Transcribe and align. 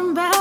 talking 0.00 0.12
about 0.12 0.39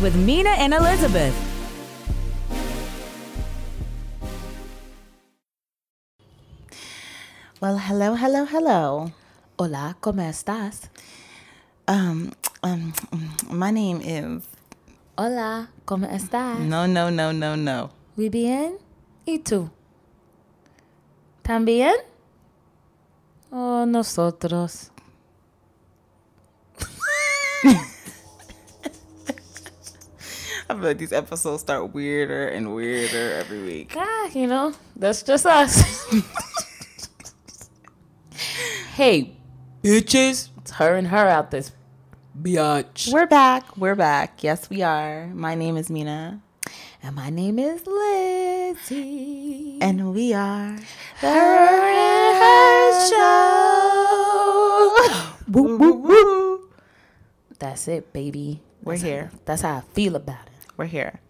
with 0.00 0.14
Mina 0.14 0.50
and 0.50 0.72
Elizabeth. 0.72 1.34
Well, 7.60 7.78
hello, 7.78 8.14
hello, 8.14 8.44
hello. 8.44 9.12
Hola, 9.58 9.96
¿cómo 10.00 10.22
estás? 10.22 10.88
Um, 11.88 12.30
um, 12.62 12.92
my 13.50 13.72
name 13.72 14.00
is 14.00 14.44
Hola, 15.16 15.68
¿cómo 15.84 16.06
estás? 16.06 16.60
no, 16.60 16.86
no, 16.86 17.10
no, 17.10 17.32
no, 17.32 17.56
no. 17.56 17.90
Muy 18.16 18.28
bien. 18.28 18.78
¿Y 19.26 19.40
tú? 19.40 19.68
¿También? 21.42 21.94
Oh, 23.50 23.84
nosotros. 23.86 24.92
I 30.70 30.74
feel 30.74 30.82
like 30.82 30.98
these 30.98 31.12
episodes 31.14 31.62
start 31.62 31.94
weirder 31.94 32.48
and 32.48 32.74
weirder 32.74 33.32
every 33.34 33.62
week. 33.62 33.94
Ah, 33.96 34.28
you 34.34 34.46
know, 34.46 34.74
that's 34.96 35.22
just 35.22 35.46
us. 35.46 36.04
hey, 38.94 39.34
bitches. 39.82 40.50
It's 40.58 40.72
her 40.72 40.94
and 40.96 41.06
her 41.08 41.26
out 41.28 41.50
this 41.50 41.72
biatch. 42.38 43.10
We're 43.12 43.26
back. 43.26 43.78
We're 43.78 43.94
back. 43.94 44.42
Yes, 44.44 44.68
we 44.68 44.82
are. 44.82 45.28
My 45.28 45.54
name 45.54 45.78
is 45.78 45.88
Mina, 45.88 46.42
And 47.02 47.16
my 47.16 47.30
name 47.30 47.58
is 47.58 47.86
Lizzie. 47.86 49.78
and 49.80 50.12
we 50.12 50.34
are 50.34 50.76
her 51.22 51.88
and 51.88 52.36
her 52.36 53.08
show. 53.08 54.96
woo, 55.48 55.78
woo, 55.78 55.92
woo. 55.94 56.68
That's 57.58 57.88
it, 57.88 58.12
baby. 58.12 58.60
We're 58.82 58.92
That's 58.94 59.02
here. 59.02 59.30
How, 59.32 59.38
that's 59.46 59.62
how 59.62 59.76
I 59.76 59.80
feel 59.94 60.14
about 60.14 60.46
it. 60.46 60.52
We're 60.78 60.86
here. 60.86 61.20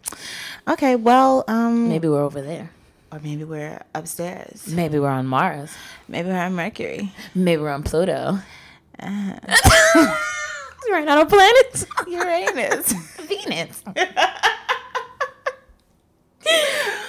Okay. 0.67 0.95
Well, 0.95 1.43
um, 1.49 1.89
Maybe 1.89 2.07
we're 2.07 2.21
over 2.21 2.41
there. 2.41 2.69
or 3.11 3.19
maybe 3.19 3.43
we're 3.43 3.81
upstairs. 3.95 4.67
Maybe 4.67 4.99
we're 4.99 5.09
on 5.09 5.25
Mars. 5.27 5.71
Maybe 6.07 6.29
we're 6.29 6.37
on 6.39 6.53
Mercury. 6.53 7.11
Maybe 7.35 7.61
we're 7.61 7.71
on 7.71 7.83
Pluto. 7.83 8.39
Uh-huh. 8.99 10.15
Not 10.89 11.17
on 11.17 11.27
planets. 11.27 11.85
Uranus. 12.07 12.93
Venus. 13.27 13.83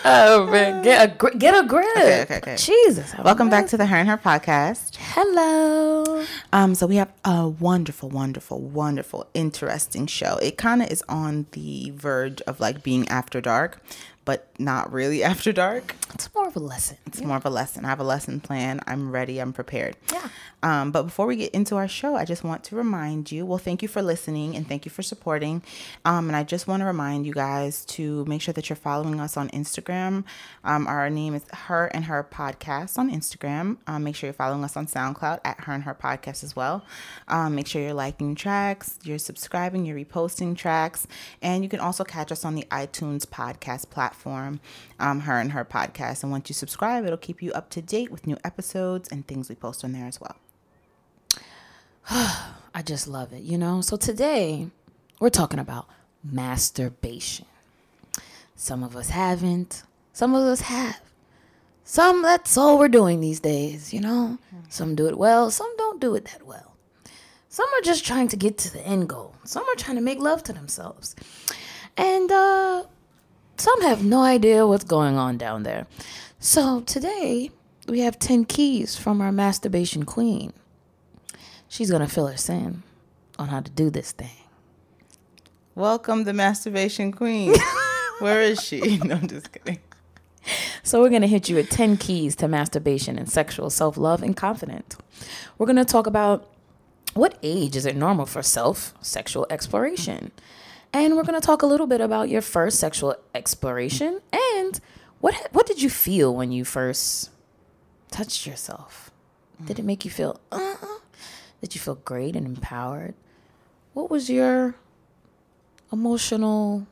oh 0.04 0.46
man, 0.50 0.82
get 0.82 1.10
a 1.10 1.14
gr- 1.14 1.36
get 1.36 1.54
a 1.54 1.66
grip. 1.66 1.86
Okay, 1.96 2.22
okay, 2.22 2.36
okay. 2.38 2.56
Jesus. 2.56 3.14
Welcome 3.24 3.50
back 3.50 3.66
to 3.68 3.76
the 3.76 3.86
Her 3.86 3.96
and 3.96 4.08
Her 4.08 4.16
podcast. 4.16 4.96
Hello. 4.98 6.24
Um, 6.52 6.74
so 6.74 6.86
we 6.86 6.96
have 6.96 7.12
a 7.24 7.48
wonderful, 7.48 8.08
wonderful, 8.08 8.60
wonderful, 8.60 9.26
interesting 9.34 10.06
show. 10.06 10.36
It 10.36 10.56
kind 10.56 10.82
of 10.82 10.90
is 10.90 11.02
on 11.08 11.46
the 11.52 11.90
verge 11.94 12.40
of 12.42 12.60
like 12.60 12.82
being 12.82 13.08
after 13.08 13.40
dark, 13.40 13.82
but 14.24 14.48
not 14.58 14.92
really 14.92 15.22
after 15.30 15.52
dark. 15.52 15.96
It's 16.14 16.32
more 16.34 16.48
of 16.48 16.56
a 16.56 16.60
lesson. 16.60 16.98
It's 17.06 17.20
more 17.20 17.36
of 17.36 17.46
a 17.46 17.50
lesson. 17.50 17.84
I 17.84 17.88
have 17.88 18.00
a 18.00 18.04
lesson 18.04 18.40
plan. 18.40 18.80
I'm 18.86 19.10
ready. 19.10 19.38
I'm 19.40 19.52
prepared. 19.52 19.96
Yeah. 20.12 20.28
Um, 20.62 20.90
but 20.92 21.04
before 21.04 21.26
we 21.26 21.36
get 21.36 21.54
into 21.54 21.76
our 21.76 21.88
show, 21.88 22.16
I 22.16 22.24
just 22.24 22.44
want 22.44 22.64
to 22.64 22.76
remind 22.76 23.32
you 23.32 23.46
well, 23.46 23.58
thank 23.58 23.80
you 23.82 23.88
for 23.88 24.02
listening 24.02 24.56
and 24.56 24.68
thank 24.68 24.84
you 24.84 24.90
for 24.90 25.02
supporting. 25.02 25.62
Um, 26.04 26.28
and 26.28 26.36
I 26.36 26.44
just 26.44 26.66
want 26.66 26.80
to 26.82 26.84
remind 26.84 27.26
you 27.26 27.32
guys 27.32 27.84
to 27.86 28.24
make 28.26 28.42
sure 28.42 28.52
that 28.52 28.68
you're 28.68 28.76
following 28.76 29.20
us 29.20 29.36
on 29.36 29.48
Instagram. 29.50 30.24
Um, 30.64 30.86
our 30.86 31.08
name 31.08 31.34
is 31.34 31.44
Her 31.52 31.86
and 31.86 32.04
Her 32.04 32.26
Podcast 32.30 32.98
on 32.98 33.10
Instagram. 33.10 33.78
Um, 33.86 34.04
make 34.04 34.16
sure 34.16 34.26
you're 34.28 34.34
following 34.34 34.64
us 34.64 34.76
on 34.76 34.86
SoundCloud 34.86 35.40
at 35.44 35.60
Her 35.60 35.72
and 35.72 35.84
Her 35.84 35.94
Podcast 35.94 36.44
as 36.44 36.54
well. 36.54 36.84
Um, 37.28 37.54
make 37.54 37.66
sure 37.66 37.80
you're 37.80 37.94
liking 37.94 38.34
tracks, 38.34 38.98
you're 39.02 39.18
subscribing, 39.18 39.86
you're 39.86 39.96
reposting 39.96 40.56
tracks. 40.56 41.06
And 41.40 41.62
you 41.62 41.70
can 41.70 41.80
also 41.80 42.04
catch 42.04 42.30
us 42.30 42.44
on 42.44 42.54
the 42.54 42.64
iTunes 42.70 43.24
podcast 43.24 43.88
platform, 43.90 44.10
um, 44.26 45.20
Her 45.20 45.38
and 45.38 45.52
Her 45.52 45.64
Podcast. 45.64 46.22
And 46.22 46.32
once 46.32 46.48
you 46.48 46.54
subscribe, 46.54 47.04
it'll 47.04 47.16
keep 47.16 47.42
you 47.42 47.52
up 47.52 47.70
to 47.70 47.82
date 47.82 48.10
with 48.10 48.26
new 48.26 48.36
episodes 48.44 49.08
and 49.08 49.26
things 49.26 49.48
we 49.48 49.54
post 49.54 49.84
on 49.84 49.92
there 49.92 50.06
as 50.06 50.20
well. 50.20 50.36
I 52.10 52.82
just 52.84 53.06
love 53.06 53.32
it, 53.32 53.42
you 53.42 53.58
know? 53.58 53.80
So 53.80 53.96
today, 53.96 54.68
we're 55.20 55.30
talking 55.30 55.60
about 55.60 55.86
masturbation. 56.24 57.46
Some 58.56 58.82
of 58.82 58.96
us 58.96 59.10
haven't, 59.10 59.84
some 60.12 60.34
of 60.34 60.42
us 60.44 60.62
have. 60.62 61.00
Some, 61.84 62.22
that's 62.22 62.56
all 62.56 62.78
we're 62.78 62.88
doing 62.88 63.20
these 63.20 63.40
days, 63.40 63.92
you 63.92 64.00
know? 64.00 64.38
Some 64.68 64.94
do 64.94 65.08
it 65.08 65.18
well, 65.18 65.50
some 65.50 65.72
don't 65.76 66.00
do 66.00 66.14
it 66.14 66.26
that 66.26 66.46
well. 66.46 66.76
Some 67.48 67.66
are 67.68 67.82
just 67.82 68.06
trying 68.06 68.28
to 68.28 68.36
get 68.36 68.58
to 68.58 68.72
the 68.72 68.86
end 68.86 69.08
goal, 69.08 69.34
some 69.44 69.64
are 69.64 69.74
trying 69.76 69.96
to 69.96 70.02
make 70.02 70.20
love 70.20 70.42
to 70.44 70.52
themselves. 70.52 71.16
And, 71.96 72.30
uh, 72.30 72.84
some 73.60 73.82
have 73.82 74.02
no 74.02 74.22
idea 74.22 74.66
what's 74.66 74.84
going 74.84 75.16
on 75.18 75.36
down 75.36 75.64
there. 75.64 75.86
So 76.38 76.80
today, 76.80 77.50
we 77.86 78.00
have 78.00 78.18
10 78.18 78.46
keys 78.46 78.96
from 78.96 79.20
our 79.20 79.30
masturbation 79.30 80.04
queen. 80.04 80.54
She's 81.68 81.90
gonna 81.90 82.08
fill 82.08 82.26
us 82.26 82.48
in 82.48 82.82
on 83.38 83.48
how 83.48 83.60
to 83.60 83.70
do 83.70 83.90
this 83.90 84.12
thing. 84.12 84.48
Welcome, 85.74 86.24
the 86.24 86.32
masturbation 86.32 87.12
queen. 87.12 87.54
Where 88.20 88.40
is 88.40 88.62
she? 88.62 88.96
No, 89.04 89.16
I'm 89.16 89.28
just 89.28 89.52
kidding. 89.52 89.80
So 90.82 91.02
we're 91.02 91.10
gonna 91.10 91.26
hit 91.26 91.50
you 91.50 91.56
with 91.56 91.68
10 91.68 91.98
keys 91.98 92.34
to 92.36 92.48
masturbation 92.48 93.18
and 93.18 93.30
sexual 93.30 93.68
self-love 93.68 94.22
and 94.22 94.34
confidence. 94.34 94.96
We're 95.58 95.66
gonna 95.66 95.84
talk 95.84 96.06
about 96.06 96.48
what 97.12 97.38
age 97.42 97.76
is 97.76 97.84
it 97.84 97.94
normal 97.94 98.24
for 98.24 98.42
self 98.42 98.94
sexual 99.02 99.46
exploration? 99.50 100.32
And 100.92 101.16
we're 101.16 101.24
gonna 101.24 101.40
talk 101.40 101.62
a 101.62 101.66
little 101.66 101.86
bit 101.86 102.00
about 102.00 102.28
your 102.28 102.42
first 102.42 102.80
sexual 102.80 103.16
exploration 103.34 104.20
and 104.32 104.80
what 105.20 105.34
what 105.52 105.66
did 105.66 105.80
you 105.82 105.90
feel 105.90 106.34
when 106.34 106.50
you 106.50 106.64
first 106.64 107.30
touched 108.10 108.46
yourself? 108.46 109.10
Did 109.64 109.78
it 109.78 109.84
make 109.84 110.04
you 110.04 110.10
feel 110.10 110.40
uh 110.50 110.74
Did 111.60 111.74
you 111.74 111.80
feel 111.80 111.96
great 111.96 112.34
and 112.34 112.46
empowered? 112.46 113.14
What 113.92 114.10
was 114.10 114.30
your 114.30 114.74
emotional 115.92 116.86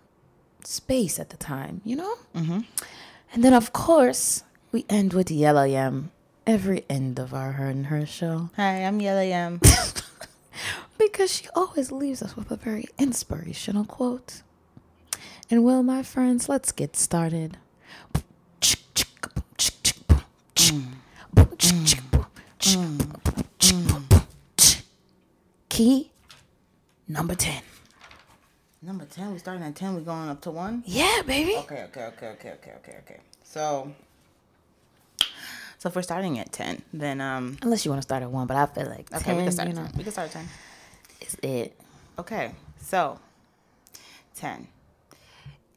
space 0.64 1.18
at 1.18 1.30
the 1.30 1.36
time, 1.36 1.80
you 1.84 1.96
know? 1.96 2.14
Mm-hmm. 2.34 2.60
And 3.32 3.44
then, 3.44 3.54
of 3.54 3.72
course, 3.72 4.42
we 4.72 4.84
end 4.88 5.12
with 5.12 5.30
Yellow 5.30 5.64
Yam 5.64 6.10
every 6.46 6.84
end 6.88 7.18
of 7.18 7.32
our 7.34 7.52
Her 7.52 7.68
and 7.68 7.86
Her 7.86 8.06
show 8.06 8.50
Hi, 8.56 8.84
I'm 8.84 9.00
Yella 9.00 9.24
Yam. 9.24 9.60
because 10.98 11.32
she 11.32 11.46
always 11.54 11.90
leaves 11.92 12.22
us 12.22 12.36
with 12.36 12.50
a 12.50 12.56
very 12.56 12.86
inspirational 12.98 13.84
quote. 13.84 14.42
And 15.50 15.64
well, 15.64 15.82
my 15.82 16.02
friends, 16.02 16.48
let's 16.48 16.72
get 16.72 16.96
started. 16.96 17.56
Key 25.68 26.10
number 27.06 27.34
10. 27.34 27.62
Number 28.80 29.04
10, 29.04 29.32
we're 29.32 29.38
starting 29.38 29.62
at 29.64 29.74
10, 29.74 29.94
we're 29.94 30.00
going 30.00 30.28
up 30.28 30.40
to 30.42 30.50
1? 30.50 30.84
Yeah, 30.86 31.22
baby. 31.26 31.56
Okay, 31.56 31.84
okay, 31.84 32.04
okay, 32.04 32.28
okay, 32.28 32.52
okay, 32.52 32.72
okay, 32.76 32.96
okay. 33.04 33.20
So, 33.42 33.92
so 35.78 35.88
if 35.88 35.96
we're 35.96 36.02
starting 36.02 36.38
at 36.38 36.52
10, 36.52 36.82
then, 36.92 37.20
um, 37.20 37.58
Unless 37.62 37.84
you 37.84 37.90
want 37.90 38.02
to 38.02 38.06
start 38.06 38.22
at 38.22 38.30
one, 38.30 38.46
but 38.46 38.56
I 38.56 38.66
feel 38.66 38.86
like 38.86 39.12
okay, 39.12 39.24
10, 39.24 39.36
we 39.36 39.42
can 39.42 39.52
start 39.52 39.68
you 39.68 39.74
at 39.74 39.76
know, 39.80 39.86
10. 39.86 39.92
We 39.96 40.02
can 40.04 40.12
start 40.12 40.28
at 40.28 40.32
10. 40.32 40.48
It. 41.36 41.78
Okay, 42.18 42.52
so 42.80 43.18
10. 44.36 44.68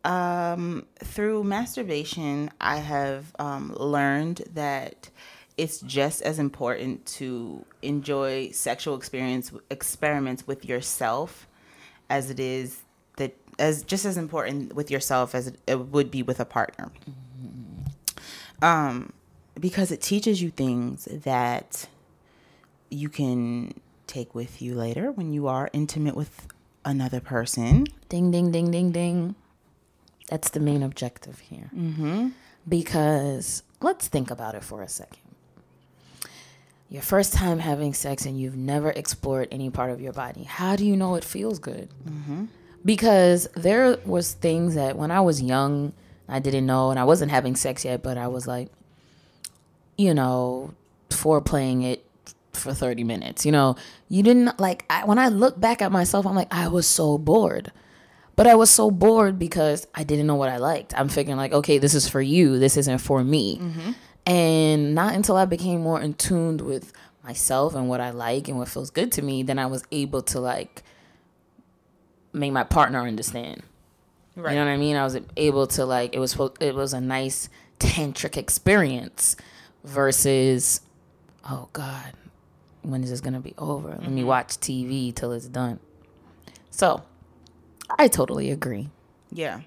Um, 0.04 0.88
through 1.04 1.44
masturbation, 1.44 2.50
I 2.60 2.78
have 2.78 3.36
um, 3.38 3.76
learned 3.78 4.44
that 4.54 5.10
it's 5.58 5.80
just 5.82 6.22
as 6.24 6.40
important 6.40 7.06
to 7.06 7.66
enjoy 7.82 8.50
sexual 8.52 8.96
experience 8.96 9.52
experiments 9.70 10.48
with 10.48 10.66
yourself 10.66 11.48
as 12.10 12.32
it 12.32 12.40
is 12.40 12.82
that 13.18 13.36
as 13.60 13.84
just 13.84 14.06
as 14.06 14.18
important 14.18 14.74
with 14.74 14.90
yourself 14.90 15.36
as 15.36 15.48
it, 15.48 15.60
it 15.68 15.80
would 15.80 16.10
be 16.10 16.24
with 16.24 16.40
a 16.40 16.46
partner. 16.46 16.92
Um, 18.62 19.14
because 19.60 19.92
it 19.92 20.02
teaches 20.02 20.42
you 20.42 20.50
things 20.50 21.06
that 21.06 21.88
you 22.90 23.10
can 23.10 23.74
take 24.12 24.36
with 24.36 24.62
you 24.62 24.76
later 24.76 25.12
when 25.12 25.32
you 25.32 25.48
are 25.48 25.70
intimate 25.74 26.16
with 26.16 26.48
another 26.84 27.20
person. 27.20 27.88
Ding, 28.10 28.32
ding, 28.32 28.52
ding, 28.52 28.72
ding, 28.72 28.92
ding. 28.92 29.36
That's 30.30 30.50
the 30.50 30.60
main 30.60 30.84
objective 30.84 31.40
here. 31.40 31.72
Mm-hmm. 31.76 32.30
Because 32.68 33.64
let's 33.82 34.08
think 34.08 34.30
about 34.30 34.56
it 34.56 34.64
for 34.64 34.82
a 34.82 34.88
second. 34.88 35.18
Your 36.90 37.02
first 37.02 37.34
time 37.34 37.60
having 37.60 37.94
sex 37.94 38.26
and 38.26 38.40
you've 38.40 38.58
never 38.58 38.92
explored 38.92 39.48
any 39.50 39.70
part 39.70 39.92
of 39.92 40.02
your 40.02 40.12
body. 40.12 40.44
How 40.44 40.76
do 40.76 40.86
you 40.86 40.98
know 40.98 41.16
it 41.16 41.24
feels 41.24 41.58
good? 41.58 41.90
Because 42.84 43.48
there 43.56 43.98
was 44.06 44.34
things 44.34 44.76
that 44.76 44.98
when 44.98 45.10
I 45.10 45.22
was 45.22 45.42
young, 45.42 45.94
I 46.28 46.40
didn't 46.40 46.66
know, 46.66 46.90
and 46.92 47.00
I 47.00 47.06
wasn't 47.06 47.32
having 47.32 47.56
sex 47.56 47.86
yet, 47.86 48.04
but 48.04 48.18
I 48.18 48.28
was 48.28 48.46
like, 48.46 48.70
you 49.98 50.14
know, 50.14 50.74
foreplaying 51.10 51.84
it 51.84 52.06
for 52.54 52.74
30 52.74 53.04
minutes. 53.04 53.46
You 53.46 53.52
know, 53.52 53.76
you 54.10 54.24
didn't 54.24 54.60
like, 54.60 54.86
I, 54.90 55.06
when 55.06 55.20
I 55.20 55.30
look 55.30 55.60
back 55.60 55.82
at 55.82 55.92
myself, 55.92 56.26
I'm 56.26 56.36
like, 56.36 56.54
I 56.54 56.68
was 56.68 56.88
so 56.88 57.18
bored. 57.18 57.72
But 58.36 58.48
I 58.48 58.56
was 58.56 58.70
so 58.70 58.90
bored 58.90 59.38
because 59.38 59.88
I 59.94 60.04
didn't 60.04 60.26
know 60.26 60.36
what 60.36 60.50
I 60.50 60.58
liked. 60.58 60.94
I'm 60.98 61.10
figuring, 61.10 61.38
like, 61.38 61.52
okay, 61.54 61.78
this 61.78 61.94
is 61.94 62.08
for 62.08 62.22
you, 62.22 62.60
this 62.60 62.78
isn't 62.78 63.00
for 63.00 63.24
me. 63.24 63.58
Mm-hmm. 63.58 63.92
And 64.26 64.96
not 64.96 65.14
until 65.14 65.36
I 65.36 65.46
became 65.46 65.82
more 65.82 66.00
in 66.00 66.14
tuned 66.14 66.62
with 66.62 66.94
myself 67.24 67.76
and 67.76 67.90
what 67.90 68.02
I 68.02 68.12
like 68.12 68.48
and 68.48 68.58
what 68.58 68.70
feels 68.70 68.90
good 68.90 69.12
to 69.14 69.22
me, 69.22 69.44
then 69.44 69.60
I 69.60 69.66
was 69.66 69.84
able 69.92 70.22
to, 70.24 70.40
like, 70.40 70.84
make 72.34 72.52
my 72.52 72.64
partner 72.64 73.02
understand. 73.02 73.64
Right. 74.36 74.54
You 74.54 74.60
know 74.60 74.66
what 74.66 74.72
I 74.72 74.78
mean? 74.78 74.96
I 74.96 75.04
was 75.04 75.18
able 75.36 75.68
to 75.68 75.86
like 75.86 76.16
it 76.16 76.20
was 76.20 76.38
it 76.60 76.74
was 76.74 76.94
a 76.94 77.02
nice 77.02 77.50
tantric 77.80 78.38
experience 78.38 79.36
versus 79.84 80.82
oh 81.50 81.68
god, 81.74 82.14
when 82.84 83.04
is 83.04 83.10
this 83.10 83.22
going 83.22 83.34
to 83.34 83.40
be 83.40 83.54
over? 83.58 83.90
Let 83.90 84.10
me 84.12 84.24
watch 84.24 84.58
TV 84.58 85.14
till 85.14 85.32
it's 85.32 85.48
done. 85.48 85.80
So, 86.70 87.04
I 87.98 88.08
totally 88.08 88.52
agree. 88.52 88.90
Yeah. 89.32 89.62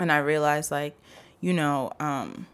And 0.00 0.12
I 0.12 0.18
realized 0.18 0.70
like, 0.70 0.96
you 1.40 1.52
know, 1.52 1.92
um 2.00 2.46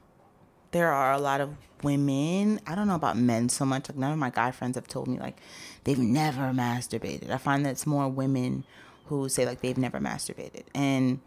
there 0.70 0.92
are 0.92 1.12
a 1.12 1.18
lot 1.18 1.40
of 1.40 1.54
women, 1.82 2.60
I 2.66 2.74
don't 2.74 2.88
know 2.88 2.96
about 2.96 3.16
men 3.16 3.48
so 3.48 3.64
much. 3.64 3.88
Like 3.88 3.98
none 3.98 4.12
of 4.12 4.18
my 4.18 4.30
guy 4.30 4.50
friends 4.50 4.74
have 4.76 4.88
told 4.88 5.06
me 5.06 5.18
like 5.18 5.38
they've 5.84 5.98
never 5.98 6.52
masturbated. 6.52 7.30
I 7.30 7.38
find 7.38 7.64
that 7.64 7.70
it's 7.70 7.86
more 7.86 8.08
women 8.08 8.64
who 9.06 9.28
say 9.28 9.46
like 9.46 9.60
they've 9.60 9.78
never 9.78 10.00
masturbated. 10.00 10.64
And 10.74 11.20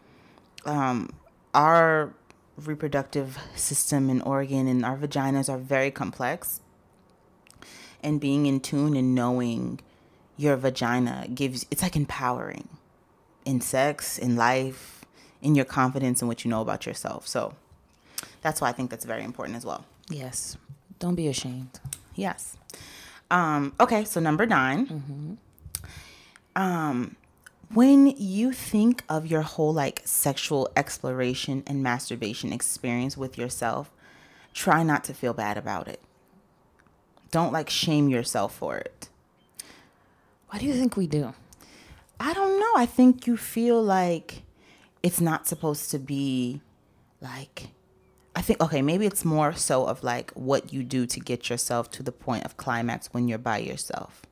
um 0.64 1.10
our 1.54 2.12
reproductive 2.56 3.38
system 3.54 4.10
and 4.10 4.22
organ 4.22 4.66
and 4.66 4.84
our 4.84 4.96
vaginas 4.96 5.48
are 5.48 5.58
very 5.58 5.90
complex. 5.90 6.60
And 8.02 8.20
being 8.20 8.46
in 8.46 8.60
tune 8.60 8.96
and 8.96 9.14
knowing 9.14 9.80
your 10.36 10.56
vagina 10.56 11.26
gives 11.34 11.66
it's 11.70 11.82
like 11.82 11.96
empowering 11.96 12.68
in 13.44 13.60
sex, 13.60 14.18
in 14.18 14.36
life, 14.36 15.04
in 15.42 15.54
your 15.54 15.64
confidence 15.64 16.20
and 16.22 16.28
what 16.28 16.44
you 16.44 16.50
know 16.50 16.60
about 16.60 16.86
yourself. 16.86 17.26
So 17.26 17.54
that's 18.42 18.60
why 18.60 18.68
I 18.68 18.72
think 18.72 18.90
that's 18.90 19.04
very 19.04 19.24
important 19.24 19.56
as 19.56 19.64
well. 19.64 19.84
Yes. 20.08 20.56
Don't 20.98 21.14
be 21.14 21.28
ashamed. 21.28 21.80
Yes. 22.14 22.56
Um, 23.30 23.74
okay, 23.78 24.04
so 24.04 24.20
number 24.20 24.46
9 24.46 25.38
Um, 26.56 27.16
when 27.72 28.06
you 28.16 28.52
think 28.52 29.04
of 29.08 29.26
your 29.26 29.42
whole 29.42 29.72
like 29.72 30.02
sexual 30.04 30.68
exploration 30.74 31.62
and 31.66 31.82
masturbation 31.82 32.52
experience 32.52 33.16
with 33.16 33.36
yourself, 33.38 33.90
try 34.54 34.82
not 34.82 35.04
to 35.04 35.14
feel 35.14 35.34
bad 35.34 35.56
about 35.56 35.86
it. 35.86 36.00
Don't 37.30 37.52
like 37.52 37.68
shame 37.70 38.08
yourself 38.08 38.54
for 38.54 38.76
it. 38.76 39.08
Why 40.48 40.58
do 40.58 40.66
you 40.66 40.74
think 40.74 40.96
we 40.96 41.06
do? 41.06 41.34
I 42.18 42.32
don't 42.32 42.58
know. 42.58 42.72
I 42.76 42.86
think 42.86 43.26
you 43.26 43.36
feel 43.36 43.82
like 43.82 44.42
it's 45.02 45.20
not 45.20 45.46
supposed 45.46 45.90
to 45.90 45.98
be 45.98 46.60
like 47.20 47.68
I 48.34 48.40
think 48.40 48.62
okay, 48.62 48.82
maybe 48.82 49.04
it's 49.04 49.24
more 49.24 49.52
so 49.52 49.86
of 49.86 50.04
like 50.04 50.30
what 50.32 50.72
you 50.72 50.84
do 50.84 51.06
to 51.06 51.20
get 51.20 51.50
yourself 51.50 51.90
to 51.92 52.02
the 52.02 52.12
point 52.12 52.44
of 52.44 52.56
climax 52.56 53.08
when 53.12 53.26
you're 53.26 53.36
by 53.36 53.58
yourself. 53.58 54.22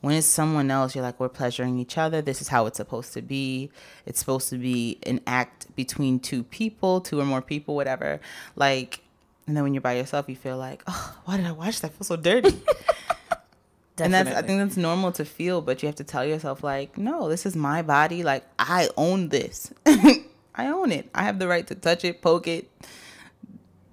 When 0.00 0.14
it's 0.14 0.26
someone 0.26 0.70
else, 0.70 0.94
you're 0.94 1.02
like, 1.02 1.20
we're 1.20 1.28
pleasuring 1.28 1.78
each 1.78 1.98
other. 1.98 2.22
This 2.22 2.40
is 2.40 2.48
how 2.48 2.64
it's 2.66 2.78
supposed 2.78 3.12
to 3.12 3.22
be. 3.22 3.70
It's 4.06 4.18
supposed 4.18 4.48
to 4.48 4.56
be 4.56 4.98
an 5.02 5.20
act 5.26 5.74
between 5.76 6.20
two 6.20 6.42
people, 6.42 7.02
two 7.02 7.20
or 7.20 7.26
more 7.26 7.42
people, 7.42 7.74
whatever. 7.74 8.18
Like, 8.56 9.00
and 9.50 9.56
then 9.56 9.64
when 9.64 9.74
you're 9.74 9.80
by 9.80 9.94
yourself, 9.94 10.28
you 10.28 10.36
feel 10.36 10.56
like, 10.56 10.80
oh, 10.86 11.16
why 11.24 11.36
did 11.36 11.44
I 11.44 11.50
watch 11.50 11.80
that? 11.80 11.90
I 11.90 11.94
feel 11.94 12.04
so 12.04 12.14
dirty. 12.14 12.56
And 13.98 14.14
that's 14.14 14.30
I 14.30 14.40
think 14.40 14.60
that's 14.60 14.78
normal 14.78 15.12
to 15.12 15.26
feel, 15.26 15.60
but 15.60 15.82
you 15.82 15.86
have 15.86 15.96
to 15.96 16.04
tell 16.04 16.24
yourself 16.24 16.64
like, 16.64 16.96
no, 16.96 17.28
this 17.28 17.44
is 17.44 17.54
my 17.54 17.82
body. 17.82 18.22
Like 18.22 18.46
I 18.58 18.88
own 18.96 19.28
this. 19.28 19.74
I 20.54 20.68
own 20.68 20.90
it. 20.90 21.10
I 21.14 21.24
have 21.24 21.38
the 21.38 21.46
right 21.46 21.66
to 21.66 21.74
touch 21.74 22.02
it, 22.06 22.22
poke 22.22 22.48
it. 22.48 22.70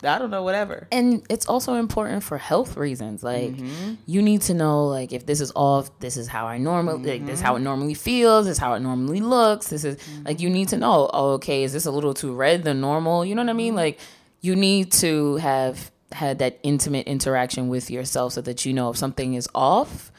I 0.04 0.18
don't 0.18 0.30
know, 0.30 0.44
whatever. 0.44 0.88
and 0.92 1.26
it's 1.30 1.48
also 1.48 1.74
important 1.74 2.24
for 2.24 2.38
health 2.38 2.78
reasons 2.78 3.24
like 3.24 3.54
mm-hmm. 3.54 3.96
you 4.06 4.22
need 4.22 4.44
to 4.44 4.54
know 4.54 4.86
like 4.86 5.12
if 5.12 5.26
this 5.26 5.42
is 5.42 5.52
off 5.56 5.90
this 6.00 6.18
is 6.18 6.28
how 6.28 6.46
i 6.46 6.60
normally 6.60 7.14
like 7.14 7.26
this 7.26 7.40
is 7.40 7.42
how 7.42 7.56
it 7.56 7.58
mm-hmm. 7.58 7.64
normally 7.64 7.94
feels 7.96 8.46
this 8.46 8.54
is 8.54 8.58
how 8.60 8.76
it 8.76 8.80
normally 8.80 9.22
looks 9.22 9.70
this 9.70 9.84
is 9.84 9.98
like 10.24 10.40
you 10.40 10.52
need 10.52 10.68
to 10.68 10.78
know 10.78 11.10
oh, 11.14 11.32
okay 11.32 11.64
is 11.64 11.74
this 11.74 11.88
a 11.88 11.92
little 11.92 12.14
too 12.14 12.32
red 12.32 12.64
than 12.64 12.80
normal 12.80 13.26
you 13.26 13.34
know 13.34 13.42
what 13.42 13.50
i 13.50 13.54
mean 13.54 13.70
mm-hmm. 13.70 13.78
like 13.78 14.00
you 14.42 14.56
need 14.56 14.92
to 14.92 15.36
have 15.38 15.92
had 16.12 16.40
that 16.40 16.60
intimate 16.64 17.06
interaction 17.08 17.68
with 17.68 17.92
yourself 17.92 18.34
so 18.34 18.42
that 18.42 18.66
you 18.66 18.74
know 18.74 18.90
if 18.90 18.98
something 18.98 19.34
is 19.34 19.48
off 19.54 20.12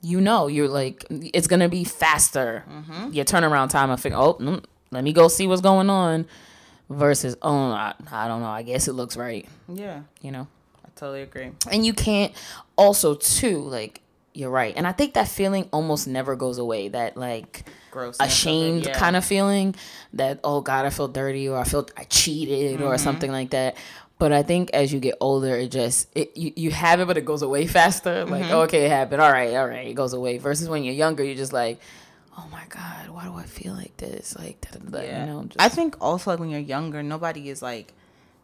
you 0.00 0.20
know 0.20 0.46
you're 0.46 0.68
like 0.68 1.04
it's 1.10 1.46
gonna 1.48 1.68
be 1.68 1.82
faster. 1.82 2.62
Your 3.10 3.24
turnaround 3.24 3.70
time 3.70 3.90
i 3.90 3.96
think 3.96 4.14
oh 4.14 4.34
mm, 4.34 4.62
let 4.90 5.02
me 5.02 5.12
go 5.12 5.28
see 5.28 5.46
what's 5.46 5.60
going 5.62 5.90
on 5.90 6.26
versus 6.88 7.36
oh 7.42 7.70
I, 7.70 7.94
I 8.12 8.28
don't 8.28 8.40
know 8.42 8.48
i 8.48 8.62
guess 8.62 8.86
it 8.86 8.92
looks 8.92 9.16
right. 9.16 9.48
Yeah, 9.68 10.02
you 10.20 10.30
know? 10.30 10.46
I 10.84 10.88
totally 10.94 11.22
agree. 11.22 11.50
and 11.70 11.84
you 11.84 11.94
can't 11.94 12.32
also 12.76 13.14
too 13.14 13.58
like 13.58 14.02
you're 14.34 14.50
right. 14.50 14.74
And 14.76 14.86
i 14.86 14.92
think 14.92 15.14
that 15.14 15.26
feeling 15.28 15.68
almost 15.72 16.06
never 16.06 16.36
goes 16.36 16.58
away 16.58 16.88
that 16.88 17.16
like 17.16 17.64
Gross. 17.94 18.16
ashamed 18.20 18.90
kind 18.92 19.16
of 19.16 19.24
feeling 19.24 19.74
that 20.12 20.40
oh 20.44 20.60
god 20.60 20.84
i 20.84 20.90
feel 20.90 21.08
dirty 21.08 21.48
or 21.48 21.56
i 21.58 21.64
feel 21.64 21.88
i 21.96 22.04
cheated 22.04 22.80
or 22.80 22.90
mm-hmm. 22.90 22.96
something 22.96 23.30
like 23.30 23.50
that. 23.50 23.76
But 24.18 24.32
i 24.32 24.42
think 24.42 24.70
as 24.72 24.92
you 24.92 25.00
get 25.00 25.16
older 25.20 25.56
it 25.56 25.70
just 25.70 26.08
it 26.14 26.36
you, 26.36 26.52
you 26.56 26.70
have 26.70 27.00
it 27.00 27.06
but 27.06 27.16
it 27.16 27.24
goes 27.24 27.42
away 27.42 27.66
faster. 27.78 28.24
Like 28.24 28.44
mm-hmm. 28.44 28.54
okay 28.66 28.86
it 28.86 28.90
happened. 28.90 29.22
All 29.22 29.32
right 29.32 29.54
all 29.54 29.68
right 29.68 29.86
it 29.86 29.94
goes 29.94 30.12
away. 30.12 30.38
Versus 30.38 30.68
when 30.68 30.84
you're 30.84 30.94
younger 30.94 31.24
you're 31.24 31.36
just 31.36 31.52
like 31.52 31.80
oh 32.36 32.48
my 32.50 32.64
god 32.68 33.08
why 33.10 33.24
do 33.24 33.34
i 33.34 33.44
feel 33.44 33.74
like 33.74 33.96
this? 33.96 34.36
Like 34.36 34.60
da, 34.60 34.78
da, 34.78 34.90
da, 34.90 35.02
Yeah. 35.04 35.20
you 35.20 35.32
know 35.32 35.44
just, 35.44 35.60
I 35.60 35.68
think 35.68 35.96
also 36.00 36.30
like 36.30 36.40
when 36.40 36.50
you're 36.50 36.60
younger, 36.60 37.02
nobody 37.02 37.48
is 37.48 37.62
like 37.62 37.94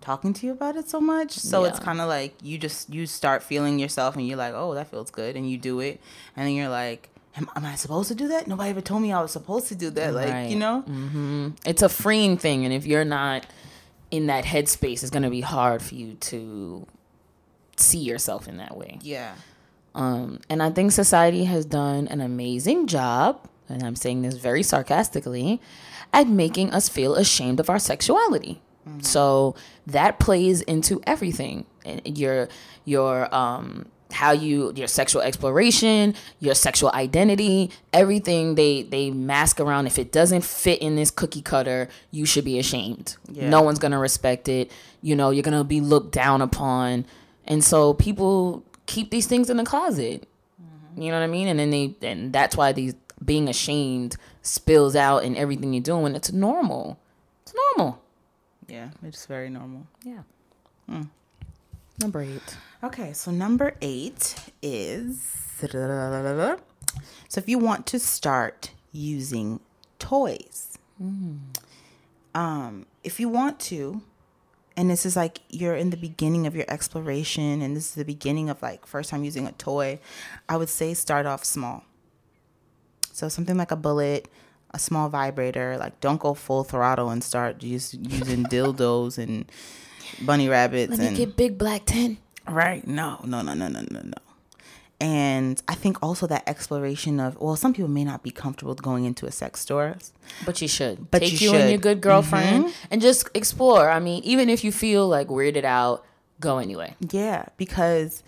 talking 0.01 0.33
to 0.33 0.47
you 0.47 0.53
about 0.53 0.77
it 0.77 0.89
so 0.89 1.01
much. 1.01 1.33
So 1.33 1.65
it's 1.65 1.79
kind 1.79 2.01
of 2.01 2.09
like 2.09 2.35
you 2.43 2.59
just 2.59 2.91
you 2.91 3.07
start 3.07 3.43
feeling 3.43 3.79
yourself 3.79 4.17
and 4.17 4.27
you're 4.27 4.37
like, 4.37 4.55
oh, 4.55 4.75
that 4.75 4.91
feels 4.91 5.11
good, 5.11 5.37
and 5.37 5.49
you 5.51 5.59
do 5.59 5.81
it, 5.81 6.01
and 6.37 6.47
then 6.47 6.55
you're 6.55 6.69
like, 6.69 7.11
am, 7.37 7.49
am 7.57 7.65
I 7.65 7.75
supposed 7.77 8.09
to 8.09 8.15
do 8.15 8.29
that? 8.29 8.47
Nobody 8.47 8.71
ever 8.71 8.81
told 8.81 9.03
me 9.03 9.13
I 9.13 9.21
was 9.23 9.31
supposed 9.33 9.69
to 9.69 9.75
do 9.75 9.91
that. 9.91 10.15
Like 10.15 10.29
Right. 10.31 10.51
you 10.51 10.57
know. 10.57 11.53
it's 11.67 11.83
a 11.83 11.89
freeing 11.89 12.37
thing 12.37 12.65
and 12.65 12.73
if 12.75 12.87
you're 12.87 13.05
not 13.05 13.47
in 14.11 14.27
that 14.27 14.45
headspace 14.45 15.03
it's 15.03 15.11
going 15.11 15.23
to 15.23 15.31
be 15.31 15.41
hard 15.41 15.81
for 15.83 15.95
you 15.95 16.15
to 16.15 16.87
see 17.77 17.99
yourself 17.99 18.49
in 18.49 18.57
that 18.59 18.77
way 18.77 18.99
Yeah. 19.03 19.35
um, 19.95 20.41
and 20.51 20.61
i 20.63 20.69
think 20.71 20.91
society 20.93 21.45
has 21.45 21.65
done 21.65 22.09
an 22.09 22.21
amazing 22.21 22.89
job 22.89 23.49
and 23.69 23.85
i'm 23.85 23.95
saying 23.95 24.23
this 24.23 24.35
very 24.35 24.63
sarcastically 24.65 25.61
at 26.13 26.27
making 26.27 26.73
us 26.73 26.89
feel 26.89 27.15
ashamed 27.15 27.61
of 27.61 27.71
our 27.71 27.79
sexuality 27.79 28.61
so 29.03 29.55
that 29.87 30.19
plays 30.19 30.61
into 30.63 31.01
everything 31.07 31.65
and 31.85 32.19
your 32.19 32.49
your 32.85 33.33
um 33.33 33.87
how 34.13 34.33
you 34.33 34.73
your 34.75 34.89
sexual 34.89 35.23
exploration 35.23 36.15
your 36.39 36.55
sexual 36.55 36.91
identity 36.93 37.71
everything 37.93 38.55
they 38.55 38.83
they 38.83 39.11
mask 39.11 39.61
around 39.61 39.87
if 39.87 39.99
it 39.99 40.13
doesn't 40.13 40.43
fit 40.45 40.81
in 40.81 40.97
this 40.97 41.11
cookie 41.11 41.43
cutter 41.43 41.89
you 42.11 42.25
should 42.27 42.45
be 42.45 42.59
ashamed. 42.59 43.17
Yeah. 43.31 43.49
no 43.49 43.63
one's 43.63 43.79
gonna 43.79 43.99
respect 43.99 44.49
it. 44.49 44.71
You 45.03 45.17
know 45.17 45.31
you're 45.31 45.43
gonna 45.43 45.65
be 45.65 45.81
looked 45.81 46.13
down 46.13 46.43
upon. 46.43 47.05
And 47.47 47.65
so 47.65 47.95
people 47.95 48.65
keep 48.87 49.11
these 49.11 49.27
things 49.27 49.51
in 49.51 49.57
the 49.57 49.65
closet. 49.65 50.27
Mm-hmm. 50.61 51.03
You 51.03 51.11
know 51.11 51.19
what 51.19 51.25
i 51.25 51.29
mean? 51.29 51.49
And 51.49 51.59
then 51.59 51.71
they 51.71 51.95
and 52.03 52.33
that's 52.33 52.57
why 52.57 52.73
these 52.73 52.95
being 53.25 53.49
ashamed 53.49 54.17
spills 54.43 54.97
out 54.97 55.25
in 55.25 55.37
everything 55.37 55.73
you're 55.75 55.83
doing 55.83 56.15
it's 56.15 56.33
normal. 56.33 56.99
It's 57.43 57.55
normal. 57.77 58.03
Yeah. 58.69 58.91
It's 59.03 59.27
very 59.27 59.51
normal. 59.51 59.87
yeah. 60.05 60.23
Hmm. 60.89 61.03
Number 62.01 62.23
eight 62.23 62.57
Okay, 62.83 63.13
so 63.13 63.31
number 63.31 63.75
eight 63.83 64.35
is 64.63 65.21
so 67.29 67.39
if 67.39 67.49
you 67.49 67.59
want 67.59 67.87
to 67.89 67.99
start 67.99 68.71
using 68.93 69.61
toys, 69.99 70.79
um, 72.35 72.87
if 73.05 73.21
you 73.21 73.29
want 73.29 73.61
to, 73.61 74.01
and 74.77 74.89
this 74.89 75.05
is 75.05 75.17
like 75.17 75.41
you're 75.51 75.77
in 75.77 75.91
the 75.91 75.99
beginning 75.99 76.47
of 76.47 76.57
your 76.57 76.65
exploration, 76.69 77.61
and 77.61 77.77
this 77.77 77.89
is 77.91 77.95
the 77.95 78.05
beginning 78.05 78.49
of 78.49 78.63
like 78.63 78.87
first 78.87 79.11
time 79.11 79.25
using 79.25 79.47
a 79.47 79.53
toy, 79.53 79.99
I 80.49 80.57
would 80.57 80.71
say 80.71 80.95
start 80.95 81.27
off 81.27 81.45
small. 81.45 81.85
So 83.13 83.29
something 83.29 83.59
like 83.59 83.71
a 83.71 83.77
bullet, 83.77 84.29
a 84.71 84.79
small 84.79 85.11
vibrator. 85.11 85.77
Like 85.77 86.01
don't 86.01 86.21
go 86.21 86.33
full 86.33 86.65
throttle 86.65 87.11
and 87.11 87.23
start 87.23 87.59
just 87.59 87.93
using 87.93 88.45
dildos 88.51 89.19
and 89.19 89.45
bunny 90.23 90.49
rabbits 90.49 90.93
Let 90.93 91.01
me 91.01 91.07
and 91.09 91.17
get 91.17 91.37
big 91.37 91.59
black 91.59 91.85
ten. 91.85 92.17
Right. 92.51 92.87
No, 92.87 93.21
no, 93.25 93.43
no, 93.43 93.55
no, 93.55 93.69
no, 93.69 93.81
no, 93.91 94.01
no. 94.03 94.13
And 95.03 95.63
I 95.67 95.75
think 95.75 95.97
also 96.03 96.27
that 96.27 96.43
exploration 96.47 97.21
of, 97.21 97.41
well, 97.41 97.57
some 97.57 97.73
people 97.73 97.89
may 97.89 98.05
not 98.05 98.23
be 98.23 98.31
comfortable 98.31 98.75
going 98.75 99.07
into 99.07 99.25
a 99.25 99.33
sex 99.33 99.61
store. 99.61 99.97
But 100.45 100.61
you 100.61 100.69
should. 100.69 101.11
But 101.11 101.21
Take 101.23 101.41
you 101.41 101.51
you, 101.53 101.55
and 101.57 101.59
your 101.61 101.69
should. 101.69 101.75
Mm-hmm. 101.77 101.83
good 101.83 102.01
girlfriend 102.03 102.75
and 102.91 103.01
just 103.01 103.29
explore. 103.35 103.89
I 103.91 103.99
mean, 103.99 104.23
even 104.25 104.51
if 104.51 104.63
you 104.63 104.71
feel 104.73 105.09
like 105.09 105.29
weirded 105.29 105.65
out, 105.65 106.05
go 106.39 106.59
anyway. 106.59 106.97
Yeah, 107.11 107.47
because 107.57 108.23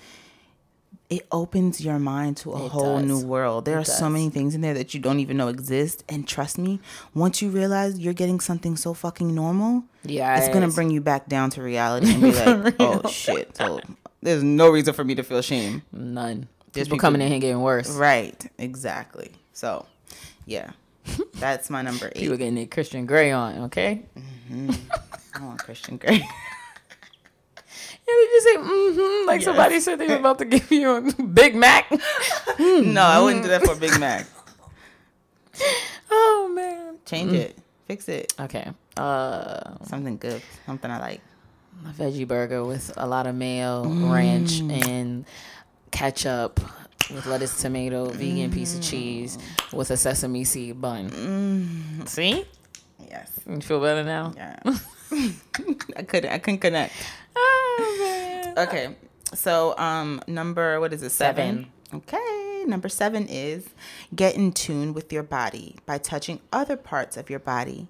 it 1.10 1.26
opens 1.30 1.82
your 1.84 1.98
mind 1.98 2.38
to 2.38 2.52
a 2.54 2.64
It 2.64 2.70
whole 2.70 2.96
does. 3.00 3.06
new 3.06 3.20
world. 3.26 3.66
There 3.66 3.76
It 3.78 3.82
are 3.82 3.84
so 3.84 4.08
many 4.08 4.30
things 4.30 4.54
in 4.54 4.62
there 4.62 4.72
that 4.72 4.94
you 4.94 5.00
don't 5.00 5.20
even 5.20 5.36
know 5.36 5.48
exist. 5.48 6.04
And 6.08 6.26
trust 6.26 6.56
me, 6.56 6.80
once 7.12 7.42
you 7.42 7.50
realize 7.50 7.98
you're 7.98 8.14
getting 8.14 8.40
something 8.40 8.76
so 8.78 8.94
fucking 8.94 9.34
normal, 9.34 9.84
Yeah. 10.04 10.38
it's 10.38 10.48
gonna 10.48 10.68
bring 10.68 10.88
you 10.90 11.02
back 11.02 11.28
down 11.28 11.50
to 11.50 11.62
reality 11.62 12.10
and 12.14 12.22
be 12.22 12.32
like, 12.46 12.76
oh 12.80 13.06
shit. 13.10 13.54
So 13.58 13.80
there's 14.22 14.42
no 14.42 14.70
reason 14.70 14.94
for 14.94 15.04
me 15.04 15.14
to 15.16 15.22
feel 15.22 15.42
shame. 15.42 15.82
none. 15.92 16.48
Just 16.72 16.86
People 16.86 16.96
people- 16.96 16.98
coming 17.00 17.20
in 17.20 17.28
here 17.28 17.38
getting 17.40 17.60
worse. 17.60 17.90
Right. 17.90 18.50
Exactly. 18.58 19.32
So, 19.52 19.84
yeah, 20.46 20.70
that's 21.34 21.68
my 21.68 21.82
number 21.82 22.06
eight. 22.14 22.20
People 22.20 22.36
getting 22.38 22.54
their 22.54 22.66
Christian 22.66 23.04
Grey 23.04 23.30
on, 23.30 23.58
okay? 23.64 24.02
I 25.34 25.44
want 25.44 25.58
Christian 25.62 25.96
Grey. 25.98 26.26
Yeah, 28.04 28.14
did 28.14 28.30
you 28.32 28.40
say 28.40 28.56
mm-hmm? 28.56 29.28
Like 29.28 29.42
somebody 29.42 29.78
said 29.78 29.96
they 30.00 30.08
were 30.08 30.16
about 30.16 30.38
to 30.40 30.44
give 30.44 30.70
you 30.72 30.96
a 30.96 31.22
Big 31.22 31.54
Mac? 31.54 31.88
no, 32.58 33.00
I 33.00 33.20
wouldn't 33.22 33.44
do 33.44 33.48
that 33.48 33.62
for 33.64 33.72
a 33.72 33.76
Big 33.76 33.98
Mac. 34.00 34.26
oh 36.10 36.50
man. 36.54 36.96
Change 37.06 37.32
it. 37.32 37.56
Fix 37.86 38.08
it. 38.08 38.34
Okay. 38.40 38.68
Uh 38.96 39.78
Something 39.84 40.16
good. 40.18 40.42
Something 40.66 40.90
I 40.90 40.98
like. 40.98 41.20
A 41.86 41.90
veggie 41.90 42.26
burger 42.26 42.64
with 42.64 42.92
a 42.96 43.06
lot 43.06 43.26
of 43.26 43.34
mayo, 43.34 43.84
ranch, 43.84 44.60
mm. 44.60 44.88
and 44.88 45.24
ketchup 45.90 46.60
with 47.12 47.26
lettuce, 47.26 47.60
tomato, 47.60 48.06
vegan 48.06 48.50
piece 48.50 48.74
of 48.74 48.80
mm. 48.80 48.90
cheese 48.90 49.38
with 49.72 49.90
a 49.90 49.96
sesame 49.96 50.44
seed 50.44 50.80
bun. 50.80 51.10
Mm. 51.10 52.08
See? 52.08 52.44
Yes. 53.08 53.30
You 53.48 53.60
feel 53.60 53.80
better 53.80 54.04
now? 54.04 54.32
Yeah. 54.36 54.58
I 55.96 56.02
couldn't. 56.02 56.32
I 56.32 56.38
couldn't 56.38 56.60
connect. 56.60 56.94
Oh. 57.36 58.54
Okay. 58.58 58.96
So, 59.34 59.76
um, 59.78 60.20
number 60.26 60.80
what 60.80 60.92
is 60.92 61.02
it? 61.02 61.10
Seven. 61.10 61.70
Okay. 61.92 62.64
Number 62.66 62.88
seven 62.88 63.26
is 63.28 63.68
get 64.14 64.36
in 64.36 64.52
tune 64.52 64.94
with 64.94 65.12
your 65.12 65.22
body 65.22 65.76
by 65.84 65.98
touching 65.98 66.40
other 66.52 66.76
parts 66.76 67.16
of 67.16 67.28
your 67.28 67.40
body 67.40 67.88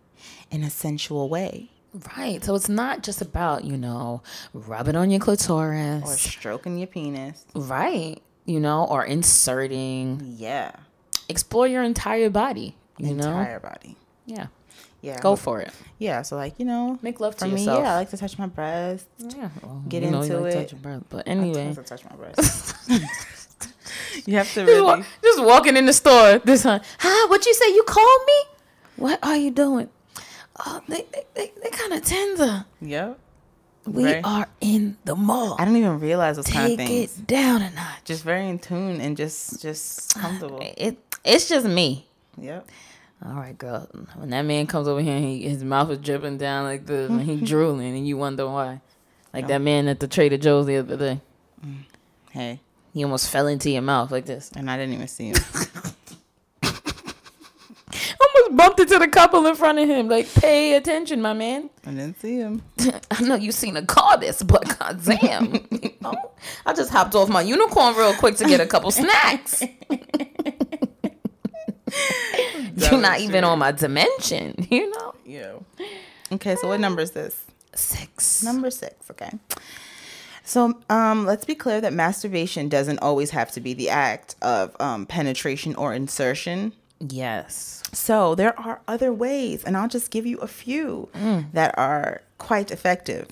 in 0.51 0.63
a 0.63 0.71
sensual 0.71 1.29
way 1.29 1.71
Right. 2.17 2.43
So 2.43 2.55
it's 2.55 2.69
not 2.69 3.03
just 3.03 3.21
about, 3.21 3.65
you 3.65 3.77
know, 3.77 4.23
rubbing 4.55 4.97
on 4.97 5.11
your 5.11 5.21
clitoris. 5.21 6.03
or 6.05 6.17
stroking 6.17 6.79
your 6.79 6.87
penis. 6.87 7.45
right. 7.55 8.17
You 8.45 8.59
know, 8.61 8.85
or 8.87 9.05
inserting. 9.05 10.35
Yeah. 10.37 10.73
Explore 11.29 11.69
your 11.69 11.83
entire 11.83 12.31
body. 12.31 12.75
You 12.99 13.15
know? 13.15 13.29
Entire 13.39 13.61
body. 13.61 13.97
Yeah. 14.27 14.47
Yeah. 15.01 15.21
Go 15.21 15.37
for 15.37 15.61
it. 15.61 15.71
Yeah. 15.99 16.23
So, 16.23 16.37
like 16.37 16.55
you 16.59 16.65
know, 16.65 16.99
Make 17.03 17.21
love 17.21 17.37
to 17.37 17.45
me, 17.47 17.53
yourself. 17.53 17.81
yeah, 17.83 17.93
I 17.93 17.97
like 17.97 18.11
to 18.11 18.17
touch 18.17 18.39
my 18.39 18.47
breast. 18.47 19.07
Yeah. 19.19 19.51
well, 19.63 19.83
Get 19.89 20.03
know, 20.05 20.09
you 20.11 20.23
into 20.23 20.39
like 20.41 20.55
it. 20.55 20.63
touch 20.63 20.73
your 20.73 20.81
breath. 20.81 21.03
But 21.09 21.29
anyway. 21.29 21.55
tend 21.55 21.77
to 21.77 21.83
touch 21.83 22.05
my 22.05 22.17
breast. 22.17 22.75
you 24.27 24.37
have 24.37 24.53
to 24.55 24.65
Just, 24.67 24.83
wa- 24.85 24.93
really. 24.95 25.05
just 25.23 25.43
walking 25.45 25.77
in 25.77 25.87
the 25.87 25.93
store 25.93 26.39
this 26.41 26.63
time. 26.63 26.81
Hi, 26.99 27.29
what 27.29 27.45
you 27.47 27.55
say? 27.55 27.67
You 27.75 27.83
called 27.85 28.21
me? 28.27 28.43
What 28.97 29.19
are 29.23 29.37
you 29.37 29.51
doing? 29.51 29.89
Oh, 30.64 30.81
they 30.88 31.07
they, 31.12 31.25
they, 31.35 31.52
they 31.62 31.71
kind 31.71 31.92
of 31.92 32.04
tender. 32.04 32.64
Yep. 32.81 33.19
We 33.85 34.04
Very- 34.04 34.23
are 34.23 34.47
in 34.61 34.97
the 35.04 35.16
mall. 35.16 35.57
I 35.59 35.64
don't 35.64 35.76
even 35.76 35.99
realize 35.99 36.37
those 36.37 36.47
kind 36.47 36.73
of 36.73 36.76
things. 36.76 36.88
Take 36.88 37.21
it 37.21 37.26
down 37.26 37.62
a 37.62 37.71
notch. 37.71 38.04
Just 38.04 38.23
very 38.23 38.49
in 38.49 38.59
tune 38.61 39.00
and 39.00 39.16
just 39.16 39.61
just 39.61 40.14
comfortable. 40.14 40.62
Uh, 40.62 40.73
it 40.76 40.99
it's 41.25 41.49
just 41.49 41.66
me. 41.66 42.07
Yep. 42.38 42.69
All 43.25 43.35
right, 43.35 43.57
girl. 43.57 43.88
When 44.16 44.31
that 44.31 44.42
man 44.42 44.66
comes 44.66 44.88
over 44.88 45.00
here, 45.00 45.14
and 45.16 45.25
he, 45.25 45.49
his 45.49 45.62
mouth 45.62 45.90
is 45.90 45.99
dripping 45.99 46.38
down 46.38 46.64
like 46.64 46.87
this, 46.87 47.09
and 47.09 47.23
he 47.23 47.37
drooling, 47.45 47.97
and 47.97 48.07
you 48.07 48.16
wonder 48.16 48.47
why. 48.47 48.81
Like 49.33 49.47
that 49.49 49.61
oh. 49.61 49.64
man 49.64 49.88
at 49.88 50.00
the 50.00 50.09
Trader 50.09 50.38
Joe's 50.38 50.66
the 50.66 50.76
other 50.76 50.97
day. 50.97 51.21
Mm. 51.64 51.76
Hey, 52.31 52.61
He 52.92 53.04
almost 53.04 53.31
fell 53.31 53.47
into 53.47 53.71
your 53.71 53.83
mouth 53.83 54.11
like 54.11 54.26
this. 54.26 54.50
and 54.57 54.71
I 54.71 54.76
didn't 54.76 54.95
even 54.95 55.09
see 55.09 55.28
him. 55.28 55.37
Bumped 58.55 58.81
into 58.81 58.99
the 58.99 59.09
couple 59.09 59.47
in 59.47 59.55
front 59.55 59.79
of 59.79 59.89
him. 59.89 60.09
Like, 60.09 60.33
pay 60.35 60.75
attention, 60.75 61.23
my 61.23 61.33
man. 61.33 61.71
I 61.87 61.91
didn't 61.91 62.21
see 62.21 62.37
him. 62.37 62.63
I 63.11 63.23
know 63.23 63.35
you 63.35 63.51
seen 63.51 63.77
a 63.77 63.83
goddess, 63.83 64.43
but 64.43 64.79
goddamn, 64.79 65.67
you 65.71 65.93
know, 66.01 66.33
I 66.67 66.75
just 66.75 66.91
hopped 66.91 67.15
off 67.15 67.31
my 67.31 67.41
unicorn 67.41 67.95
real 67.97 68.13
quick 68.15 68.37
to 68.37 68.45
get 68.45 68.61
a 68.61 68.67
couple 68.67 68.91
snacks. 68.91 69.63
You're 72.77 73.01
not 73.01 73.21
even 73.21 73.45
on 73.45 73.59
my 73.59 73.73
dimension, 73.73 74.67
you 74.71 74.91
know. 74.91 75.15
Yeah. 75.25 75.55
Okay, 76.33 76.57
so 76.57 76.69
what 76.69 76.81
number 76.81 77.01
is 77.01 77.13
this? 77.13 77.45
Six. 77.75 78.43
Number 78.43 78.71
six. 78.71 79.11
Okay. 79.11 79.31
So 80.45 80.79
um, 80.91 81.25
let's 81.25 81.45
be 81.45 81.55
clear 81.55 81.81
that 81.81 81.93
masturbation 81.93 82.69
doesn't 82.69 82.99
always 82.99 83.31
have 83.31 83.51
to 83.53 83.61
be 83.61 83.73
the 83.75 83.89
act 83.91 84.35
of 84.43 84.77
um, 84.81 85.07
penetration 85.07 85.75
or 85.77 85.95
insertion. 85.95 86.73
Yes. 87.09 87.83
So 87.93 88.35
there 88.35 88.59
are 88.59 88.81
other 88.87 89.13
ways, 89.13 89.65
and 89.65 89.77
I'll 89.77 89.89
just 89.89 90.11
give 90.11 90.25
you 90.25 90.39
a 90.39 90.47
few 90.47 91.09
that 91.53 91.77
are 91.77 92.23
quite 92.39 92.71
effective. 92.71 93.29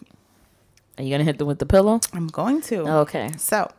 Are 0.99 1.05
you 1.05 1.11
gonna 1.11 1.25
hit 1.25 1.39
them 1.39 1.47
with 1.47 1.61
the 1.61 1.67
pillow? 1.67 2.01
I'm 2.13 2.27
going 2.27 2.61
to. 2.63 2.87
Okay. 3.03 3.33
So, 3.39 3.71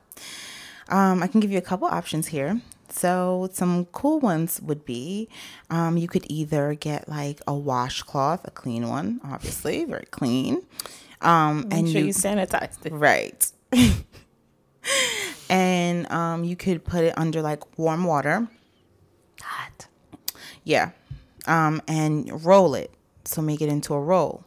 um, 0.90 1.22
I 1.22 1.28
can 1.28 1.40
give 1.40 1.52
you 1.52 1.58
a 1.58 1.62
couple 1.62 1.88
options 1.88 2.28
here. 2.28 2.62
So, 2.90 3.50
some 3.54 3.86
cool 3.92 4.20
ones 4.20 4.60
would 4.62 4.86
be 4.86 5.30
um, 5.70 5.98
you 5.98 6.08
could 6.08 6.26
either 6.30 6.74
get 6.74 7.08
like 7.08 7.40
a 7.48 7.54
washcloth, 7.54 8.46
a 8.48 8.52
clean 8.52 8.88
one, 8.88 9.22
obviously, 9.24 9.86
very 9.86 10.08
clean. 10.12 10.64
Um, 11.22 11.68
and 11.70 11.88
sure 11.88 12.00
you, 12.02 12.08
you 12.08 12.14
sanitized 12.14 12.86
it. 12.86 12.92
right. 12.94 13.52
and 15.50 16.12
um, 16.12 16.44
you 16.44 16.56
could 16.56 16.84
put 16.84 17.04
it 17.04 17.14
under 17.18 17.42
like 17.42 17.78
warm 17.78 18.06
water. 18.06 18.48
Yeah. 20.64 20.92
Um, 21.48 21.82
and 21.88 22.46
roll 22.46 22.76
it. 22.76 22.92
So 23.26 23.42
make 23.42 23.62
it 23.62 23.70
into 23.70 23.94
a 23.94 24.00
roll. 24.00 24.44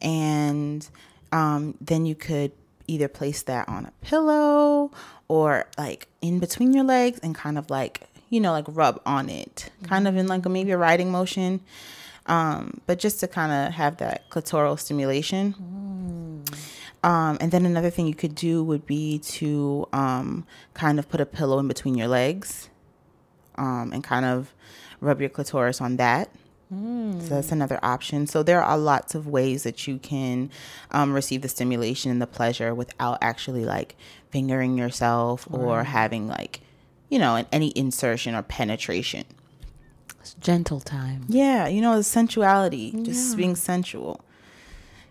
And 0.00 0.88
um, 1.32 1.76
then 1.80 2.06
you 2.06 2.14
could 2.14 2.52
either 2.86 3.08
place 3.08 3.42
that 3.42 3.68
on 3.68 3.86
a 3.86 3.92
pillow 4.04 4.90
or 5.26 5.66
like 5.76 6.08
in 6.20 6.38
between 6.38 6.72
your 6.72 6.84
legs 6.84 7.18
and 7.22 7.34
kind 7.34 7.58
of 7.58 7.70
like, 7.70 8.08
you 8.30 8.40
know, 8.40 8.52
like 8.52 8.64
rub 8.68 9.00
on 9.04 9.28
it, 9.28 9.70
kind 9.84 10.06
of 10.06 10.16
in 10.16 10.26
like 10.26 10.46
a 10.46 10.48
maybe 10.48 10.70
a 10.70 10.78
riding 10.78 11.10
motion. 11.10 11.60
Um, 12.26 12.80
but 12.86 12.98
just 12.98 13.20
to 13.20 13.28
kind 13.28 13.52
of 13.52 13.72
have 13.74 13.96
that 13.98 14.28
clitoral 14.30 14.78
stimulation. 14.78 15.54
Um, 17.02 17.38
and 17.40 17.50
then 17.50 17.64
another 17.64 17.90
thing 17.90 18.06
you 18.06 18.14
could 18.14 18.34
do 18.34 18.62
would 18.62 18.86
be 18.86 19.18
to 19.20 19.88
um, 19.92 20.46
kind 20.74 20.98
of 20.98 21.08
put 21.08 21.20
a 21.20 21.26
pillow 21.26 21.58
in 21.58 21.68
between 21.68 21.94
your 21.94 22.08
legs 22.08 22.68
um, 23.58 23.92
and 23.92 24.02
kind 24.02 24.24
of 24.24 24.54
rub 25.00 25.20
your 25.20 25.30
clitoris 25.30 25.80
on 25.80 25.96
that. 25.96 26.30
So 26.70 27.34
that's 27.36 27.50
another 27.50 27.78
option. 27.82 28.26
So 28.26 28.42
there 28.42 28.62
are 28.62 28.76
lots 28.76 29.14
of 29.14 29.26
ways 29.26 29.62
that 29.62 29.86
you 29.88 29.98
can 29.98 30.50
um, 30.90 31.14
receive 31.14 31.40
the 31.40 31.48
stimulation 31.48 32.10
and 32.10 32.20
the 32.20 32.26
pleasure 32.26 32.74
without 32.74 33.16
actually 33.22 33.64
like 33.64 33.96
fingering 34.30 34.76
yourself 34.76 35.48
or 35.50 35.84
having 35.84 36.28
like, 36.28 36.60
you 37.08 37.18
know, 37.18 37.36
an, 37.36 37.46
any 37.52 37.72
insertion 37.74 38.34
or 38.34 38.42
penetration. 38.42 39.24
It's 40.20 40.34
gentle 40.34 40.80
time. 40.80 41.24
Yeah, 41.28 41.68
you 41.68 41.80
know, 41.80 41.96
the 41.96 42.02
sensuality, 42.02 42.92
just 43.02 43.34
being 43.34 43.56
sensual. 43.56 44.20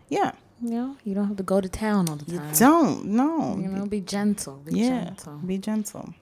Yeah, 0.10 0.34
You 0.62 0.70
know, 0.70 0.98
you 1.04 1.16
don't 1.16 1.28
have 1.28 1.38
to 1.38 1.44
go 1.44 1.60
to 1.60 1.68
town 1.68 2.08
all 2.08 2.18
the 2.18 2.26
time. 2.26 2.36
you 2.54 2.60
don't 2.60 3.06
no. 3.06 3.58
You 3.58 3.68
know, 3.68 3.88
be 3.88 4.02
gentle. 4.02 4.58
Be 4.58 4.80
yeah, 4.80 5.06
gentle. 5.06 5.38
be 5.40 5.58
gentle. 5.58 6.14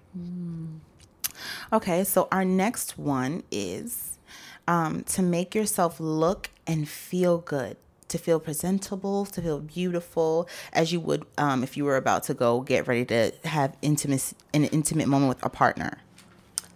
Okay, 1.75 2.05
so 2.05 2.29
our 2.32 2.46
next 2.46 2.98
one 2.98 3.44
is 3.51 4.17
um, 4.65 5.03
to 5.03 5.22
make 5.22 5.53
yourself 5.53 6.00
look 6.00 6.50
and 6.65 6.88
feel 6.88 7.39
good, 7.39 7.75
to 8.08 8.17
feel 8.17 8.39
presentable, 8.39 9.25
to 9.25 9.41
feel 9.41 9.60
beautiful, 9.60 10.48
as 10.72 10.94
you 10.94 11.01
would 11.01 11.25
um, 11.38 11.63
if 11.63 11.75
you 11.75 11.84
were 11.84 11.98
about 11.98 12.24
to 12.24 12.34
go 12.34 12.62
get 12.62 12.88
ready 12.88 13.03
to 13.03 13.34
have 13.44 13.75
intimate 13.82 14.32
an 14.53 14.63
intimate 14.63 15.10
moment 15.10 15.27
with 15.27 15.46
a 15.46 15.50
partner. 15.50 15.98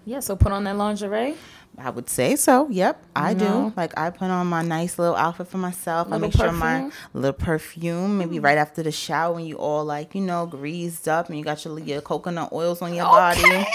Yeah. 0.04 0.20
So 0.20 0.36
put 0.36 0.52
on 0.52 0.66
that 0.66 0.76
lingerie. 0.76 1.38
I 1.78 1.92
would 1.92 2.10
say 2.10 2.36
so. 2.36 2.68
Yep, 2.70 3.02
I 3.16 3.34
know? 3.34 3.70
do. 3.70 3.74
Like 3.78 3.98
I 3.98 4.10
put 4.10 4.30
on 4.30 4.48
my 4.48 4.64
nice 4.64 5.00
little 5.00 5.16
outfit 5.16 5.48
for 5.48 5.60
myself. 5.60 6.08
I 6.08 6.18
Little 6.18 6.28
make 6.28 6.36
sure 6.36 6.52
my 6.52 6.92
little 7.14 7.32
perfume, 7.32 8.18
maybe 8.18 8.40
right 8.40 8.58
after 8.58 8.84
the 8.84 8.92
shower 8.92 9.36
when 9.36 9.46
you 9.46 9.56
all 9.58 9.86
like, 9.86 10.14
you 10.14 10.22
know, 10.22 10.46
greased 10.46 11.08
up 11.08 11.30
and 11.30 11.38
you 11.38 11.46
got 11.46 11.64
your, 11.64 11.80
your 11.80 12.02
coconut 12.02 12.52
oils 12.52 12.82
on 12.82 12.94
your 12.94 13.06
body. 13.06 13.66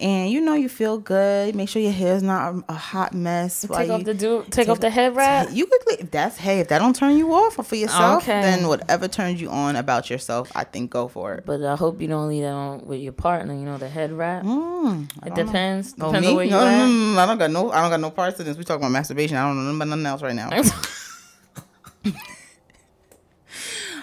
And 0.00 0.30
you 0.30 0.40
know 0.40 0.54
you 0.54 0.68
feel 0.68 0.98
good. 0.98 1.54
Make 1.54 1.68
sure 1.68 1.80
your 1.82 1.92
hair's 1.92 2.22
not 2.22 2.54
a, 2.54 2.64
a 2.70 2.74
hot 2.74 3.14
mess. 3.14 3.60
Take 3.62 3.90
off 3.90 3.98
you- 4.00 4.04
the 4.04 4.14
do. 4.14 4.44
Take 4.50 4.68
off 4.68 4.80
the 4.80 4.90
head 4.90 5.14
wrap. 5.14 5.48
You 5.52 5.66
could. 5.66 6.00
If 6.00 6.10
that's 6.10 6.36
hey, 6.36 6.60
if 6.60 6.68
that 6.68 6.78
don't 6.78 6.94
turn 6.96 7.16
you 7.16 7.32
off 7.34 7.54
for 7.66 7.74
yourself, 7.76 8.22
Okay. 8.22 8.40
then 8.42 8.66
whatever 8.68 9.08
turns 9.08 9.40
you 9.40 9.50
on 9.50 9.76
about 9.76 10.08
yourself, 10.10 10.50
I 10.54 10.64
think 10.64 10.90
go 10.90 11.08
for 11.08 11.34
it. 11.34 11.44
But 11.46 11.62
I 11.64 11.76
hope 11.76 12.00
you 12.00 12.08
don't 12.08 12.28
leave 12.28 12.42
that 12.42 12.52
on 12.52 12.86
with 12.86 13.00
your 13.00 13.12
partner. 13.12 13.54
You 13.54 13.60
know 13.64 13.76
the 13.78 13.88
head 13.88 14.12
wrap. 14.12 14.44
Mm, 14.44 15.04
It 15.04 15.20
don't 15.20 15.28
know. 15.38 15.44
depends. 15.44 15.94
Oh, 16.00 16.06
Depends 16.06 16.28
on 16.28 16.34
where 16.36 16.44
you 16.44 16.50
no, 16.50 16.60
no, 16.60 16.66
at. 16.66 16.78
no, 16.78 16.86
no, 17.14 17.20
I 17.20 17.26
don't 17.26 17.38
got 17.38 17.50
no. 17.50 17.70
I 17.70 17.80
don't 17.82 17.90
got 17.90 18.00
no 18.00 18.10
parts 18.10 18.38
this. 18.38 18.56
We 18.56 18.64
talking 18.64 18.82
about 18.82 18.92
masturbation. 18.92 19.36
I 19.36 19.42
don't 19.46 19.56
know 19.56 19.62
nothing 19.62 19.76
about 19.76 19.88
nothing 19.88 20.06
else 20.06 20.22
right 20.22 20.34
now. 20.34 20.50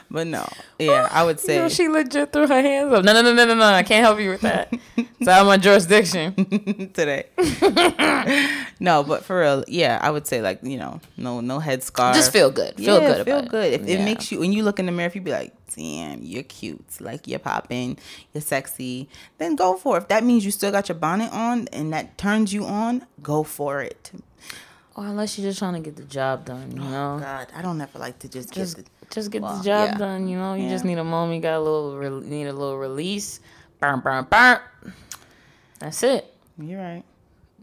But 0.10 0.28
no, 0.28 0.48
yeah, 0.80 1.10
I 1.12 1.26
would 1.26 1.38
You 1.38 1.44
say 1.44 1.58
know, 1.58 1.70
she 1.70 1.90
legit 1.90 2.32
threw 2.32 2.48
her 2.48 2.62
hands 2.62 2.94
up. 2.94 3.04
No, 3.04 3.14
no, 3.14 3.22
no, 3.22 3.34
no, 3.34 3.46
no, 3.46 3.56
no. 3.56 3.66
I 3.66 3.84
can't 3.84 4.06
help 4.06 4.20
you 4.20 4.30
with 4.30 4.42
that. 4.42 4.74
it's 4.96 5.28
out 5.28 5.42
of 5.42 5.48
my 5.48 5.58
jurisdiction. 5.58 6.34
today. 6.94 7.26
no, 8.80 9.04
but 9.04 9.26
for 9.26 9.42
real, 9.42 9.66
yeah, 9.68 10.00
I 10.02 10.10
would 10.10 10.26
say 10.26 10.42
like 10.42 10.64
you 10.64 10.78
know, 10.78 11.02
no, 11.18 11.42
no 11.42 11.60
head 11.60 11.84
scar. 11.84 12.14
Just 12.14 12.32
feel 12.32 12.52
good. 12.52 12.76
Feel 12.76 13.02
Yeah, 13.02 13.08
good 13.16 13.26
feel 13.26 13.42
good. 13.42 13.74
it. 13.74 13.82
If 13.82 13.88
it 13.88 14.04
makes 14.04 14.32
you 14.32 14.40
when 14.40 14.54
you 14.54 14.64
look 14.64 14.80
in 14.80 14.86
the 14.86 14.92
mirror, 14.94 15.08
if 15.08 15.16
you 15.16 15.22
be 15.22 15.32
like, 15.32 15.54
damn, 15.76 16.24
you're 16.24 16.44
cute, 16.44 17.02
like 17.02 17.28
you're 17.28 17.40
popping, 17.40 17.98
you're 18.34 18.42
sexy, 18.42 19.10
then 19.38 19.56
go 19.56 19.76
for 19.76 19.98
it. 19.98 20.04
If 20.04 20.08
that 20.08 20.24
means 20.24 20.46
you 20.46 20.52
still 20.52 20.72
got 20.72 20.90
your 20.90 20.98
bonnet 20.98 21.32
on 21.34 21.68
and 21.70 21.92
that 21.94 22.18
turns 22.18 22.54
you 22.54 22.66
on, 22.66 23.06
go 23.22 23.44
for 23.44 23.82
it. 23.82 24.12
Or 24.96 25.06
unless 25.06 25.38
you're 25.38 25.48
just 25.48 25.60
trying 25.60 25.76
to 25.76 25.80
get 25.80 25.96
the 25.96 26.04
job 26.04 26.46
done, 26.46 26.76
you 26.76 26.82
oh, 26.82 26.90
know. 26.90 27.20
God, 27.20 27.48
I 27.56 27.62
don't 27.62 27.80
ever 27.80 28.00
like 28.00 28.18
to 28.20 28.28
just, 28.28 28.52
just 28.52 28.78
get 28.78 28.86
the, 28.86 28.92
just 29.12 29.32
get 29.32 29.42
Well, 29.42 29.58
the 29.58 29.64
job 29.64 29.90
yeah. 29.92 29.98
done. 29.98 30.28
You 30.28 30.38
know, 30.38 30.54
you 30.56 30.70
just 30.70 30.86
need 30.86 30.98
a 30.98 31.04
moment. 31.04 31.36
You 31.38 31.42
got 31.42 31.58
a 31.58 31.62
little 31.62 31.98
re- 31.98 32.28
need 32.28 32.48
a 32.48 32.54
little 32.54 32.78
release. 32.78 33.40
Burn, 33.80 34.00
burn, 34.00 34.26
burn. 34.30 34.60
That's 35.80 36.02
it. 36.04 36.34
You're 36.60 36.80
right. 36.82 37.04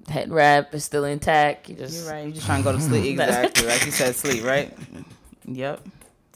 Head 0.08 0.30
wrap 0.30 0.74
is 0.74 0.84
still 0.84 1.04
intact. 1.04 1.68
You 1.68 1.76
just 1.76 2.04
You're 2.04 2.12
right. 2.12 2.24
You're 2.24 2.32
just 2.34 2.46
trying 2.46 2.62
to 2.62 2.64
go 2.64 2.72
to 2.76 2.80
sleep. 2.80 3.04
Exactly. 3.20 3.66
like 3.66 3.84
you 3.86 3.90
said, 3.92 4.14
sleep, 4.14 4.44
right? 4.46 4.76
Yep. 5.46 5.86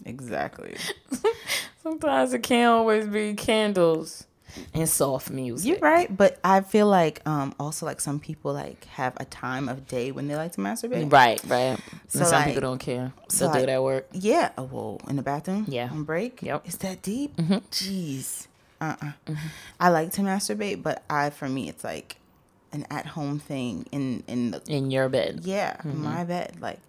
Exactly. 0.06 0.76
sometimes 1.82 2.32
it 2.32 2.42
can't 2.42 2.70
always 2.70 3.06
be 3.06 3.34
candles 3.34 4.26
and 4.74 4.88
soft 4.88 5.30
music. 5.30 5.68
You're 5.68 5.78
right, 5.78 6.14
but 6.14 6.38
I 6.42 6.60
feel 6.60 6.86
like 6.86 7.20
um 7.26 7.54
also 7.60 7.86
like 7.86 8.00
some 8.00 8.18
people 8.20 8.52
like 8.52 8.84
have 8.86 9.14
a 9.18 9.24
time 9.24 9.68
of 9.68 9.86
day 9.88 10.10
when 10.12 10.28
they 10.28 10.36
like 10.36 10.52
to 10.52 10.60
masturbate. 10.60 11.12
Right, 11.12 11.40
right. 11.46 11.78
So, 12.08 12.20
and 12.20 12.28
some 12.28 12.32
like- 12.40 12.46
people 12.46 12.60
don't 12.62 12.78
care. 12.78 13.12
so, 13.28 13.44
They'll 13.44 13.52
do 13.52 13.58
like- 13.60 13.68
it 13.68 13.72
at 13.72 13.82
work. 13.82 14.06
Yeah. 14.12 14.50
Oh, 14.58 14.64
whoa. 14.64 14.98
In 15.08 15.16
the 15.16 15.22
bathroom. 15.22 15.66
Yeah. 15.68 15.88
On 15.90 16.04
break. 16.04 16.42
Yep. 16.42 16.66
Is 16.68 16.76
that 16.78 17.02
deep? 17.02 17.36
Mm-hmm. 17.36 17.54
Jeez. 17.70 18.46
Uh. 18.80 18.94
uh 19.02 19.34
I 19.80 19.88
like 19.90 20.12
to 20.12 20.22
masturbate, 20.22 20.82
but 20.82 21.02
I 21.10 21.30
for 21.30 21.48
me 21.48 21.68
it's 21.68 21.84
like 21.84 22.16
an 22.72 22.86
at 22.90 23.06
home 23.06 23.38
thing 23.38 23.86
in 23.92 24.22
in 24.26 24.50
the 24.52 24.62
In 24.68 24.90
your 24.90 25.08
bed. 25.08 25.40
yeah 25.44 25.76
Mm-hmm. 25.78 26.04
my 26.04 26.24
bed. 26.24 26.56
Like, 26.60 26.80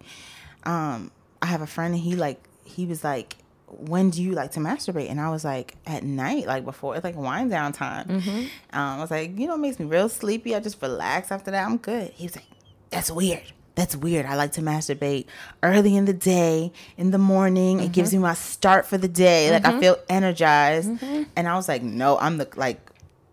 um, 0.64 1.10
I 1.42 1.46
have 1.46 1.62
a 1.62 1.66
friend 1.66 1.94
and 1.94 2.02
he 2.02 2.16
like 2.16 2.42
he 2.64 2.86
was 2.86 3.02
like. 3.04 3.36
When 3.78 4.10
do 4.10 4.22
you 4.22 4.32
like 4.32 4.52
to 4.52 4.60
masturbate? 4.60 5.10
And 5.10 5.20
I 5.20 5.30
was 5.30 5.44
like, 5.44 5.76
at 5.86 6.02
night, 6.02 6.46
like 6.46 6.64
before, 6.64 6.96
it's 6.96 7.04
like 7.04 7.16
wind 7.16 7.50
down 7.50 7.72
time. 7.72 8.08
Mm-hmm. 8.08 8.38
Um, 8.38 8.48
I 8.72 8.98
was 9.00 9.10
like, 9.10 9.38
you 9.38 9.46
know, 9.46 9.54
it 9.54 9.58
makes 9.58 9.78
me 9.78 9.86
real 9.86 10.08
sleepy. 10.08 10.54
I 10.54 10.60
just 10.60 10.80
relax 10.82 11.30
after 11.30 11.50
that. 11.50 11.64
I'm 11.66 11.76
good. 11.76 12.10
He 12.12 12.24
was 12.26 12.36
like, 12.36 12.46
that's 12.90 13.10
weird. 13.10 13.42
That's 13.76 13.94
weird. 13.96 14.26
I 14.26 14.34
like 14.34 14.52
to 14.52 14.60
masturbate 14.60 15.26
early 15.62 15.96
in 15.96 16.04
the 16.04 16.12
day, 16.12 16.72
in 16.98 17.12
the 17.12 17.18
morning. 17.18 17.78
It 17.78 17.84
Mm-hmm. 17.84 17.92
gives 17.92 18.12
me 18.12 18.18
my 18.18 18.34
start 18.34 18.84
for 18.86 18.98
the 18.98 19.08
day. 19.08 19.50
Like 19.52 19.64
I 19.64 19.78
feel 19.80 19.96
energized. 20.08 20.90
And 21.36 21.48
I 21.48 21.54
was 21.54 21.68
like, 21.68 21.82
no, 21.82 22.18
I'm 22.18 22.36
the 22.38 22.48
like 22.56 22.80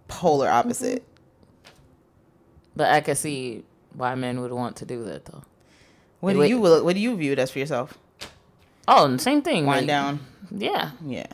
polar 0.07 0.47
opposite. 0.49 1.03
But 2.75 2.91
I 2.91 3.01
can 3.01 3.15
see 3.15 3.63
why 3.93 4.13
men 4.15 4.39
would 4.41 4.51
want 4.51 4.75
to 4.77 4.85
do 4.85 5.03
that 5.05 5.25
though. 5.25 5.43
What 6.19 6.33
do 6.33 6.43
you 6.43 6.59
what 6.59 6.93
do 6.93 6.99
you 6.99 7.15
view 7.15 7.31
it 7.33 7.39
as 7.39 7.51
for 7.51 7.59
yourself? 7.59 7.97
Oh, 8.87 9.05
and 9.05 9.19
same 9.21 9.41
thing. 9.41 9.65
Wind 9.65 9.81
like- 9.81 9.87
down. 9.87 10.19
Yeah, 10.49 10.91
Yeah. 11.05 11.27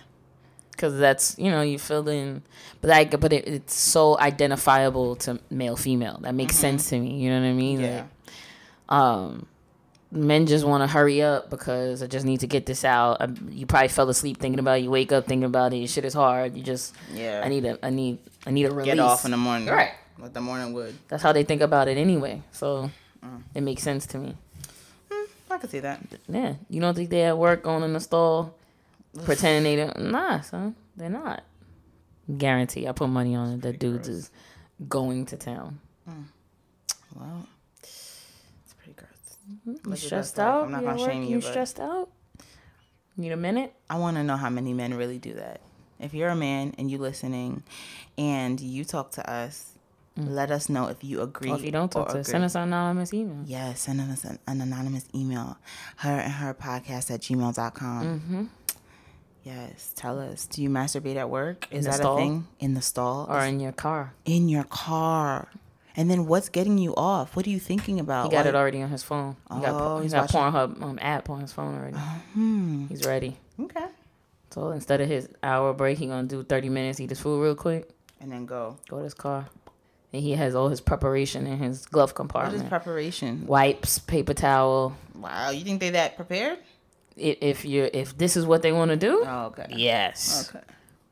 because 0.72 0.98
that's 0.98 1.36
you 1.38 1.52
know 1.52 1.62
you 1.62 1.78
fill 1.78 2.08
in, 2.10 2.42
but 2.82 2.89
like 2.89 3.20
but 3.20 3.32
it, 3.32 3.48
it's 3.48 3.76
so 3.76 4.18
identifiable 4.20 5.16
to 5.18 5.39
male 5.52 5.76
female. 5.76 6.18
That 6.24 6.34
makes 6.34 6.56
sense 6.56 6.89
to 6.89 7.00
me. 7.00 7.18
You 7.20 7.30
know 7.30 7.39
what 7.42 7.48
I 7.48 7.54
mean? 7.54 7.78
Mm-hmm. 7.80 7.86
Yeah. 7.86 8.04
Like, 8.89 9.00
um, 9.00 9.46
men 10.12 10.46
just 10.48 10.66
want 10.66 10.82
to 10.82 10.88
hurry 10.88 11.22
up 11.22 11.50
because 11.52 12.02
I 12.04 12.08
just 12.08 12.26
need 12.26 12.39
to 12.42 12.48
get 12.48 12.66
this 12.66 12.84
out. 12.84 13.18
I, 13.22 13.28
you 13.50 13.66
probably 13.68 13.88
fell 13.89 14.10
asleep 14.10 14.38
thinking 14.39 14.60
about 14.60 14.80
it. 14.80 14.84
You 14.84 14.89
wake 14.92 15.12
up 15.12 15.26
thinking 15.28 15.46
about 15.46 15.74
it. 15.74 15.78
Your 15.78 15.88
shit 15.88 16.06
is 16.06 16.13
hard. 16.16 16.56
You 16.58 16.63
just 16.63 16.96
Yeah. 17.13 17.42
I 17.46 17.50
need 17.50 17.66
a 17.66 17.78
I 17.86 17.89
need 17.92 18.18
I 18.48 18.52
need 18.52 18.66
a 18.66 18.72
release. 18.72 18.86
Get 18.96 19.00
off 19.00 19.26
in 19.26 19.32
the 19.32 19.38
morning. 19.38 19.68
Right. 19.70 19.92
Like 20.20 20.34
the 20.34 20.42
morning 20.42 20.74
wood. 20.74 20.96
That's 21.08 21.22
how 21.24 21.34
they 21.34 21.44
think 21.44 21.62
about 21.62 21.88
it 21.88 21.98
anyway. 21.98 22.42
So 22.52 22.89
Mm. 23.24 23.42
it 23.56 23.62
makes 23.62 23.82
sense 23.84 24.06
to 24.08 24.18
me. 24.18 24.36
I 25.63 25.67
see 25.67 25.80
that. 25.80 26.02
Yeah, 26.28 26.56
you 26.69 26.82
don't 26.82 26.93
think 26.93 27.10
they 27.10 27.23
at 27.23 27.38
work 27.38 27.63
going 27.63 27.84
in 27.84 27.93
the 27.93 27.99
stall 27.99 28.56
pretending 29.23 29.63
they 29.63 29.76
don't? 29.84 30.12
Nah, 30.12 30.41
son, 30.41 30.76
they're 30.95 31.10
not. 31.10 31.43
Guarantee. 32.38 32.88
I 32.88 32.91
put 32.91 33.10
money 33.10 33.36
on 33.36 33.54
it. 33.54 33.62
That 33.62 33.80
dudes 33.80 34.08
is 34.08 34.32
going 34.88 35.26
to 35.28 35.38
town. 35.38 35.80
Mm. 36.10 36.26
Well, 37.15 37.47
it's 37.82 38.73
pretty 38.78 38.93
gross. 38.93 39.10
Mm-hmm. 39.49 39.69
You 39.69 39.80
Look 39.84 39.93
at 39.93 39.99
stressed 39.99 40.39
out? 40.39 40.65
I'm 40.65 40.71
not 40.71 40.82
You 40.82 40.88
gonna 40.88 41.06
shame 41.06 41.23
You 41.23 41.30
you, 41.30 41.41
stressed 41.41 41.80
out? 41.80 42.10
Need 43.15 43.32
a 43.32 43.38
minute? 43.38 43.73
I 43.89 43.97
want 43.99 44.17
to 44.17 44.23
know 44.23 44.38
how 44.38 44.49
many 44.49 44.73
men 44.73 44.93
really 44.95 45.19
do 45.19 45.34
that. 45.34 45.62
If 45.99 46.13
you're 46.13 46.30
a 46.30 46.36
man 46.36 46.73
and 46.78 46.89
you 46.89 46.97
listening, 46.97 47.63
and 48.17 48.60
you 48.60 48.84
talk 48.84 49.12
to 49.12 49.30
us, 49.30 49.73
let 50.15 50.52
us 50.52 50.69
know 50.69 50.88
if 50.88 51.04
you 51.04 51.21
agree. 51.21 51.52
If 51.52 51.63
you 51.63 51.71
don't 51.71 51.91
talk 51.91 52.10
to 52.10 52.19
us, 52.19 52.28
agree. 52.28 52.32
send 52.32 52.43
us 52.43 52.56
an 52.56 52.63
anonymous 52.63 53.13
email. 53.13 53.43
Yes, 53.45 53.82
send 53.82 53.99
us 54.02 54.23
an, 54.23 54.38
an 54.47 54.62
anonymous 54.62 55.06
email. 55.15 55.58
Her 55.97 56.19
and 56.19 56.32
her 56.34 56.54
podcast 56.54 57.10
at 57.12 57.21
gmail.com. 57.21 58.04
Mm-hmm. 58.19 58.43
Yes, 59.43 59.91
tell 59.95 60.19
us. 60.19 60.45
Do 60.45 60.62
you 60.63 60.69
masturbate 60.69 61.17
at 61.17 61.30
work? 61.30 61.67
Is 61.71 61.86
that 61.86 61.95
stall? 61.95 62.17
a 62.17 62.21
thing? 62.21 62.47
In 62.60 62.76
the 62.76 62.82
stall? 62.82 63.26
Or 63.30 63.39
Is- 63.39 63.49
in 63.49 63.60
your 63.60 63.71
car. 63.73 64.13
in 64.26 64.47
your 64.49 64.63
car. 64.63 65.49
And 65.95 66.10
then 66.10 66.26
what's 66.26 66.49
getting 66.49 66.80
you 66.80 66.95
off? 66.95 67.36
What 67.36 67.45
are 67.45 67.52
you 67.52 67.60
thinking 67.60 67.99
about? 67.99 68.26
He 68.26 68.32
got 68.32 68.47
it 68.47 68.56
already 68.56 68.82
on 68.82 68.89
his 68.89 69.04
phone. 69.04 69.36
He 69.54 69.60
got, 69.62 69.80
Oh, 69.80 69.95
he's 69.97 70.06
he's 70.06 70.13
got 70.13 70.34
watching- 70.34 70.39
Pornhub 70.60 70.82
um, 70.82 70.97
app 71.02 71.30
on 71.30 71.41
his 71.41 71.52
phone 71.52 71.76
already. 71.76 71.97
Hmm. 72.34 72.88
He's 72.88 73.06
ready. 73.06 73.38
Okay. 73.60 73.86
So 74.49 74.71
instead 74.71 75.02
of 75.02 75.08
his 75.08 75.30
hour 75.43 75.71
break, 75.73 75.99
he 75.99 76.08
gonna 76.08 76.28
do 76.28 76.41
30 76.43 76.69
minutes, 76.69 76.99
eat 76.99 77.10
his 77.12 77.19
food 77.19 77.41
real 77.43 77.54
quick, 77.56 77.89
And 78.21 78.32
then 78.32 78.45
go. 78.47 78.78
go 78.89 78.97
to 78.99 79.04
his 79.04 79.13
car. 79.13 79.47
And 80.13 80.21
he 80.21 80.34
has 80.34 80.54
all 80.54 80.69
his 80.69 80.80
preparation 80.80 81.47
in 81.47 81.58
his 81.58 81.86
glove 81.88 82.13
compartment. 82.13 82.56
What 82.58 82.63
is 82.65 82.69
preparation? 82.69 83.45
Wipes, 83.47 83.97
paper 83.99 84.34
towel. 84.36 84.95
Wow, 85.15 85.49
you 85.49 85.63
think 85.63 85.80
they 85.80 85.89
that 85.91 86.15
prepared? 86.15 86.60
If 87.17 87.65
you 87.65 87.89
if 87.93 88.17
this 88.17 88.38
is 88.38 88.45
what 88.45 88.62
they 88.62 88.71
want 88.71 88.89
to 88.91 88.97
do, 88.97 89.23
Oh, 89.26 89.45
okay. 89.47 89.67
yes. 89.69 90.49
Okay. 90.49 90.63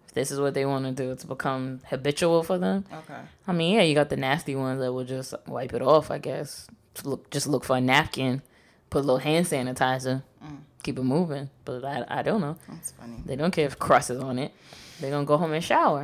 If 0.07 0.13
this 0.13 0.31
is 0.31 0.39
what 0.39 0.53
they 0.53 0.65
want 0.65 0.85
to 0.85 0.91
do, 0.91 1.11
it's 1.11 1.23
become 1.25 1.79
habitual 1.87 2.43
for 2.43 2.57
them. 2.57 2.85
Okay. 2.91 3.19
I 3.47 3.51
mean, 3.53 3.75
yeah, 3.75 3.81
you 3.83 3.95
got 3.95 4.09
the 4.09 4.17
nasty 4.17 4.55
ones 4.55 4.79
that 4.81 4.91
will 4.93 5.03
just 5.05 5.33
wipe 5.47 5.73
it 5.73 5.81
off. 5.81 6.09
I 6.11 6.17
guess 6.17 6.67
Just 6.93 7.05
look 7.05 7.29
just 7.31 7.47
look 7.47 7.63
for 7.63 7.77
a 7.77 7.81
napkin, 7.81 8.41
put 8.89 8.99
a 8.99 9.05
little 9.05 9.19
hand 9.19 9.45
sanitizer, 9.47 10.23
Mm. 10.43 10.57
keep 10.83 10.97
it 10.99 11.03
moving. 11.03 11.49
But 11.65 11.85
I 11.85 12.05
I 12.07 12.21
don't 12.23 12.41
know. 12.41 12.55
That's 12.67 12.91
funny. 12.91 13.17
They 13.25 13.35
don't 13.35 13.51
care 13.51 13.65
if 13.67 13.77
crust 13.79 14.09
is 14.09 14.19
on 14.19 14.37
it. 14.39 14.51
They're 14.99 15.11
gonna 15.11 15.25
go 15.25 15.37
home 15.37 15.53
and 15.53 15.63
shower. 15.63 16.03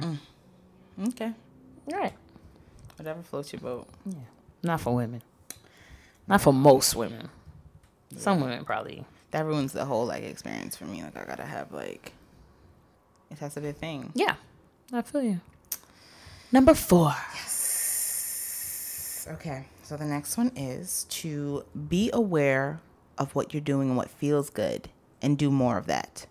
Okay. 1.10 1.32
Right. 1.92 2.14
Whatever 2.98 3.22
floats 3.22 3.54
your 3.54 3.62
boat. 3.62 3.88
Yeah. 4.06 4.16
Not 4.64 4.82
for 4.82 4.96
women. 4.96 5.22
Not 6.28 6.42
for 6.42 6.52
most 6.52 6.96
women. 6.96 7.30
Some 8.16 8.42
women 8.42 8.66
probably. 8.66 9.06
That 9.32 9.46
ruins 9.46 9.74
the 9.74 9.86
whole 9.86 10.06
like 10.06 10.24
experience 10.24 10.76
for 10.76 10.86
me. 10.86 11.04
Like 11.04 11.18
I 11.18 11.26
gotta 11.26 11.46
have 11.46 11.72
like 11.72 12.14
it 13.30 13.40
has 13.40 13.54
to 13.56 13.62
be 13.62 13.70
a 13.70 13.74
thing. 13.74 14.12
Yeah. 14.16 14.36
I 14.92 15.02
feel 15.02 15.22
you. 15.24 15.42
Number 16.52 16.74
four. 16.74 17.14
Okay. 19.34 19.66
So 19.84 19.98
the 19.98 20.06
next 20.06 20.38
one 20.38 20.52
is 20.56 21.06
to 21.10 21.64
be 21.88 22.10
aware 22.14 22.80
of 23.18 23.36
what 23.36 23.54
you're 23.54 23.62
doing 23.62 23.90
and 23.90 23.98
what 23.98 24.10
feels 24.10 24.50
good 24.50 24.90
and 25.22 25.38
do 25.38 25.52
more 25.52 25.78
of 25.78 25.88
that. 25.88 26.26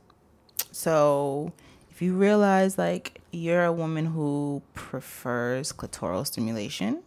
So 0.72 1.52
if 1.90 2.00
you 2.02 2.14
realize 2.14 2.78
like 2.78 3.20
you're 3.36 3.64
a 3.64 3.72
woman 3.72 4.06
who 4.06 4.62
prefers 4.74 5.72
clitoral 5.72 6.26
stimulation, 6.26 7.02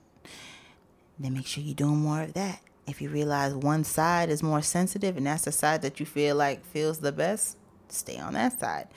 then 1.17 1.33
make 1.33 1.47
sure 1.47 1.63
you're 1.63 1.75
doing 1.75 1.97
more 1.97 2.21
of 2.21 2.33
that. 2.33 2.61
If 2.87 3.01
you 3.01 3.09
realize 3.09 3.53
one 3.53 3.83
side 3.83 4.29
is 4.29 4.41
more 4.41 4.61
sensitive 4.61 5.17
and 5.17 5.27
that's 5.27 5.45
the 5.45 5.51
side 5.51 5.81
that 5.81 5.99
you 5.99 6.05
feel 6.05 6.35
like 6.35 6.65
feels 6.65 6.99
the 6.99 7.11
best, 7.11 7.57
stay 7.89 8.17
on 8.17 8.33
that 8.33 8.59
side. 8.59 8.87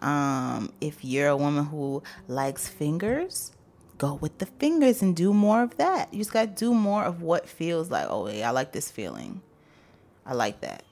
Um, 0.00 0.72
if 0.80 1.04
you're 1.04 1.28
a 1.28 1.36
woman 1.36 1.66
who 1.66 2.02
likes 2.26 2.68
fingers, 2.68 3.52
go 3.96 4.14
with 4.14 4.38
the 4.38 4.46
fingers 4.46 5.02
and 5.02 5.14
do 5.14 5.32
more 5.32 5.62
of 5.62 5.76
that. 5.76 6.12
You 6.12 6.18
just 6.18 6.32
got 6.32 6.42
to 6.42 6.64
do 6.64 6.74
more 6.74 7.04
of 7.04 7.22
what 7.22 7.48
feels 7.48 7.90
like, 7.90 8.06
oh, 8.08 8.28
yeah, 8.28 8.48
I 8.48 8.52
like 8.52 8.72
this 8.72 8.90
feeling. 8.90 9.42
I 10.26 10.34
like 10.34 10.60
that. 10.60 10.82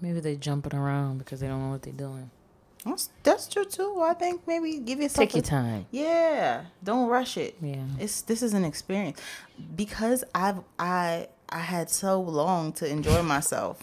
Maybe 0.00 0.20
they're 0.20 0.34
jumping 0.34 0.74
around 0.74 1.18
because 1.18 1.40
they 1.40 1.46
don't 1.46 1.62
know 1.62 1.70
what 1.70 1.82
they're 1.82 1.92
doing. 1.92 2.30
That's, 2.84 3.10
that's 3.22 3.46
true 3.48 3.64
too. 3.64 4.00
I 4.02 4.14
think 4.14 4.46
maybe 4.48 4.78
give 4.78 4.98
yourself 5.00 5.28
Take 5.28 5.34
your 5.36 5.44
a- 5.44 5.46
time. 5.46 5.86
Yeah, 5.92 6.64
don't 6.82 7.08
rush 7.08 7.36
it. 7.36 7.56
Yeah. 7.60 7.84
it's 8.00 8.22
this 8.22 8.42
is 8.42 8.54
an 8.54 8.64
experience 8.64 9.20
because 9.76 10.24
I've 10.34 10.58
I 10.78 11.28
I 11.48 11.58
had 11.60 11.90
so 11.90 12.20
long 12.20 12.72
to 12.74 12.88
enjoy 12.88 13.22
myself. 13.34 13.82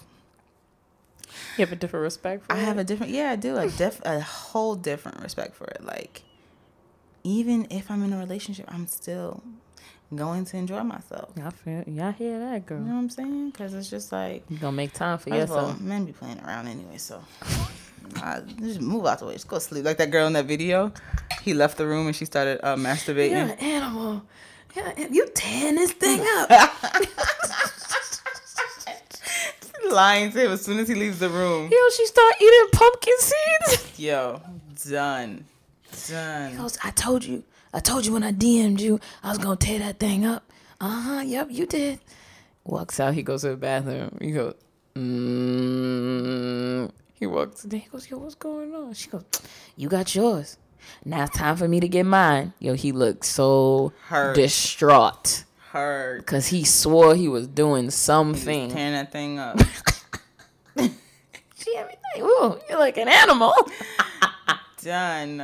You 1.57 1.65
have 1.65 1.71
a 1.71 1.75
different 1.77 2.03
respect 2.03 2.45
for 2.45 2.53
it. 2.53 2.57
I 2.57 2.59
have 2.59 2.77
a 2.77 2.83
different 2.83 3.13
yeah 3.13 3.31
I 3.31 3.35
do 3.37 3.55
a 3.57 3.69
diff 3.69 4.01
a 4.03 4.19
whole 4.19 4.75
different 4.75 5.21
respect 5.21 5.55
for 5.55 5.65
it. 5.65 5.83
Like 5.85 6.23
even 7.23 7.67
if 7.69 7.89
I'm 7.91 8.03
in 8.03 8.11
a 8.13 8.17
relationship, 8.17 8.65
I'm 8.69 8.87
still 8.87 9.43
going 10.15 10.43
to 10.45 10.57
enjoy 10.57 10.81
myself. 10.83 11.29
I 11.41 11.51
feel 11.51 11.83
y'all 11.87 12.11
hear 12.11 12.39
that, 12.39 12.65
girl. 12.65 12.79
You 12.79 12.85
know 12.85 12.93
what 12.95 12.99
I'm 12.99 13.09
saying? 13.09 13.51
Because 13.51 13.73
it's 13.75 13.89
just 13.89 14.11
like 14.11 14.43
You 14.49 14.57
gonna 14.57 14.71
make 14.75 14.91
time 14.93 15.19
for 15.19 15.29
First 15.29 15.43
of 15.43 15.51
all, 15.51 15.61
yourself. 15.67 15.81
men 15.81 16.05
be 16.05 16.11
playing 16.11 16.39
around 16.41 16.67
anyway, 16.67 16.97
so 16.97 17.21
I, 18.17 18.41
just 18.59 18.81
move 18.81 19.05
out 19.05 19.19
the 19.19 19.25
way. 19.25 19.33
Just 19.33 19.47
go 19.47 19.59
sleep. 19.59 19.85
Like 19.85 19.97
that 19.97 20.11
girl 20.11 20.27
in 20.27 20.33
that 20.33 20.45
video. 20.45 20.91
He 21.41 21.53
left 21.53 21.77
the 21.77 21.87
room 21.87 22.07
and 22.07 22.15
she 22.15 22.25
started 22.25 22.59
uh, 22.65 22.75
masturbating. 22.75 23.31
You're 23.31 23.39
an 23.39 23.51
animal. 23.51 24.23
Yeah, 24.75 25.07
you 25.09 25.27
tearing 25.33 25.75
this 25.75 25.91
thing 25.93 26.21
up. 26.21 26.49
Lying 29.91 30.31
to 30.31 30.45
him 30.45 30.51
as 30.51 30.61
soon 30.63 30.79
as 30.79 30.87
he 30.87 30.93
leaves 30.93 31.17
the 31.19 31.29
room. 31.29 31.69
Yo, 31.71 31.77
she 31.95 32.05
start 32.05 32.35
eating 32.39 32.67
pumpkin 32.71 33.13
seeds. 33.17 33.99
Yo, 33.99 34.39
done, 34.87 35.45
done. 36.07 36.55
goes, 36.57 36.77
I 36.83 36.91
told 36.91 37.23
you. 37.23 37.43
I 37.73 37.79
told 37.79 38.05
you 38.05 38.13
when 38.13 38.21
I 38.23 38.31
DM'd 38.31 38.81
you, 38.81 38.99
I 39.23 39.29
was 39.29 39.39
gonna 39.39 39.55
tear 39.55 39.79
that 39.79 39.99
thing 39.99 40.25
up. 40.25 40.43
Uh 40.79 41.01
huh. 41.01 41.21
Yep, 41.21 41.47
you 41.49 41.65
did. 41.65 41.99
Walks 42.63 42.99
out. 42.99 43.15
He 43.15 43.23
goes 43.23 43.41
to 43.41 43.49
the 43.49 43.57
bathroom. 43.57 44.15
He 44.21 44.31
goes, 44.31 44.53
mm. 44.95 46.91
He 47.19 47.27
walks 47.27 47.65
in. 47.65 47.71
He 47.71 47.87
goes, 47.91 48.09
Yo, 48.09 48.17
what's 48.17 48.35
going 48.35 48.73
on? 48.73 48.93
She 48.93 49.09
goes, 49.09 49.23
You 49.75 49.89
got 49.89 50.13
yours. 50.15 50.57
Now 51.05 51.23
it's 51.25 51.37
time 51.37 51.55
for 51.57 51.67
me 51.67 51.79
to 51.81 51.87
get 51.87 52.05
mine. 52.05 52.53
Yo, 52.59 52.73
he 52.73 52.91
looked 52.91 53.25
so 53.25 53.91
Hurt. 54.07 54.35
distraught 54.35 55.43
Hurt. 55.71 56.19
because 56.19 56.47
he 56.47 56.63
swore 56.63 57.15
he 57.15 57.27
was 57.27 57.47
doing 57.47 57.89
something. 57.91 58.69
Tearing 58.71 58.93
that 58.93 59.11
thing 59.11 59.37
up. 59.39 59.59
She 61.61 61.75
had 61.75 61.87
me 61.87 61.93
like, 62.15 62.23
Ooh, 62.23 62.57
you're 62.69 62.79
like 62.79 62.95
an 62.97 63.09
animal. 63.09 63.53
done. 64.81 65.41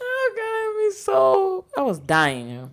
oh 0.00 0.34
God, 0.36 0.84
me 0.84 0.90
so. 0.92 1.64
I 1.78 1.82
was 1.82 2.00
dying. 2.00 2.50
Yo. 2.50 2.70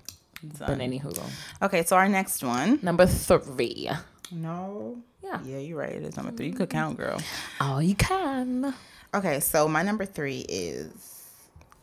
But 0.57 0.67
Done. 0.69 0.79
anywho, 0.79 1.21
Okay, 1.61 1.83
so 1.83 1.95
our 1.95 2.09
next 2.09 2.43
one. 2.43 2.79
number 2.81 3.05
three. 3.05 3.89
No. 4.33 4.97
Yeah. 5.23 5.39
Yeah, 5.45 5.57
you're 5.59 5.77
right. 5.79 5.91
It 5.91 6.03
is 6.03 6.17
number 6.17 6.31
three. 6.31 6.47
You 6.47 6.53
could 6.53 6.69
count, 6.69 6.97
girl. 6.97 7.21
Oh, 7.61 7.79
you 7.79 7.95
can. 7.95 8.73
Okay, 9.13 9.39
so 9.39 9.67
my 9.67 9.83
number 9.83 10.05
three 10.05 10.45
is 10.49 11.29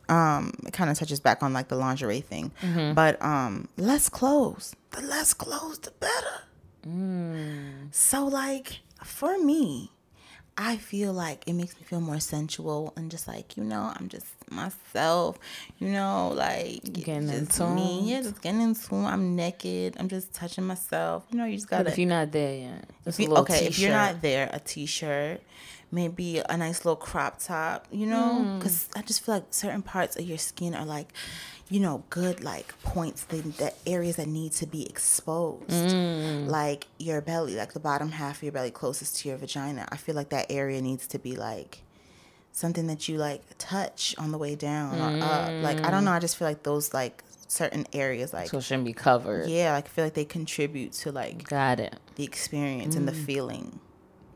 um 0.09 0.51
it 0.65 0.73
kind 0.73 0.89
of 0.89 0.97
touches 0.99 1.19
back 1.19 1.41
on 1.41 1.53
like 1.53 1.69
the 1.69 1.75
lingerie 1.75 2.21
thing. 2.21 2.51
But 2.93 3.21
um 3.21 3.67
less 3.77 4.09
clothes. 4.09 4.75
The 4.91 5.01
less 5.01 5.33
clothes 5.33 5.79
the 5.79 5.91
better. 5.91 6.43
Mm. 6.87 7.93
So 7.93 8.25
like 8.25 8.79
for 9.03 9.37
me, 9.39 9.91
I 10.63 10.77
feel 10.77 11.11
like 11.11 11.43
it 11.47 11.53
makes 11.53 11.75
me 11.75 11.81
feel 11.83 12.01
more 12.01 12.19
sensual 12.19 12.93
and 12.95 13.09
just 13.09 13.27
like, 13.27 13.57
you 13.57 13.63
know, 13.63 13.91
I'm 13.95 14.09
just 14.09 14.27
myself, 14.51 15.39
you 15.79 15.89
know, 15.89 16.33
like 16.35 16.83
Getting 16.93 17.29
in 17.29 17.45
just 17.47 17.57
tune. 17.57 17.73
me. 17.75 18.01
Yeah, 18.11 18.21
just 18.21 18.41
getting 18.43 18.61
in 18.61 18.75
tune. 18.75 19.05
I'm 19.05 19.35
naked. 19.35 19.95
I'm 19.99 20.07
just 20.07 20.33
touching 20.33 20.65
myself. 20.65 21.23
You 21.31 21.37
know, 21.39 21.45
you 21.45 21.55
just 21.55 21.67
gotta 21.67 21.85
But 21.85 21.93
if 21.93 21.97
you're 21.99 22.09
not 22.09 22.31
there 22.31 22.53
yet, 22.55 22.89
be- 23.17 23.25
little 23.27 23.39
okay, 23.43 23.65
if 23.65 23.79
you're 23.79 23.91
not 23.91 24.21
there, 24.21 24.49
a 24.53 24.59
t-shirt, 24.59 25.41
maybe 25.91 26.39
a 26.47 26.55
nice 26.57 26.85
little 26.85 26.95
crop 26.95 27.39
top, 27.39 27.87
you 27.91 28.05
know, 28.05 28.37
Mm. 28.41 28.59
because 28.59 28.87
I 28.95 29.01
just 29.01 29.25
feel 29.25 29.35
like 29.35 29.45
certain 29.49 29.81
parts 29.81 30.15
of 30.15 30.23
your 30.25 30.37
skin 30.37 30.75
are 30.75 30.85
like, 30.85 31.11
you 31.71 31.79
know, 31.79 32.03
good 32.09 32.43
like 32.43 32.69
points, 32.83 33.23
the, 33.23 33.37
the 33.41 33.73
areas 33.87 34.17
that 34.17 34.27
need 34.27 34.51
to 34.51 34.67
be 34.67 34.85
exposed, 34.87 35.95
Mm. 35.95 36.47
like 36.47 36.87
your 36.99 37.21
belly, 37.21 37.55
like 37.55 37.71
the 37.73 37.79
bottom 37.79 38.11
half 38.11 38.37
of 38.37 38.43
your 38.43 38.51
belly 38.51 38.71
closest 38.71 39.15
to 39.19 39.29
your 39.29 39.37
vagina. 39.37 39.87
I 39.89 39.95
feel 39.97 40.13
like 40.13 40.29
that 40.29 40.47
area 40.51 40.81
needs 40.81 41.07
to 41.07 41.17
be 41.19 41.35
like 41.35 41.83
something 42.51 42.87
that 42.87 43.07
you 43.07 43.17
like 43.17 43.41
touch 43.57 44.13
on 44.17 44.31
the 44.31 44.37
way 44.37 44.55
down 44.55 44.99
or 44.99 45.23
up. 45.23 45.53
Like 45.63 45.87
I 45.87 45.91
don't 45.91 46.03
know, 46.03 46.11
I 46.11 46.19
just 46.19 46.35
feel 46.37 46.47
like 46.47 46.63
those 46.63 46.93
like 46.93 47.23
certain 47.47 47.85
areas, 47.93 48.33
like 48.33 48.49
so 48.49 48.57
it 48.57 48.63
shouldn't 48.63 48.85
be 48.85 48.93
covered. 48.93 49.47
yeah, 49.49 49.71
like 49.73 49.85
I 49.85 49.87
feel 49.87 50.03
like 50.03 50.13
they 50.13 50.25
contribute 50.25 50.91
to 51.03 51.11
like 51.13 51.47
Got 51.47 51.79
it. 51.79 51.95
the 52.15 52.23
experience 52.25 52.95
and 52.97 53.07
the 53.07 53.13
Mm. 53.13 53.25
feeling. 53.25 53.79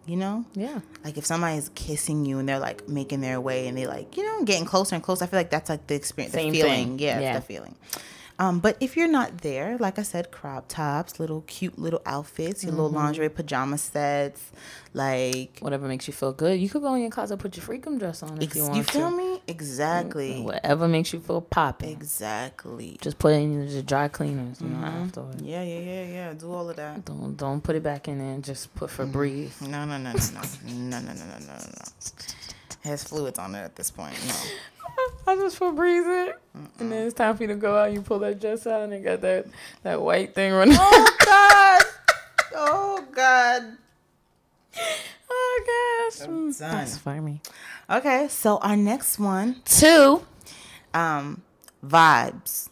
You 0.08 0.18
know? 0.18 0.46
Yeah. 0.54 0.82
Like 1.04 1.18
if 1.18 1.26
somebody's 1.26 1.70
kissing 1.74 2.26
you 2.26 2.38
and 2.40 2.48
they're 2.48 2.60
like 2.60 2.88
making 2.88 3.22
their 3.22 3.42
way 3.42 3.68
and 3.68 3.76
they 3.78 3.88
like, 3.88 4.18
you 4.18 4.24
know, 4.24 4.44
getting 4.46 4.66
closer 4.66 4.94
and 4.96 5.04
closer, 5.04 5.24
I 5.26 5.28
feel 5.28 5.40
like 5.40 5.50
that's 5.50 5.70
like 5.70 5.88
the 5.88 5.96
experience, 5.96 6.34
Same 6.36 6.52
the 6.52 6.62
feeling. 6.62 6.86
thing. 6.98 7.00
Yeah, 7.00 7.20
Yeah. 7.20 7.34
the 7.36 7.42
feeling. 7.42 7.76
Um, 8.38 8.60
but 8.60 8.76
if 8.82 8.98
you're 8.98 9.08
not 9.08 9.38
there, 9.40 9.78
like 9.78 9.98
I 9.98 10.04
said, 10.04 10.30
crop 10.30 10.66
tops, 10.68 11.20
little 11.22 11.42
cute 11.48 11.80
little 11.80 12.02
outfits, 12.06 12.64
your 12.64 12.72
little 12.74 12.88
Mm-hmm. 12.90 12.98
lingerie 12.98 13.30
pajama 13.30 13.78
sets, 13.78 14.52
like 14.94 15.60
Whatever 15.62 15.88
makes 15.88 16.06
you 16.08 16.14
feel 16.14 16.34
good. 16.34 16.60
You 16.60 16.68
could 16.70 16.82
go 16.82 16.94
in 16.96 17.02
your 17.02 17.10
closet, 17.12 17.38
put 17.38 17.56
your 17.56 17.66
freakum 17.66 17.98
dress 17.98 18.22
on 18.24 18.38
if 18.38 18.44
ex- 18.44 18.56
you 18.58 18.62
want. 18.64 18.74
To. 18.74 18.78
You, 18.80 18.84
feel 18.84 19.10
to. 19.12 19.16
me? 19.18 19.42
Exactly. 19.48 20.42
Whatever 20.42 20.88
makes 20.88 21.14
you 21.14 21.20
feel 21.22 21.40
popping. 21.42 21.92
Exactly. 21.92 22.98
Just 23.02 23.20
put 23.20 23.34
it 23.34 23.38
in 23.38 23.68
the 23.68 23.84
dry 23.84 24.08
cleaners, 24.10 24.60
you 24.62 24.68
Mm-hmm. 24.68 24.84
afterwards. 24.84 25.42
Yeah, 25.42 25.64
yeah, 25.64 25.80
yeah, 25.80 26.06
yeah. 26.06 26.34
Do 26.34 26.52
all 26.52 26.70
of 26.70 26.76
that. 26.76 27.06
Don't 27.06 27.38
don't 27.38 27.62
put 27.62 27.76
it 27.78 27.84
back 27.84 28.08
in 28.10 28.20
there. 28.20 28.38
Just 28.40 28.74
put 28.76 28.90
Mm-hmm. 28.90 29.18
Febreze. 29.18 29.62
No, 29.62 29.86
no, 29.86 29.98
no, 29.98 30.12
no, 30.12 30.20
no, 30.20 30.42
no, 30.90 31.00
no, 31.00 31.14
no, 31.14 31.14
no, 31.14 31.38
no, 31.40 31.54
no. 31.54 31.86
It 32.84 32.90
has 32.90 33.04
fluids 33.04 33.40
on 33.40 33.56
it 33.56 33.60
at 33.64 33.76
this 33.76 33.92
point. 33.92 34.16
No. 34.28 34.34
I 35.28 35.36
just 35.36 35.60
Febreze 35.60 36.30
it, 36.30 36.36
and 36.80 36.92
then 36.92 37.06
it's 37.08 37.16
time 37.16 37.36
for 37.36 37.44
you 37.44 37.48
to 37.48 37.56
go 37.56 37.78
out. 37.78 37.92
You 37.92 38.02
pull 38.02 38.20
that 38.20 38.40
dress 38.40 38.68
out, 38.68 38.82
and 38.84 38.94
it 38.94 39.04
got 39.04 39.22
that 39.22 39.46
that 39.84 40.02
white 40.02 40.34
thing 40.36 40.54
running. 40.54 40.78
Oh 40.80 41.18
God! 41.26 41.82
Oh 42.58 43.06
God! 43.14 43.64
oh 45.30 46.10
gosh, 46.10 46.28
Mm, 46.28 46.58
that's 46.58 46.98
funny. 46.98 47.42
Okay, 47.90 48.28
so 48.30 48.58
our 48.60 48.78
next 48.78 49.20
one, 49.20 49.62
Two. 49.66 50.24
um, 50.94 51.42
vibes. 51.86 52.70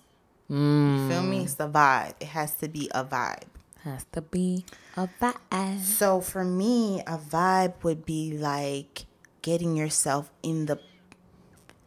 Mm, 0.49 1.09
Feel 1.09 1.23
me? 1.23 1.43
It's 1.43 1.55
the 1.55 1.67
vibe. 1.67 2.13
It 2.21 2.27
has 2.27 2.53
to 2.55 2.67
be 2.69 2.89
a 2.93 3.03
vibe. 3.03 3.43
has 3.83 4.05
to 4.13 4.21
be 4.21 4.63
a 4.95 5.09
vibe. 5.21 5.81
So 5.81 6.21
for 6.21 6.43
me, 6.45 7.01
a 7.07 7.17
vibe 7.17 7.73
would 7.83 8.05
be 8.05 8.37
like 8.37 9.05
getting 9.41 9.75
yourself 9.75 10.31
in 10.43 10.67
the 10.67 10.79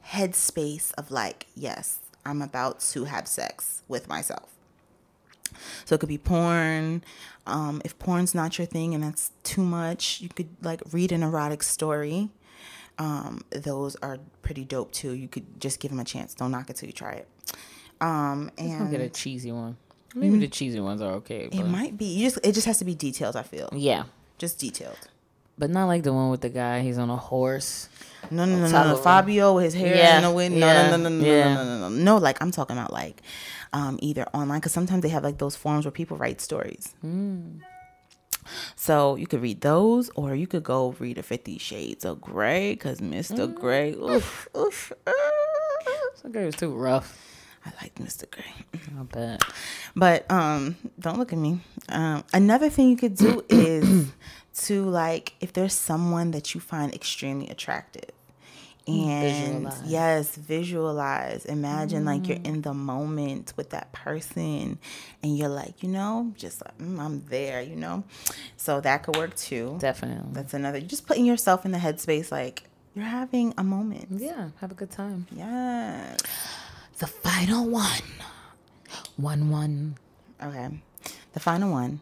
headspace 0.09 0.93
of 0.99 1.11
like, 1.11 1.47
yes, 1.55 2.01
I'm 2.25 2.43
about 2.43 2.81
to 2.81 3.05
have 3.05 3.29
sex 3.29 3.83
with 3.89 4.09
myself. 4.09 4.51
So 5.85 5.95
it 5.95 5.99
could 5.99 6.09
be 6.09 6.19
porn. 6.19 7.03
Um, 7.47 7.81
if 7.85 7.99
porn's 7.99 8.35
not 8.35 8.59
your 8.59 8.67
thing 8.67 8.95
and 8.95 9.03
that's 9.03 9.31
too 9.43 9.63
much, 9.63 10.21
you 10.21 10.29
could 10.29 10.49
like 10.63 10.83
read 10.93 11.13
an 11.13 11.23
erotic 11.23 11.63
story. 11.63 12.31
Um, 12.99 13.43
those 13.51 13.97
are 13.97 14.19
pretty 14.43 14.65
dope 14.65 14.93
too. 14.93 15.13
You 15.13 15.29
could 15.29 15.61
just 15.61 15.81
give 15.81 15.91
them 15.91 16.01
a 16.01 16.05
chance. 16.05 16.35
Don't 16.35 16.51
knock 16.51 16.71
it 16.71 16.77
till 16.77 16.89
you 16.89 16.93
try 16.93 17.13
it. 17.13 17.29
Um, 18.01 18.51
and 18.59 18.91
get 18.91 19.01
a 19.01 19.09
cheesy 19.09 19.53
one. 19.53 19.77
Maybe 20.15 20.39
the 20.39 20.49
cheesy 20.49 20.81
ones 20.81 21.03
are 21.03 21.13
okay. 21.15 21.49
it 21.53 21.67
might 21.67 21.99
be. 21.99 22.07
You 22.07 22.31
just 22.31 22.39
it 22.45 22.53
just 22.53 22.67
has 22.67 22.79
to 22.79 22.85
be 22.85 22.95
detailed. 22.95 23.37
I 23.37 23.43
feel 23.43 23.69
yeah, 23.73 24.05
just 24.39 24.59
detailed. 24.59 24.97
But 25.59 25.71
not 25.71 25.87
like 25.87 26.03
the 26.03 26.13
one 26.13 26.31
with 26.31 26.41
the 26.41 26.49
guy. 26.51 26.81
He's 26.81 26.99
on 26.99 27.11
a 27.11 27.17
horse. 27.17 27.89
No, 28.31 28.45
no, 28.45 28.59
no, 28.59 28.69
no, 28.69 28.85
no. 28.93 28.97
Fabio 28.97 29.55
with 29.55 29.65
his 29.65 29.75
hair 29.75 29.95
Yeah, 29.95 30.17
in 30.17 30.25
the 30.25 30.31
wind. 30.33 30.59
No, 30.59 30.67
yeah, 30.67 30.91
no, 30.91 30.97
no, 30.97 31.09
no, 31.09 31.21
no, 31.21 31.25
yeah. 31.25 31.55
no, 31.55 31.65
no, 31.65 31.79
no, 31.79 31.89
no. 31.89 32.03
No, 32.03 32.17
like 32.17 32.43
I'm 32.43 32.51
talking 32.51 32.77
about 32.77 32.93
like 32.93 33.23
um, 33.73 33.99
either 34.03 34.25
online 34.35 34.59
because 34.61 34.73
sometimes 34.73 35.03
they 35.03 35.09
have 35.11 35.23
like 35.23 35.39
those 35.39 35.55
forums 35.57 35.85
where 35.85 35.93
people 35.93 36.17
write 36.17 36.41
stories. 36.41 36.95
Mm. 37.05 37.61
So 38.77 39.17
you 39.17 39.27
could 39.27 39.43
read 39.43 39.61
those, 39.61 40.09
or 40.15 40.35
you 40.35 40.47
could 40.47 40.63
go 40.63 40.95
read 40.99 41.19
a 41.19 41.23
Fifty 41.23 41.59
Shades 41.59 42.05
of 42.05 42.21
Grey 42.21 42.73
because 42.75 43.01
Mr. 43.01 43.49
Mm. 43.49 43.55
Grey. 43.55 43.93
Oof, 43.93 44.49
oof. 44.57 44.93
That 45.05 46.33
guy 46.33 46.47
was 46.47 46.57
too 46.57 46.73
rough. 46.73 47.36
I 47.67 47.73
like 47.83 47.97
Mr. 47.97 48.31
Grey. 48.31 48.45
I 48.75 49.03
bet. 49.03 49.43
But 49.97 50.31
um, 50.31 50.77
don't 51.01 51.19
look 51.19 51.33
at 51.33 51.39
me. 51.39 51.61
Um, 51.89 52.23
another 52.33 52.71
thing 52.71 52.89
you 52.91 52.97
could 52.97 53.17
do 53.17 53.45
is 53.51 54.09
to 54.67 54.85
like 54.85 55.35
if 55.41 55.53
there's 55.53 55.75
someone 55.75 56.31
that 56.31 56.55
you 56.55 56.61
find 56.61 56.95
extremely 56.95 57.49
attractive. 57.49 58.11
And 58.89 59.65
Visualize. 59.65 59.83
yes, 59.91 60.37
visualize. 60.37 61.45
Imagine 61.45 62.05
like 62.05 62.29
you're 62.29 62.39
in 62.45 62.63
the 62.63 62.73
moment 62.73 63.53
with 63.57 63.71
that 63.71 63.91
person 63.93 64.79
and 65.25 65.37
you're 65.37 65.49
like, 65.49 65.83
you 65.83 65.89
know, 65.89 66.33
just 66.37 66.65
like, 66.65 66.79
mm, 66.79 67.01
I'm 67.01 67.25
there, 67.27 67.61
you 67.63 67.75
know? 67.75 68.05
So 68.57 68.81
that 68.81 69.03
could 69.03 69.17
work 69.17 69.35
too. 69.35 69.77
Definitely. 69.81 70.29
That's 70.35 70.55
another, 70.55 70.81
just 70.81 71.05
putting 71.05 71.25
yourself 71.25 71.65
in 71.65 71.73
the 71.73 71.79
headspace 71.79 72.31
like 72.31 72.63
you're 72.95 73.05
having 73.05 73.53
a 73.59 73.65
moment. 73.65 74.07
yeah, 74.21 74.51
have 74.61 74.71
a 74.71 74.75
good 74.75 74.93
time. 74.93 75.27
Yes. 75.33 76.19
The 76.99 77.07
final 77.07 77.69
one. 77.69 78.03
One 79.17 79.51
one. 79.51 79.97
Okay. 80.43 80.69
The 81.33 81.41
final 81.41 81.71
one. 81.71 82.01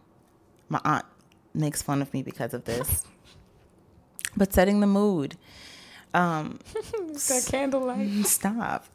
My 0.68 0.80
aunt 0.84 1.04
makes 1.52 1.82
fun 1.82 2.00
of 2.00 2.12
me 2.14 2.22
because 2.22 2.54
of 2.54 2.64
this. 2.64 3.04
but 4.36 4.52
setting 4.52 4.80
the 4.80 4.86
mood. 4.86 5.36
Um 6.12 6.60
That 7.14 7.46
candlelight. 7.48 8.26
Stop. 8.26 8.86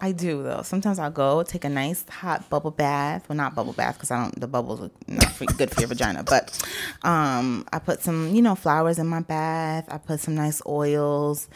I 0.00 0.12
do 0.12 0.42
though. 0.42 0.62
Sometimes 0.62 0.98
I'll 0.98 1.10
go 1.10 1.42
take 1.42 1.64
a 1.64 1.68
nice 1.68 2.04
hot 2.08 2.48
bubble 2.50 2.70
bath. 2.70 3.28
Well, 3.28 3.36
not 3.36 3.54
bubble 3.54 3.72
bath 3.72 3.94
because 3.94 4.10
I 4.10 4.22
don't. 4.22 4.40
The 4.40 4.48
bubbles 4.48 4.80
are 4.80 4.90
not 5.06 5.32
for, 5.32 5.44
good 5.44 5.70
for 5.70 5.80
your 5.80 5.88
vagina. 5.88 6.24
But 6.24 6.60
um, 7.02 7.66
I 7.72 7.78
put 7.78 8.02
some, 8.02 8.34
you 8.34 8.42
know, 8.42 8.54
flowers 8.54 8.98
in 8.98 9.06
my 9.06 9.20
bath. 9.20 9.86
I 9.88 9.98
put 9.98 10.20
some 10.20 10.34
nice 10.34 10.62
oils, 10.66 11.48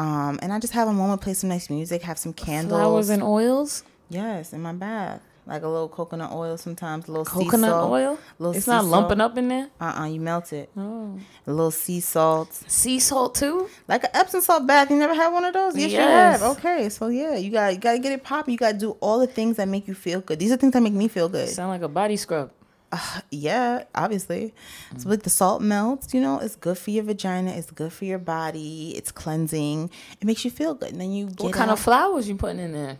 um, 0.00 0.38
and 0.42 0.52
I 0.52 0.58
just 0.58 0.72
have 0.72 0.88
a 0.88 0.92
moment, 0.92 1.20
play 1.20 1.34
some 1.34 1.48
nice 1.50 1.68
music, 1.70 2.02
have 2.02 2.18
some 2.18 2.32
candles. 2.32 2.80
Flowers 2.80 3.08
and 3.10 3.22
oils. 3.22 3.82
yes, 4.08 4.52
in 4.52 4.60
my 4.62 4.72
bath, 4.72 5.20
like 5.46 5.62
a 5.62 5.68
little 5.68 5.88
coconut 5.88 6.30
oil. 6.32 6.56
Sometimes 6.56 7.06
a 7.08 7.10
little 7.12 7.24
sea 7.24 7.44
Coconut 7.44 7.70
salt, 7.70 7.90
oil. 7.90 8.18
Little 8.38 8.54
It's 8.56 8.64
sea 8.66 8.70
not 8.70 8.80
salt. 8.82 8.90
lumping 8.92 9.20
up 9.20 9.36
in 9.36 9.48
there. 9.48 9.68
Uh 9.80 10.00
uh 10.00 10.04
you 10.06 10.20
melt 10.20 10.52
it. 10.52 10.70
Oh. 10.76 11.18
A 11.46 11.50
little 11.50 11.70
sea 11.70 12.00
salt. 12.00 12.52
Sea 12.68 12.98
salt 13.00 13.34
too. 13.34 13.68
Like 13.88 14.04
an 14.04 14.10
Epsom 14.14 14.40
salt 14.42 14.66
bath. 14.66 14.90
You 14.90 14.96
never 14.96 15.14
had 15.14 15.28
one 15.32 15.44
of 15.44 15.52
those? 15.54 15.76
Yes, 15.76 15.90
Yes. 15.90 16.40
you 16.40 16.46
have. 16.46 16.56
Okay, 16.56 16.88
so 16.88 17.08
yeah, 17.08 17.36
you 17.36 17.50
got 17.50 17.72
you 17.74 17.78
got 17.80 17.92
to 17.92 17.98
get 17.98 18.12
it 18.12 18.22
popping. 18.22 18.52
You 18.52 18.58
got 18.58 18.72
to 18.72 18.78
do 18.78 18.90
all 19.00 19.18
the 19.18 19.26
things 19.26 19.56
that 19.56 19.66
make 19.68 19.88
you 19.88 19.94
feel 19.94 20.20
good. 20.20 20.38
These 20.38 20.52
are 20.52 20.56
things 20.56 20.72
that 20.74 20.82
make 20.82 20.92
me 20.94 21.08
feel 21.08 21.28
good. 21.28 21.48
Sound 21.48 21.70
like 21.70 21.82
a 21.82 21.88
body 21.88 22.16
scrub. 22.16 22.52
Yeah, 23.30 23.84
obviously. 23.94 24.52
So 24.98 25.08
like 25.08 25.22
the 25.22 25.30
salt 25.30 25.62
melts, 25.62 26.12
you 26.12 26.20
know, 26.20 26.38
it's 26.40 26.56
good 26.56 26.76
for 26.78 26.90
your 26.90 27.04
vagina. 27.04 27.52
It's 27.52 27.70
good 27.70 27.92
for 27.92 28.04
your 28.04 28.18
body. 28.18 28.94
It's 28.96 29.12
cleansing. 29.12 29.90
It 30.20 30.24
makes 30.26 30.44
you 30.44 30.50
feel 30.50 30.74
good. 30.74 30.90
And 30.92 31.00
then 31.00 31.12
you 31.12 31.26
get 31.26 31.40
What 31.40 31.52
kind 31.52 31.70
out. 31.70 31.74
of 31.74 31.80
flowers 31.80 32.28
you 32.28 32.34
putting 32.34 32.58
in 32.58 32.72
there? 32.72 32.98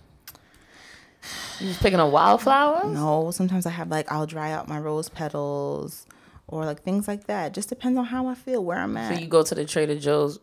You 1.58 1.68
just 1.68 1.80
picking 1.80 2.00
a 2.00 2.08
wildflower? 2.08 2.86
No, 2.88 3.30
sometimes 3.30 3.66
I 3.66 3.70
have 3.70 3.88
like 3.90 4.10
I'll 4.10 4.26
dry 4.26 4.52
out 4.52 4.68
my 4.68 4.78
rose 4.78 5.08
petals 5.08 6.06
or 6.48 6.64
like 6.64 6.82
things 6.82 7.06
like 7.06 7.26
that. 7.26 7.52
Just 7.52 7.68
depends 7.68 7.98
on 7.98 8.06
how 8.06 8.26
I 8.28 8.34
feel, 8.34 8.64
where 8.64 8.78
I'm 8.78 8.96
at. 8.96 9.14
So 9.14 9.20
you 9.20 9.26
go 9.26 9.42
to 9.42 9.54
the 9.54 9.64
Trader 9.66 9.98
Joe's 9.98 10.38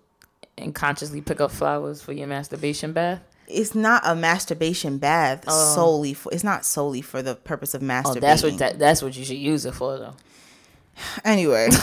and 0.57 0.75
consciously 0.75 1.21
pick 1.21 1.41
up 1.41 1.51
flowers 1.51 2.01
for 2.01 2.13
your 2.13 2.27
masturbation 2.27 2.93
bath? 2.93 3.21
It's 3.47 3.73
not 3.73 4.01
a 4.05 4.15
masturbation 4.15 4.97
bath 4.97 5.49
solely 5.49 6.13
for. 6.13 6.31
It's 6.33 6.43
not 6.43 6.65
solely 6.65 7.01
for 7.01 7.21
the 7.21 7.35
purpose 7.35 7.73
of 7.73 7.81
Oh, 7.81 8.13
that's 8.19 8.43
what 8.43 8.57
that, 8.57 8.79
that's 8.79 9.01
what 9.01 9.15
you 9.17 9.25
should 9.25 9.37
use 9.37 9.65
it 9.65 9.73
for 9.73 9.97
though. 9.97 10.15
Anyway. 11.23 11.69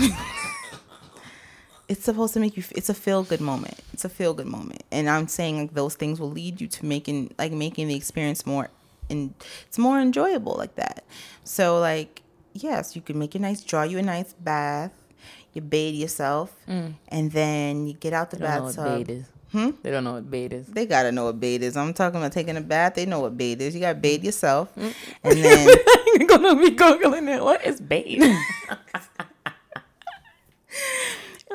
it's 1.88 2.04
supposed 2.04 2.34
to 2.34 2.40
make 2.40 2.56
you 2.56 2.62
it's 2.72 2.90
a 2.90 2.94
feel 2.94 3.22
good 3.22 3.40
moment 3.40 3.80
it's 3.94 4.04
a 4.04 4.08
feel 4.10 4.34
good 4.34 4.46
moment 4.46 4.82
and 4.92 5.08
i'm 5.08 5.26
saying 5.26 5.58
like 5.58 5.72
those 5.72 5.94
things 5.94 6.20
will 6.20 6.30
lead 6.30 6.60
you 6.60 6.66
to 6.68 6.84
making 6.84 7.34
like 7.38 7.50
making 7.50 7.88
the 7.88 7.94
experience 7.94 8.44
more 8.44 8.68
and 9.08 9.32
it's 9.66 9.78
more 9.78 9.98
enjoyable 9.98 10.54
like 10.56 10.74
that 10.74 11.02
so 11.44 11.80
like 11.80 12.20
yes 12.52 12.94
you 12.94 13.00
can 13.00 13.18
make 13.18 13.34
a 13.34 13.38
nice 13.38 13.62
draw 13.62 13.82
you 13.84 13.96
a 13.98 14.02
nice 14.02 14.34
bath 14.34 14.92
you 15.54 15.62
bathe 15.62 15.94
yourself 15.94 16.54
and 16.66 17.32
then 17.32 17.86
you 17.86 17.94
get 17.94 18.12
out 18.12 18.30
the 18.30 18.36
Mm. 18.36 18.40
They 18.40 18.46
don't 18.46 18.56
know 18.58 18.64
what 18.64 18.74
bathtub. 19.06 19.06
Hmm? 19.52 19.70
They 19.82 19.90
don't 19.90 20.04
know 20.04 20.14
what 20.14 20.30
bait 20.30 20.52
is. 20.52 20.66
they 20.66 20.84
gotta 20.84 21.10
know 21.10 21.24
what 21.24 21.40
bathe 21.40 21.62
is. 21.62 21.76
I'm 21.76 21.94
talking 21.94 22.20
about 22.20 22.32
taking 22.32 22.56
a 22.56 22.60
bath. 22.60 22.94
They 22.96 23.06
know 23.06 23.20
what 23.20 23.36
bathe 23.36 23.62
is. 23.62 23.74
You 23.74 23.80
gotta 23.80 23.98
bathe 23.98 24.22
yourself, 24.24 24.74
Mm. 24.76 24.92
and 25.24 25.38
then 25.44 25.68
You're 26.18 26.28
gonna 26.28 26.54
be 26.56 26.70
googling 26.76 27.34
it. 27.34 27.42
What 27.42 27.64
is 27.64 27.80
bait? 27.80 28.22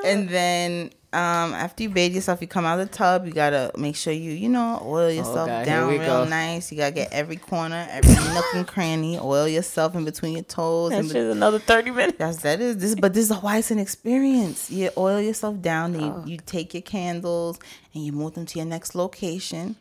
And 0.04 0.28
then 0.28 0.90
um, 1.14 1.54
after 1.54 1.82
you 1.84 1.88
bathe 1.90 2.14
yourself, 2.14 2.40
you 2.42 2.46
come 2.48 2.64
out 2.64 2.80
of 2.80 2.90
the 2.90 2.94
tub. 2.96 3.26
You 3.26 3.32
gotta 3.32 3.70
make 3.78 3.94
sure 3.96 4.12
you, 4.12 4.32
you 4.32 4.48
know, 4.48 4.82
oil 4.84 5.10
yourself 5.10 5.36
Oh, 5.38 5.46
God, 5.46 5.64
down 5.66 5.88
real 5.88 6.00
go. 6.04 6.24
nice. 6.24 6.70
You 6.72 6.78
gotta 6.78 6.92
get 6.92 7.12
every 7.12 7.36
corner, 7.36 7.86
every 7.90 8.14
nook 8.34 8.44
and 8.54 8.66
cranny. 8.66 9.18
Oil 9.18 9.46
yourself 9.48 9.94
in 9.94 10.04
between 10.04 10.34
your 10.34 10.42
toes. 10.42 10.90
that 10.90 10.98
and 11.00 11.08
shit's 11.08 11.34
another 11.36 11.58
thirty 11.58 11.90
minutes. 11.90 12.18
that's 12.18 12.42
that 12.42 12.60
is 12.60 12.78
this, 12.78 12.94
but 12.96 13.14
this 13.14 13.30
is 13.30 13.36
why 13.38 13.58
it's 13.58 13.70
an 13.70 13.78
experience. 13.78 14.70
You 14.70 14.90
oil 14.98 15.20
yourself 15.20 15.62
down. 15.62 15.92
Then 15.92 16.00
you, 16.02 16.06
Oh. 16.16 16.24
you 16.26 16.38
take 16.44 16.74
your 16.74 16.82
candles 16.82 17.58
and 17.94 18.04
you 18.04 18.12
move 18.12 18.34
them 18.34 18.44
to 18.46 18.58
your 18.58 18.66
next 18.66 18.94
location, 18.94 19.76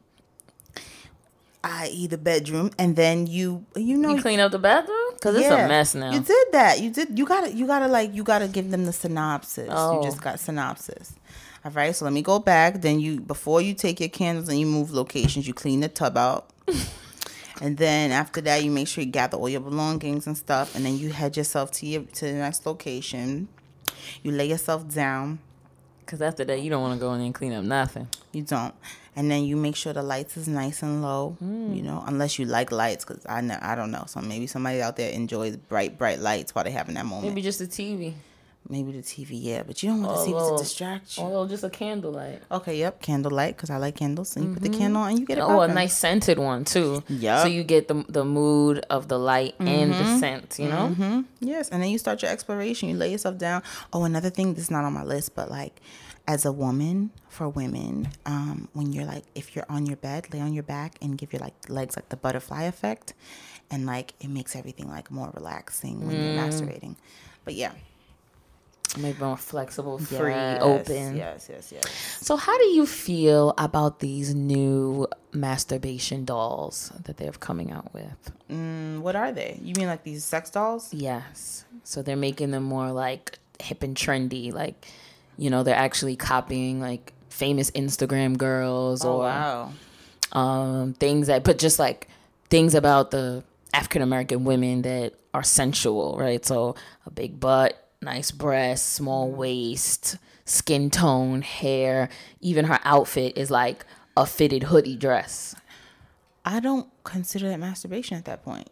i.e. 1.63 2.07
the 2.07 2.17
bedroom, 2.17 2.71
and 2.77 2.95
then 2.95 3.25
you, 3.25 3.65
you 3.75 3.97
know, 3.97 4.15
You 4.15 4.21
clean 4.21 4.39
up 4.39 4.51
the 4.51 4.59
bathroom 4.59 4.97
because 5.13 5.35
it's 5.35 5.45
yeah, 5.45 5.65
a 5.65 5.67
mess 5.67 5.95
now. 5.95 6.11
You 6.11 6.19
did 6.19 6.47
that. 6.51 6.81
You 6.81 6.89
did. 6.89 7.17
You 7.17 7.25
gotta. 7.25 7.51
You 7.53 7.65
gotta 7.65 7.87
like. 7.87 8.13
You 8.13 8.23
gotta 8.23 8.47
give 8.47 8.69
them 8.69 8.85
the 8.85 8.93
synopsis. 8.93 9.69
Oh. 9.71 9.97
You 10.01 10.03
just 10.09 10.21
got 10.21 10.39
synopsis. 10.39 11.13
All 11.65 11.71
right. 11.71 11.95
So 11.95 12.05
let 12.05 12.13
me 12.13 12.21
go 12.21 12.39
back. 12.39 12.81
Then 12.81 12.99
you 12.99 13.19
before 13.19 13.61
you 13.61 13.73
take 13.73 13.99
your 13.99 14.09
candles 14.09 14.49
and 14.49 14.59
you 14.59 14.65
move 14.65 14.91
locations, 14.91 15.47
you 15.47 15.53
clean 15.53 15.79
the 15.79 15.87
tub 15.89 16.17
out. 16.17 16.49
and 17.61 17.77
then 17.77 18.11
after 18.11 18.41
that, 18.41 18.63
you 18.63 18.71
make 18.71 18.87
sure 18.87 19.03
you 19.03 19.09
gather 19.11 19.37
all 19.37 19.49
your 19.49 19.61
belongings 19.61 20.27
and 20.27 20.37
stuff, 20.37 20.75
and 20.75 20.85
then 20.85 20.97
you 20.97 21.09
head 21.09 21.37
yourself 21.37 21.71
to 21.71 21.85
your 21.85 22.01
to 22.03 22.25
the 22.25 22.33
next 22.33 22.65
location. 22.65 23.47
You 24.21 24.31
lay 24.31 24.47
yourself 24.47 24.87
down. 24.93 25.39
Because 26.05 26.21
after 26.21 26.43
that, 26.43 26.61
you 26.61 26.69
don't 26.69 26.81
want 26.81 26.99
to 26.99 26.99
go 26.99 27.13
in 27.13 27.21
and 27.21 27.33
clean 27.33 27.53
up 27.53 27.63
nothing. 27.63 28.09
You 28.33 28.41
don't. 28.41 28.73
And 29.15 29.31
then 29.31 29.45
you 29.45 29.55
make 29.55 29.77
sure 29.77 29.93
the 29.93 30.03
lights 30.03 30.35
is 30.35 30.49
nice 30.49 30.83
and 30.83 31.01
low, 31.01 31.37
Hmm. 31.39 31.73
you 31.73 31.81
know, 31.81 32.03
unless 32.05 32.37
you 32.37 32.45
like 32.45 32.73
lights, 32.73 33.05
because 33.05 33.25
I 33.25 33.39
know, 33.39 33.57
I 33.61 33.75
don't 33.75 33.89
know. 33.89 34.03
So 34.07 34.19
maybe 34.19 34.45
somebody 34.45 34.81
out 34.81 34.97
there 34.97 35.11
enjoys 35.11 35.55
bright, 35.55 35.97
bright 35.97 36.19
lights 36.19 36.53
while 36.53 36.65
they 36.65 36.71
having 36.71 36.95
that 36.95 37.05
moment. 37.05 37.29
Maybe 37.29 37.41
just 37.41 37.61
a 37.61 37.65
TV. 37.65 38.15
Maybe 38.69 38.93
the 38.93 38.99
TV, 39.03 39.31
yeah, 39.31 39.63
but 39.63 39.83
you 39.83 39.89
don't 39.89 40.01
want 40.03 40.13
Oh, 40.13 40.23
the 40.25 40.31
TV 40.31 40.35
well, 40.35 40.57
to 40.57 40.63
distract 40.63 41.17
you. 41.17 41.23
Or 41.25 41.47
just 41.47 41.65
a 41.65 41.69
candlelight. 41.69 42.41
Okay, 42.49 42.77
yep, 42.79 43.01
candlelight 43.01 43.57
because 43.57 43.69
I 43.69 43.75
like 43.77 43.95
candles. 43.97 44.29
So 44.29 44.39
you 44.39 44.47
put 44.53 44.63
the 44.63 44.69
candle 44.69 45.01
on 45.01 45.09
and 45.11 45.19
you 45.19 45.25
get 45.25 45.37
it. 45.37 45.41
Oh, 45.41 45.59
a 45.61 45.67
nice 45.67 45.97
scented 45.97 46.39
one 46.39 46.63
too. 46.63 47.03
Yeah. 47.09 47.43
So 47.43 47.49
you 47.49 47.63
get 47.63 47.89
the 47.89 48.05
the 48.07 48.23
mood 48.23 48.79
of 48.89 49.09
the 49.09 49.19
light 49.19 49.55
and 49.59 49.93
the 49.93 50.05
scent. 50.19 50.59
You 50.59 50.69
know. 50.69 50.87
hmm 50.89 51.21
Yes, 51.41 51.67
and 51.69 51.83
then 51.83 51.89
you 51.89 51.97
start 51.97 52.21
your 52.21 52.31
exploration. 52.31 52.87
You 52.87 52.95
lay 52.95 53.11
yourself 53.11 53.37
down. 53.37 53.63
Oh, 53.91 54.05
another 54.05 54.29
thing 54.29 54.53
that's 54.53 54.71
not 54.71 54.85
on 54.85 54.93
my 54.93 55.03
list, 55.03 55.35
but 55.35 55.51
like, 55.51 55.81
as 56.25 56.45
a 56.45 56.51
woman, 56.53 57.11
for 57.27 57.49
women, 57.49 58.07
um, 58.25 58.69
when 58.71 58.93
you're 58.93 59.03
like, 59.05 59.25
if 59.35 59.55
you're 59.57 59.65
on 59.67 59.85
your 59.85 59.97
bed, 59.97 60.33
lay 60.33 60.39
on 60.39 60.53
your 60.53 60.63
back 60.63 60.95
and 61.01 61.17
give 61.17 61.33
your 61.33 61.41
like 61.41 61.55
legs 61.67 61.97
like 61.97 62.07
the 62.07 62.15
butterfly 62.15 62.63
effect, 62.63 63.13
and 63.69 63.85
like 63.85 64.13
it 64.21 64.29
makes 64.29 64.55
everything 64.55 64.87
like 64.87 65.11
more 65.11 65.31
relaxing 65.33 66.05
when 66.05 66.15
you're 66.23 66.31
masturbating. 66.31 66.95
But 67.43 67.55
yeah, 67.55 67.73
Maybe 68.97 69.19
more 69.19 69.37
flexible, 69.37 69.97
free, 69.97 70.31
Yes, 70.31 70.61
open. 70.61 71.15
Yes, 71.15 71.47
yes, 71.51 71.71
yes. 71.71 72.17
So, 72.21 72.35
how 72.35 72.57
do 72.57 72.65
you 72.65 72.85
feel 72.85 73.53
about 73.57 73.99
these 73.99 74.33
new 74.35 75.07
masturbation 75.31 76.25
dolls 76.25 76.91
that 77.03 77.17
they're 77.17 77.31
coming 77.31 77.71
out 77.71 77.93
with? 77.93 78.31
Mm, 78.51 78.99
what 78.99 79.15
are 79.15 79.31
they? 79.31 79.59
You 79.61 79.73
mean 79.77 79.87
like 79.87 80.03
these 80.03 80.23
sex 80.23 80.49
dolls? 80.49 80.93
Yes. 80.93 81.65
So 81.83 82.01
they're 82.01 82.15
making 82.15 82.51
them 82.51 82.63
more 82.63 82.91
like 82.91 83.39
hip 83.59 83.83
and 83.83 83.95
trendy. 83.95 84.53
Like, 84.53 84.85
you 85.37 85.49
know, 85.49 85.63
they're 85.63 85.75
actually 85.75 86.15
copying 86.15 86.79
like 86.79 87.13
famous 87.29 87.71
Instagram 87.71 88.37
girls 88.37 89.03
Oh 89.03 89.13
or 89.17 89.23
wow. 89.23 89.71
um, 90.31 90.93
things 90.93 91.27
that, 91.27 91.43
but 91.43 91.57
just 91.57 91.79
like 91.79 92.07
things 92.49 92.75
about 92.75 93.11
the 93.11 93.43
African 93.73 94.01
American 94.01 94.43
women 94.43 94.83
that 94.83 95.13
are 95.33 95.43
sensual, 95.43 96.15
right? 96.19 96.45
So 96.45 96.75
a 97.05 97.09
big 97.09 97.39
butt, 97.39 97.75
nice 98.03 98.31
breasts, 98.31 98.87
small 98.87 99.31
mm. 99.31 99.35
waist, 99.35 100.17
skin 100.45 100.89
tone, 100.89 101.41
hair. 101.41 102.09
Even 102.41 102.65
her 102.65 102.79
outfit 102.83 103.37
is 103.37 103.49
like 103.49 103.85
a 104.15 104.25
fitted 104.25 104.63
hoodie 104.63 104.95
dress. 104.95 105.55
I 106.45 106.59
don't 106.59 106.89
consider 107.03 107.47
that 107.49 107.59
masturbation 107.59 108.17
at 108.17 108.25
that 108.25 108.43
point. 108.43 108.69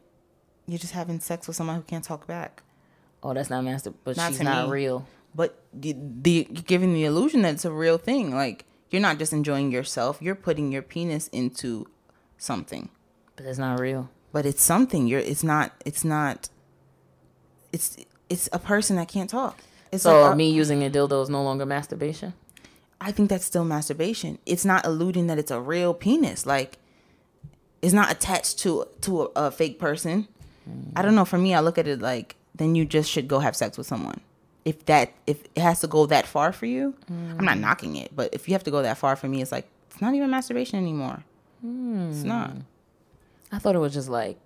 You're 0.68 0.80
just 0.80 0.94
having 0.94 1.20
sex 1.20 1.48
with 1.48 1.56
someone 1.56 1.78
who 1.78 1.82
can't 1.84 2.04
talk 2.04 2.28
back. 2.28 2.64
Oh, 3.24 3.34
that's 3.34 3.50
not 3.50 3.64
master, 3.64 3.94
but 4.04 4.18
Not 4.18 4.32
she's 4.32 4.42
not 4.42 4.68
me. 4.68 4.74
real. 4.74 5.08
But 5.34 5.64
the, 5.74 5.96
the 5.98 6.44
giving 6.44 6.94
the 6.94 7.06
illusion 7.06 7.44
that 7.44 7.54
it's 7.54 7.66
a 7.66 7.72
real 7.72 7.98
thing. 7.98 8.34
Like 8.34 8.66
you're 8.90 9.02
not 9.02 9.18
just 9.18 9.32
enjoying 9.32 9.72
yourself. 9.72 10.18
You're 10.22 10.36
putting 10.36 10.72
your 10.72 10.82
penis 10.82 11.28
into 11.30 11.88
something. 12.38 12.90
But 13.36 13.46
it's 13.46 13.58
not 13.58 13.80
real. 13.80 14.10
But 14.32 14.46
it's 14.46 14.62
something. 14.62 15.08
You're. 15.08 15.20
It's 15.22 15.44
not. 15.44 15.72
It's 15.86 16.04
not. 16.04 16.50
It's. 17.72 17.98
It's 18.32 18.48
a 18.54 18.60
person 18.60 18.96
that 18.96 19.08
can't 19.08 19.30
talk. 19.30 19.60
It's 19.92 20.04
So 20.04 20.22
like, 20.22 20.32
uh, 20.32 20.36
me 20.36 20.50
using 20.50 20.84
a 20.84 20.90
dildo 20.90 21.22
is 21.22 21.30
no 21.30 21.44
longer 21.44 21.66
masturbation. 21.66 22.34
I 23.02 23.12
think 23.12 23.30
that's 23.30 23.44
still 23.44 23.66
masturbation. 23.66 24.38
It's 24.46 24.64
not 24.64 24.86
alluding 24.86 25.28
that 25.28 25.38
it's 25.38 25.52
a 25.52 25.60
real 25.60 25.94
penis. 25.94 26.46
Like, 26.46 26.78
it's 27.82 27.94
not 27.94 28.12
attached 28.12 28.60
to 28.60 28.88
to 29.02 29.24
a, 29.24 29.48
a 29.48 29.52
fake 29.52 29.80
person. 29.80 30.28
Mm-hmm. 30.70 30.98
I 30.98 31.02
don't 31.02 31.16
know. 31.16 31.26
For 31.26 31.38
me, 31.38 31.54
I 31.54 31.60
look 31.60 31.78
at 31.78 31.88
it 31.88 32.00
like 32.00 32.36
then 32.56 32.76
you 32.76 32.86
just 32.86 33.10
should 33.10 33.28
go 33.28 33.40
have 33.40 33.56
sex 33.56 33.78
with 33.78 33.88
someone. 33.88 34.22
If 34.64 34.86
that 34.86 35.12
if 35.26 35.44
it 35.56 35.62
has 35.62 35.82
to 35.82 35.88
go 35.88 36.06
that 36.06 36.26
far 36.26 36.54
for 36.54 36.68
you, 36.68 36.94
I'm 37.10 37.44
not 37.44 37.58
mm. 37.58 37.62
knocking 37.62 37.96
it. 37.96 38.16
But 38.16 38.34
if 38.34 38.48
you 38.48 38.54
have 38.54 38.64
to 38.66 38.72
go 38.72 38.82
that 38.84 38.98
far 38.98 39.16
for 39.16 39.28
me, 39.28 39.42
it's 39.42 39.52
like 39.52 39.68
it's 39.90 40.00
not 40.00 40.14
even 40.14 40.30
masturbation 40.30 40.78
anymore. 40.78 41.24
It's 41.64 42.24
not. 42.24 42.52
Hmm. 42.52 42.60
I 43.52 43.60
thought 43.60 43.76
it 43.76 43.80
was 43.80 43.94
just 43.94 44.10
like 44.10 44.38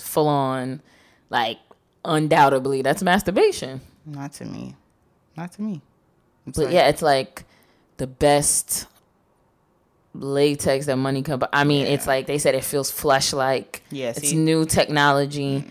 full 0.00 0.28
on, 0.28 0.82
like 1.30 1.58
undoubtedly 2.04 2.82
that's 2.82 3.02
masturbation. 3.02 3.80
Not 4.06 4.32
to 4.34 4.44
me. 4.44 4.74
Not 5.36 5.52
to 5.52 5.62
me. 5.62 5.80
It's 6.46 6.58
But 6.58 6.66
like- 6.66 6.74
yeah, 6.74 6.88
it's 6.88 7.02
like 7.02 7.44
the 7.96 8.06
best 8.06 8.86
latex 10.14 10.86
that 10.86 10.96
money 10.96 11.22
can 11.22 11.38
buy. 11.38 11.48
I 11.52 11.64
mean, 11.64 11.86
it's 11.86 12.06
like 12.06 12.26
they 12.26 12.38
said 12.38 12.54
it 12.54 12.64
feels 12.64 12.90
flesh 12.90 13.32
like. 13.32 13.82
Yeah, 13.90 14.10
it's 14.10 14.32
new 14.32 14.64
technology. 14.64 15.64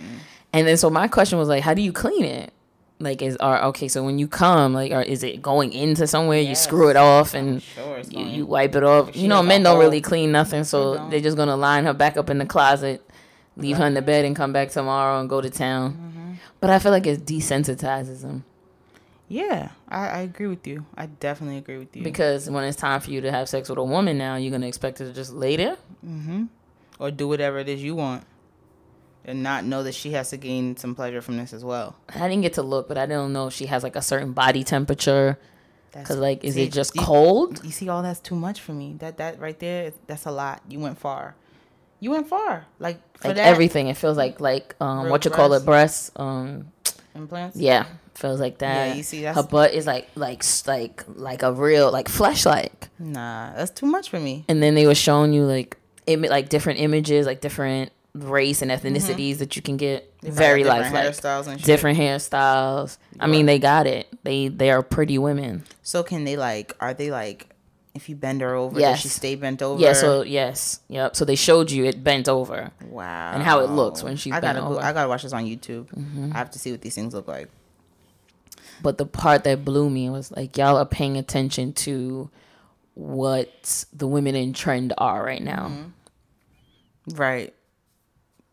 And 0.52 0.68
then 0.68 0.78
so 0.78 0.90
my 0.90 1.08
question 1.08 1.40
was 1.40 1.48
like, 1.48 1.64
how 1.64 1.74
do 1.74 1.82
you 1.82 1.92
clean 1.94 2.26
it? 2.26 2.52
Like 3.00 3.22
is 3.22 3.36
are 3.38 3.62
okay. 3.66 3.88
So 3.88 4.04
when 4.04 4.20
you 4.20 4.28
come, 4.28 4.74
like, 4.74 4.92
are, 4.92 5.02
is 5.02 5.24
it 5.24 5.42
going 5.42 5.74
into 5.74 6.08
somewhere? 6.08 6.40
You 6.40 6.56
screw 6.56 6.90
it 6.90 6.96
off 6.96 7.34
and 7.34 7.62
Sure, 7.62 8.00
you, 8.10 8.26
you 8.26 8.46
wipe 8.46 8.76
it 8.76 8.84
off. 8.84 9.16
You 9.16 9.28
know, 9.28 9.42
men 9.44 9.64
don't 9.64 9.80
really 9.80 10.00
clean 10.02 10.32
nothing, 10.32 10.64
so 10.64 11.10
they're 11.10 11.20
just 11.20 11.36
gonna 11.36 11.58
line 11.58 11.86
her 11.86 11.94
back 11.94 12.18
up 12.18 12.30
in 12.30 12.38
the 12.38 12.46
closet, 12.46 13.02
leave 13.58 13.78
her 13.78 13.86
in 13.88 13.94
the 13.94 14.02
bed, 14.02 14.26
and 14.26 14.36
come 14.36 14.54
back 14.54 14.70
tomorrow 14.70 15.20
and 15.20 15.28
go 15.30 15.42
to 15.42 15.50
town. 15.50 15.94
Mm-hmm. 15.94 16.23
But 16.60 16.70
I 16.70 16.80
feel 16.80 16.92
like 16.92 17.08
it 17.08 17.26
desensitizes 17.26 18.22
them 18.22 18.44
Yeah, 19.30 19.70
I, 19.88 20.08
I 20.08 20.20
agree 20.20 20.48
with 20.48 20.68
you. 20.68 20.86
I 20.96 21.06
definitely 21.08 21.58
agree 21.58 21.78
with 21.78 21.96
you. 21.96 22.04
because 22.04 22.50
when 22.50 22.64
it's 22.66 22.78
time 22.78 23.00
for 23.02 23.10
you 23.12 23.22
to 23.22 23.32
have 23.32 23.48
sex 23.50 23.70
with 23.70 23.78
a 23.78 23.84
woman, 23.84 24.18
now 24.18 24.36
you're 24.36 24.52
gonna 24.52 24.68
expect 24.68 25.00
her 25.00 25.06
to 25.06 25.14
just 25.14 25.34
lay 25.34 25.56
there. 25.56 25.78
Mm-hmm. 26.06 26.46
or 27.00 27.10
do 27.12 27.28
whatever 27.28 27.58
it 27.60 27.70
is 27.70 27.82
you 27.82 27.96
want, 27.96 28.24
and 29.26 29.42
not 29.42 29.64
know 29.64 29.84
that 29.84 29.96
she 29.96 30.12
has 30.12 30.30
to 30.32 30.38
gain 30.38 30.76
some 30.78 30.94
pleasure 30.96 31.22
from 31.22 31.38
this 31.38 31.54
as 31.54 31.64
well. 31.64 31.96
I 32.10 32.28
didn't 32.28 32.42
get 32.42 32.54
to 32.54 32.62
look, 32.64 32.88
but 32.88 32.98
I 32.98 33.06
don't 33.06 33.32
know 33.34 33.48
if 33.48 33.54
she 33.54 33.66
has 33.68 33.82
like 33.84 33.96
a 33.96 34.02
certain 34.02 34.34
body 34.34 34.64
temperature. 34.64 35.40
Cause 35.94 36.18
like, 36.18 36.44
is 36.44 36.56
see, 36.56 36.64
it 36.64 36.74
just 36.74 36.96
you- 36.96 37.02
cold? 37.04 37.64
You 37.64 37.72
see, 37.72 37.88
all 37.88 38.02
that's 38.02 38.20
too 38.20 38.36
much 38.36 38.60
for 38.60 38.74
me. 38.74 38.96
That 39.00 39.18
that 39.18 39.40
right 39.40 39.58
there, 39.60 39.94
that's 40.08 40.26
a 40.26 40.32
lot. 40.32 40.62
You 40.68 40.80
went 40.80 40.98
far. 40.98 41.36
You 42.04 42.12
went 42.12 42.28
far. 42.28 42.66
Like 42.80 42.98
for 43.18 43.30
Like 43.30 43.38
that 43.38 43.46
everything, 43.48 43.88
it 43.88 43.96
feels 43.98 44.18
like 44.18 44.40
like 44.42 44.76
um 44.82 45.04
Real 45.04 45.12
what 45.12 45.24
you 45.26 45.32
call 45.32 45.54
it, 45.54 45.64
breasts. 45.64 46.12
Um, 46.18 46.72
implants. 47.16 47.56
yeah, 47.56 47.86
feels 48.14 48.40
like 48.42 48.58
that. 48.58 48.88
Yeah, 48.90 48.94
you 48.96 49.04
see, 49.04 49.24
her 49.24 49.44
butt 49.44 49.74
is 49.74 49.88
like 49.88 50.10
like 50.16 50.44
like 50.68 51.04
like 51.16 51.44
a 51.44 51.52
real 51.54 51.92
like 51.92 52.10
flesh 52.10 52.46
like. 52.46 52.90
Nah, 53.00 53.54
that's 53.56 53.72
too 53.72 53.86
much 53.86 54.10
for 54.10 54.20
me. 54.20 54.44
And 54.50 54.62
then 54.62 54.76
they 54.76 54.86
were 54.86 54.96
showing 55.08 55.32
you 55.34 55.46
like 55.46 55.78
imi- 56.08 56.30
like 56.30 56.50
different 56.50 56.80
images, 56.80 57.26
like 57.26 57.40
different 57.40 57.92
race 58.14 58.62
and 58.62 58.70
ethnicities 58.70 59.38
that 59.38 59.56
you 59.56 59.62
can 59.62 59.78
get. 59.78 60.10
Very 60.24 60.64
like 60.64 60.84
Different 60.84 60.96
lifelike. 60.96 61.16
hairstyles 61.16 61.48
and 61.48 61.60
shit. 61.60 61.66
Different 61.66 61.98
hairstyles. 62.00 62.98
I 63.20 63.28
mean, 63.28 63.46
they 63.46 63.60
got 63.60 63.88
it. 63.88 64.08
They 64.24 64.50
they 64.50 64.72
are 64.72 64.82
pretty 64.84 65.18
women. 65.18 65.64
So 65.84 66.04
can 66.04 66.26
they 66.26 66.36
like? 66.36 66.76
Are 66.82 66.94
they 66.94 67.12
like? 67.12 67.48
If 67.96 68.10
you 68.10 68.16
bend 68.16 68.42
her 68.42 68.56
over, 68.56 68.80
Yes. 68.80 68.94
does 68.96 69.02
she 69.04 69.08
stay 69.10 69.36
bent 69.36 69.62
over? 69.62 69.80
Yeah. 69.80 69.94
So 69.94 70.24
yes, 70.24 70.80
yep. 70.88 71.16
So 71.16 71.26
they 71.26 71.36
showed 71.36 71.70
you 71.70 71.86
it 71.86 72.04
bent 72.04 72.28
over. 72.28 72.72
wow. 72.90 73.34
and 73.34 73.44
how 73.44 73.60
it 73.60 73.70
looks 73.70 74.02
when 74.02 74.16
she. 74.16 74.32
I 74.32 74.40
gotta 74.42 74.56
bent 74.56 74.58
go, 74.58 74.66
over. 74.72 74.80
Mm-hmm. 74.80 74.88
I 74.88 74.94
gotta 74.94 75.10
watch 75.10 75.22
this 75.24 75.34
on 75.34 75.46
YouTube. 75.46 76.34
I 76.34 76.38
have 76.38 76.50
to 76.52 76.60
see 76.60 76.72
what 76.72 76.82
these 76.82 76.96
things 76.96 77.14
look 77.14 77.28
like. 77.28 77.50
But 78.82 78.98
the 78.98 79.06
part 79.06 79.44
that 79.44 79.64
blew 79.64 79.90
me 79.90 80.10
was 80.10 80.32
like 80.32 80.58
y'all 80.58 80.78
are 80.78 80.86
paying 80.86 81.18
attention 81.18 81.74
to 81.74 82.30
what 82.96 83.86
the 83.94 84.08
women 84.08 84.36
in 84.36 84.54
trend 84.54 84.94
are 84.98 85.24
right 85.24 85.42
now. 85.42 85.72
Right. 87.14 87.54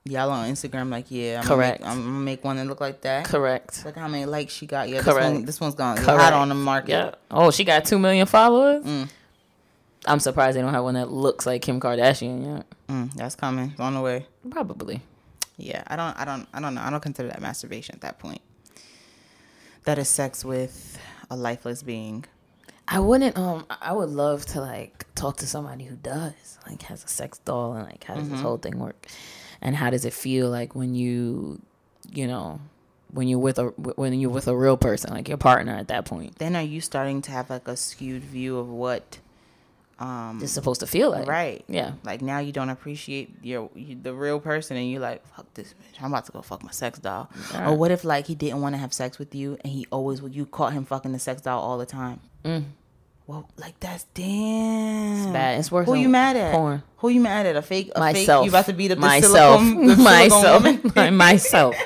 Y'all 0.05 0.31
on 0.31 0.51
Instagram 0.51 0.91
like, 0.91 1.07
yeah, 1.09 1.41
I'm 1.41 1.47
Correct. 1.47 1.83
Gonna 1.83 1.95
make, 1.95 2.05
I'm 2.05 2.13
gonna 2.13 2.25
make 2.25 2.45
one 2.45 2.57
that 2.57 2.67
look 2.67 2.81
like 2.81 3.03
that. 3.03 3.27
Correct. 3.27 3.85
Look 3.85 3.97
how 3.97 4.09
many 4.09 4.25
likes 4.25 4.53
she 4.53 4.67
got. 4.67 4.89
Yeah, 4.89 5.03
Correct. 5.03 5.19
This, 5.19 5.33
one, 5.33 5.45
this 5.45 5.61
one's 5.61 5.75
Correct. 5.75 6.01
hot 6.01 6.33
on 6.33 6.49
the 6.49 6.55
market. 6.55 6.91
Yeah. 6.91 7.15
Oh, 7.31 7.51
she 7.51 7.65
got 7.65 7.85
two 7.85 7.99
million 7.99 8.27
followers. 8.27 8.85
I'm 10.07 10.21
surprised 10.21 10.57
they 10.57 10.63
don't 10.63 10.73
have 10.73 10.85
one 10.85 10.95
that 10.95 11.11
looks 11.11 11.47
like 11.47 11.63
Kim 11.63 11.81
Kardashian 11.81 12.57
yet. 12.57 12.67
Mm, 12.89 13.13
that's 13.15 13.35
coming. 13.35 13.71
It's 13.71 13.81
on 13.81 13.95
the 13.95 14.01
way. 14.01 14.27
Probably. 14.51 15.03
Yeah, 15.57 15.83
I 15.87 15.97
don't, 15.97 16.19
I 16.19 16.25
don't, 16.25 16.49
I 16.55 16.61
don't 16.61 16.75
know. 16.75 16.81
I 16.81 16.91
don't 16.91 17.03
consider 17.03 17.29
that 17.29 17.43
masturbation 17.43 17.95
at 17.95 18.01
that 18.01 18.19
point. 18.19 18.41
That 19.85 19.99
is 19.99 20.09
sex 20.09 20.45
with 20.45 20.99
a 21.31 21.37
lifeless 21.37 21.83
being. 21.83 22.25
I 22.89 22.99
wouldn't. 22.99 23.37
Um, 23.37 23.67
I 23.69 23.93
would 23.93 24.09
love 24.09 24.47
to 24.47 24.61
like 24.61 25.07
talk 25.15 25.37
to 25.39 25.47
somebody 25.47 25.85
who 25.85 25.97
does, 25.97 26.59
like, 26.67 26.83
has 26.83 27.05
a 27.05 27.09
sex 27.09 27.39
doll, 27.39 27.75
and 27.75 27.85
like, 27.87 28.05
how 28.05 28.15
does 28.15 28.29
this 28.29 28.41
whole 28.41 28.57
thing 28.57 28.79
work, 28.79 29.07
and 29.61 29.77
how 29.77 29.91
does 29.91 30.05
it 30.05 30.13
feel 30.13 30.51
like 30.51 30.75
when 30.75 30.95
you, 30.95 31.61
you 32.11 32.27
know, 32.27 32.61
when 33.13 33.29
you're 33.29 33.39
with 33.39 33.59
a 33.59 33.67
when 33.67 34.19
you're 34.19 34.31
with 34.31 34.49
a 34.49 34.57
real 34.57 34.77
person, 34.77 35.13
like 35.13 35.29
your 35.29 35.39
partner 35.39 35.75
at 35.75 35.89
that 35.89 36.05
point. 36.05 36.39
Then 36.39 36.57
are 36.57 36.63
you 36.63 36.81
starting 36.81 37.23
to 37.23 37.31
have 37.31 37.49
like 37.51 37.69
a 37.69 37.77
skewed 37.77 38.25
view 38.25 38.59
of 38.59 38.69
what? 38.69 39.19
Um, 40.01 40.41
It's 40.43 40.53
supposed 40.53 40.81
to 40.81 40.87
feel 40.87 41.11
like 41.11 41.29
right. 41.29 41.63
Yeah. 41.69 41.93
Like 42.05 42.23
now 42.23 42.39
you 42.39 42.53
don't 42.53 42.71
appreciate 42.71 43.35
your 43.43 43.69
you, 43.75 43.97
the 44.01 44.15
real 44.15 44.41
person, 44.41 44.77
and 44.79 44.91
you're 44.91 45.01
like, 45.01 45.27
"Fuck 45.37 45.53
this 45.55 45.75
bitch! 45.75 46.01
I'm 46.03 46.11
about 46.13 46.25
to 46.27 46.33
go 46.33 46.41
fuck 46.41 46.63
my 46.65 46.71
sex 46.71 46.99
doll." 46.99 47.29
Or 47.55 47.77
what 47.77 47.91
if 47.91 48.03
like 48.03 48.27
he 48.27 48.35
didn't 48.35 48.63
want 48.63 48.75
to 48.75 48.79
have 48.79 48.95
sex 48.95 49.19
with 49.19 49.35
you, 49.35 49.59
and 49.63 49.73
he 49.73 49.87
always 49.93 50.23
you 50.23 50.47
caught 50.47 50.73
him 50.73 50.85
fucking 50.87 51.13
the 51.13 51.19
sex 51.19 51.43
doll 51.43 51.61
all 51.61 51.77
the 51.77 51.87
time? 51.87 52.21
Well, 53.31 53.49
like 53.59 53.79
that's 53.79 54.03
damn. 54.13 55.19
It's 55.19 55.27
bad. 55.33 55.61
It's 55.61 55.71
worse 55.71 55.87
Who 55.87 55.95
you 55.95 56.09
mad 56.09 56.35
at? 56.35 56.53
porn. 56.53 56.83
Who 56.97 57.11
you 57.11 57.21
mad 57.21 57.47
at? 57.47 57.55
A 57.55 57.63
fake? 57.63 57.93
A 57.95 58.01
myself. 58.01 58.43
Fake? 58.43 58.47
You 58.47 58.51
about 58.51 58.67
to 58.67 58.73
beat 58.73 58.91
up 58.91 58.99
the 58.99 59.03
myself. 59.07 59.61
silicone, 59.61 59.87
the 59.87 59.97
myself. 60.97 60.97
myself. 61.13 61.77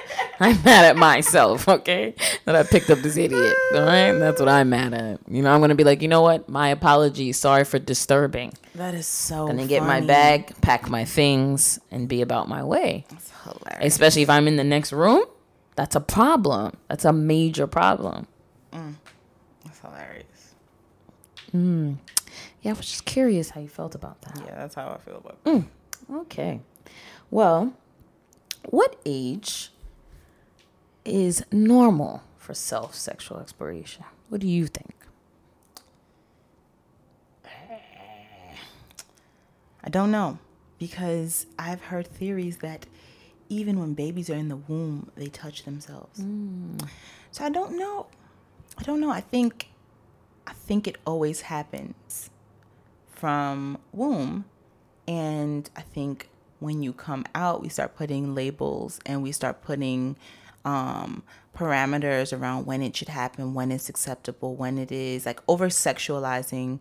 I'm 0.40 0.62
mad 0.62 0.86
at 0.86 0.96
myself. 0.96 1.68
Okay, 1.68 2.14
that 2.46 2.56
I 2.56 2.62
picked 2.62 2.88
up 2.88 3.00
this 3.00 3.18
idiot. 3.18 3.54
All 3.74 3.82
right, 3.82 4.12
that's 4.12 4.40
what 4.40 4.48
I'm 4.48 4.70
mad 4.70 4.94
at. 4.94 5.20
You 5.28 5.42
know, 5.42 5.52
I'm 5.52 5.60
gonna 5.60 5.74
be 5.74 5.84
like, 5.84 6.00
you 6.00 6.08
know 6.08 6.22
what? 6.22 6.48
My 6.48 6.68
apologies. 6.68 7.36
Sorry 7.36 7.64
for 7.64 7.78
disturbing. 7.78 8.54
that 8.76 8.94
is 8.94 9.06
so. 9.06 9.46
Gonna 9.46 9.66
get 9.66 9.82
my 9.82 10.00
bag, 10.00 10.58
pack 10.62 10.88
my 10.88 11.04
things, 11.04 11.78
and 11.90 12.08
be 12.08 12.22
about 12.22 12.48
my 12.48 12.64
way. 12.64 13.04
That's 13.10 13.30
hilarious. 13.42 13.92
Especially 13.92 14.22
if 14.22 14.30
I'm 14.30 14.48
in 14.48 14.56
the 14.56 14.64
next 14.64 14.94
room. 14.94 15.26
That's 15.76 15.94
a 15.94 16.00
problem. 16.00 16.78
That's 16.88 17.04
a 17.04 17.12
major 17.12 17.66
problem. 17.66 18.28
Mm. 18.72 18.94
That's 19.66 19.80
hilarious. 19.80 20.24
Yeah, 21.54 22.72
I 22.72 22.74
was 22.74 22.86
just 22.86 23.04
curious 23.04 23.50
how 23.50 23.60
you 23.60 23.68
felt 23.68 23.94
about 23.94 24.20
that. 24.22 24.42
Yeah, 24.44 24.56
that's 24.56 24.74
how 24.74 24.88
I 24.88 24.98
feel 24.98 25.18
about. 25.18 25.44
Mm. 25.44 25.62
it. 25.62 26.12
Okay. 26.12 26.60
Well, 27.30 27.74
what 28.68 28.96
age 29.06 29.70
is 31.04 31.44
normal 31.52 32.22
for 32.38 32.54
self 32.54 32.94
sexual 32.94 33.38
exploration? 33.38 34.04
What 34.28 34.40
do 34.40 34.48
you 34.48 34.66
think? 34.66 34.94
I 39.84 39.88
don't 39.90 40.10
know 40.10 40.38
because 40.78 41.46
I've 41.58 41.82
heard 41.82 42.06
theories 42.06 42.58
that 42.58 42.86
even 43.48 43.78
when 43.78 43.94
babies 43.94 44.28
are 44.30 44.34
in 44.34 44.48
the 44.48 44.56
womb, 44.56 45.10
they 45.16 45.26
touch 45.28 45.64
themselves. 45.64 46.20
So 47.30 47.44
I 47.44 47.50
don't 47.50 47.78
know. 47.78 48.06
I 48.78 48.82
don't 48.82 49.00
know. 49.00 49.10
I 49.10 49.20
think 49.20 49.68
I 50.46 50.52
think 50.52 50.86
it 50.86 50.98
always 51.06 51.42
happens 51.42 52.30
from 53.08 53.78
womb 53.92 54.44
and 55.06 55.68
I 55.76 55.82
think 55.82 56.28
when 56.60 56.82
you 56.82 56.92
come 56.92 57.24
out, 57.34 57.60
we 57.60 57.68
start 57.68 57.94
putting 57.96 58.34
labels 58.34 59.00
and 59.04 59.22
we 59.22 59.32
start 59.32 59.62
putting 59.62 60.16
um, 60.64 61.22
parameters 61.54 62.36
around 62.36 62.66
when 62.66 62.82
it 62.82 62.96
should 62.96 63.08
happen, 63.08 63.54
when 63.54 63.70
it's 63.70 63.88
acceptable, 63.88 64.54
when 64.54 64.78
it 64.78 64.90
is 64.90 65.26
like 65.26 65.40
over 65.46 65.68
sexualizing 65.68 66.80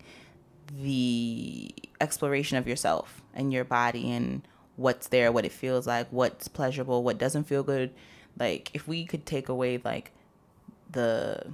the 0.82 1.74
exploration 2.00 2.58
of 2.58 2.68
yourself 2.68 3.22
and 3.34 3.52
your 3.52 3.66
body 3.66 4.10
and 4.12 4.48
what's 4.78 5.08
there, 5.10 5.32
what 5.32 5.46
it 5.46 5.52
feels 5.52 5.86
like, 5.86 6.08
what's 6.12 6.48
pleasurable, 6.48 7.04
what 7.04 7.18
doesn't 7.18 7.44
feel 7.44 7.64
good. 7.64 7.94
Like 8.40 8.72
if 8.74 8.88
we 8.88 9.06
could 9.06 9.26
take 9.26 9.50
away 9.50 9.80
like 9.84 10.12
the 10.90 11.54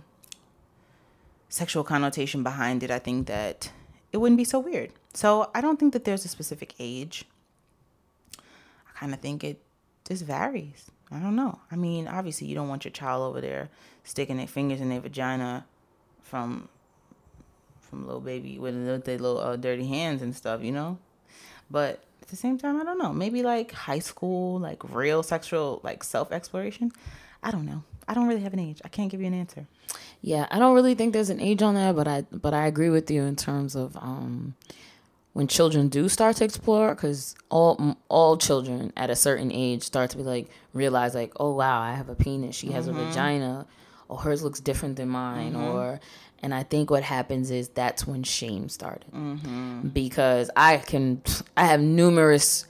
sexual 1.50 1.84
connotation 1.84 2.44
behind 2.44 2.84
it, 2.84 2.92
I 2.92 3.00
think 3.00 3.28
that 3.28 3.72
it 4.12 4.18
wouldn't 4.18 4.38
be 4.38 4.44
so 4.44 4.60
weird. 4.60 4.92
So 5.14 5.50
I 5.54 5.62
don't 5.62 5.80
think 5.80 5.94
that 5.94 6.06
there's 6.06 6.26
a 6.26 6.30
specific 6.30 6.76
age. 6.80 7.26
I 8.38 8.98
kind 9.00 9.14
of 9.14 9.20
think 9.20 9.44
it 9.44 9.62
just 10.08 10.24
varies. 10.24 10.92
I 11.12 11.20
don't 11.20 11.36
know. 11.36 11.60
I 11.72 11.76
mean, 11.76 12.08
obviously, 12.08 12.48
you 12.48 12.56
don't 12.56 12.70
want 12.70 12.86
your 12.86 12.92
child 12.92 13.28
over 13.28 13.42
there 13.42 13.70
sticking 14.04 14.38
their 14.38 14.48
fingers 14.48 14.80
in 14.80 14.90
their 14.90 15.00
vagina 15.00 15.66
from 16.22 16.70
from 17.82 18.06
little 18.06 18.22
baby 18.22 18.60
with 18.60 19.04
their 19.04 19.18
little 19.18 19.40
uh, 19.40 19.56
dirty 19.56 19.88
hands 19.88 20.22
and 20.22 20.36
stuff, 20.36 20.64
you 20.64 20.72
know. 20.72 21.00
But 21.72 22.04
at 22.22 22.28
the 22.28 22.36
same 22.36 22.60
time, 22.60 22.80
I 22.80 22.84
don't 22.84 23.00
know. 23.00 23.12
Maybe 23.12 23.42
like 23.42 23.72
high 23.72 24.00
school, 24.00 24.60
like 24.60 24.84
real 24.94 25.24
sexual, 25.24 25.82
like 25.84 26.04
self 26.04 26.32
exploration. 26.32 26.92
I 27.42 27.50
don't 27.50 27.66
know. 27.66 27.84
I 28.08 28.14
don't 28.14 28.28
really 28.28 28.42
have 28.42 28.54
an 28.54 28.60
age. 28.60 28.82
I 28.86 28.90
can't 28.90 29.10
give 29.10 29.22
you 29.22 29.28
an 29.28 29.34
answer. 29.34 29.66
Yeah, 30.22 30.48
I 30.52 30.60
don't 30.60 30.76
really 30.76 30.96
think 30.96 31.14
there's 31.14 31.30
an 31.30 31.40
age 31.40 31.62
on 31.62 31.76
that, 31.76 31.96
but 31.96 32.08
I 32.08 32.22
but 32.32 32.54
I 32.54 32.68
agree 32.68 32.90
with 32.90 33.10
you 33.10 33.24
in 33.24 33.36
terms 33.36 33.76
of 33.76 33.96
um 33.98 34.56
when 35.34 35.48
children 35.48 35.88
do 35.88 36.10
start 36.10 36.38
to 36.38 36.44
explore 36.44 36.94
cuz 36.96 37.36
all 37.50 37.98
all 38.10 38.38
children 38.38 38.92
at 38.98 39.10
a 39.10 39.16
certain 39.16 39.52
age 39.52 39.84
start 39.84 40.10
to 40.12 40.18
be 40.18 40.24
like 40.24 40.50
realize 40.74 41.16
like, 41.16 41.32
"Oh 41.40 41.54
wow, 41.54 41.80
I 41.80 41.94
have 41.94 42.10
a 42.10 42.16
penis. 42.16 42.56
She 42.56 42.72
has 42.72 42.88
a 42.88 42.92
mm-hmm. 42.92 43.08
vagina." 43.08 43.66
Or 44.10 44.18
hers 44.18 44.44
looks 44.44 44.60
different 44.60 44.96
than 44.96 45.08
mine 45.08 45.54
mm-hmm. 45.54 45.66
or 45.66 46.00
and 46.42 46.54
I 46.54 46.64
think 46.64 46.90
what 46.90 47.04
happens 47.04 47.52
is 47.52 47.70
that's 47.70 48.08
when 48.08 48.24
shame 48.24 48.70
started. 48.70 49.12
Mm-hmm. 49.14 49.90
Because 49.90 50.50
I 50.56 50.78
can 50.78 51.22
I 51.56 51.66
have 51.66 51.82
numerous 51.82 52.66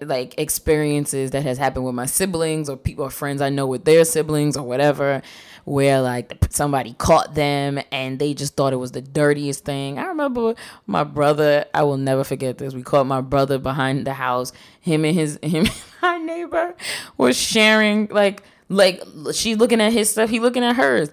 like 0.00 0.34
experiences 0.38 1.30
that 1.30 1.42
has 1.44 1.58
happened 1.58 1.84
with 1.84 1.94
my 1.94 2.06
siblings 2.06 2.68
or 2.68 2.76
people 2.76 3.04
or 3.04 3.10
friends 3.10 3.40
I 3.40 3.48
know 3.50 3.66
with 3.66 3.84
their 3.84 4.04
siblings 4.04 4.56
or 4.56 4.64
whatever 4.64 5.22
where 5.64 6.00
like 6.00 6.36
somebody 6.50 6.94
caught 6.94 7.34
them 7.34 7.78
and 7.92 8.18
they 8.18 8.32
just 8.34 8.56
thought 8.56 8.72
it 8.72 8.76
was 8.76 8.92
the 8.92 9.02
dirtiest 9.02 9.64
thing. 9.64 9.98
I 9.98 10.06
remember 10.06 10.54
my 10.86 11.04
brother, 11.04 11.66
I 11.74 11.82
will 11.82 11.98
never 11.98 12.24
forget 12.24 12.58
this. 12.58 12.74
We 12.74 12.82
caught 12.82 13.06
my 13.06 13.20
brother 13.20 13.58
behind 13.58 14.06
the 14.06 14.14
house. 14.14 14.52
Him 14.80 15.04
and 15.04 15.14
his 15.14 15.38
him 15.42 15.66
and 15.66 15.82
my 16.02 16.18
neighbor 16.18 16.74
was 17.16 17.36
sharing 17.36 18.06
like 18.08 18.42
Like 18.70 19.02
she's 19.32 19.56
looking 19.58 19.80
at 19.80 19.92
his 19.92 20.10
stuff, 20.10 20.30
he 20.30 20.40
looking 20.40 20.64
at 20.64 20.76
hers, 20.76 21.10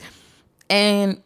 and 0.70 1.22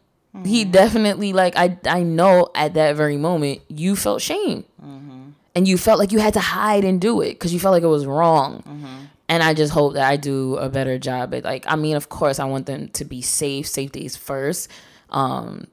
he 0.46 0.62
Mm-hmm. 0.64 0.72
definitely 0.72 1.34
like 1.34 1.56
I 1.56 1.78
I 1.86 2.04
know 2.04 2.50
at 2.54 2.76
that 2.76 2.96
very 2.96 3.18
moment 3.18 3.62
you 3.68 3.96
felt 3.96 4.22
shame, 4.22 4.64
Mm-hmm. 4.84 5.19
And 5.56 5.68
you 5.68 5.78
felt 5.78 6.00
like 6.00 6.12
you 6.12 6.20
had 6.20 6.34
to 6.36 6.40
hide 6.40 6.84
and 6.84 7.00
do 7.02 7.22
it 7.22 7.34
because 7.34 7.54
you 7.54 7.60
felt 7.60 7.74
like 7.74 7.84
it 7.84 7.88
was 7.88 8.06
wrong. 8.06 8.64
Mm-hmm. 8.68 9.06
And 9.28 9.44
I 9.44 9.54
just 9.54 9.72
hope 9.74 9.94
that 9.94 10.08
I 10.10 10.16
do 10.18 10.56
a 10.58 10.70
better 10.70 10.98
job 10.98 11.34
at 11.34 11.44
like 11.44 11.66
I 11.68 11.76
mean, 11.76 11.96
of 11.96 12.10
course, 12.10 12.40
I 12.40 12.46
want 12.46 12.66
them 12.66 12.88
to 12.90 13.06
be 13.06 13.22
safe. 13.22 13.68
Safety 13.68 14.06
is 14.06 14.16
first. 14.16 14.70
Um, 15.10 15.68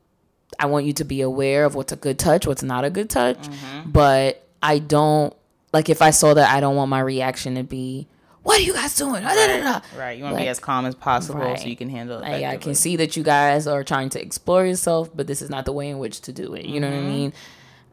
I 0.58 0.66
want 0.66 0.86
you 0.86 0.92
to 0.94 1.04
be 1.04 1.20
aware 1.20 1.64
of 1.64 1.74
what's 1.74 1.92
a 1.92 1.96
good 1.96 2.18
touch, 2.18 2.46
what's 2.46 2.62
not 2.62 2.84
a 2.84 2.90
good 2.90 3.10
touch. 3.10 3.38
Mm-hmm. 3.38 3.90
But 3.90 4.46
I 4.62 4.78
don't 4.78 5.34
like 5.72 5.88
if 5.88 6.00
I 6.02 6.10
saw 6.10 6.34
that, 6.34 6.54
I 6.54 6.60
don't 6.60 6.76
want 6.76 6.88
my 6.90 7.00
reaction 7.00 7.54
to 7.56 7.62
be, 7.62 8.06
"What 8.42 8.58
are 8.58 8.62
you 8.62 8.72
guys 8.72 8.94
doing?" 8.96 9.22
Da. 9.22 9.80
Right. 9.96 10.16
You 10.16 10.24
want 10.24 10.32
to 10.32 10.36
Like- 10.36 10.44
be 10.44 10.48
as 10.48 10.58
calm 10.58 10.86
as 10.86 10.94
possible 10.94 11.40
Right. 11.40 11.58
so 11.58 11.66
you 11.66 11.76
can 11.76 11.88
handle 11.90 12.18
it. 12.18 12.22
Like, 12.22 12.44
I 12.44 12.56
can 12.56 12.74
see 12.74 12.96
that 12.96 13.16
you 13.16 13.22
guys 13.22 13.66
are 13.66 13.84
trying 13.84 14.08
to 14.10 14.22
explore 14.22 14.64
yourself, 14.64 15.10
but 15.14 15.26
this 15.26 15.42
is 15.42 15.50
not 15.50 15.64
the 15.66 15.72
way 15.72 15.88
in 15.90 15.98
which 15.98 16.20
to 16.22 16.32
do 16.32 16.54
it. 16.54 16.64
You 16.66 16.80
know 16.80 16.88
what 16.90 16.96
I 16.98 17.02
mean? 17.02 17.32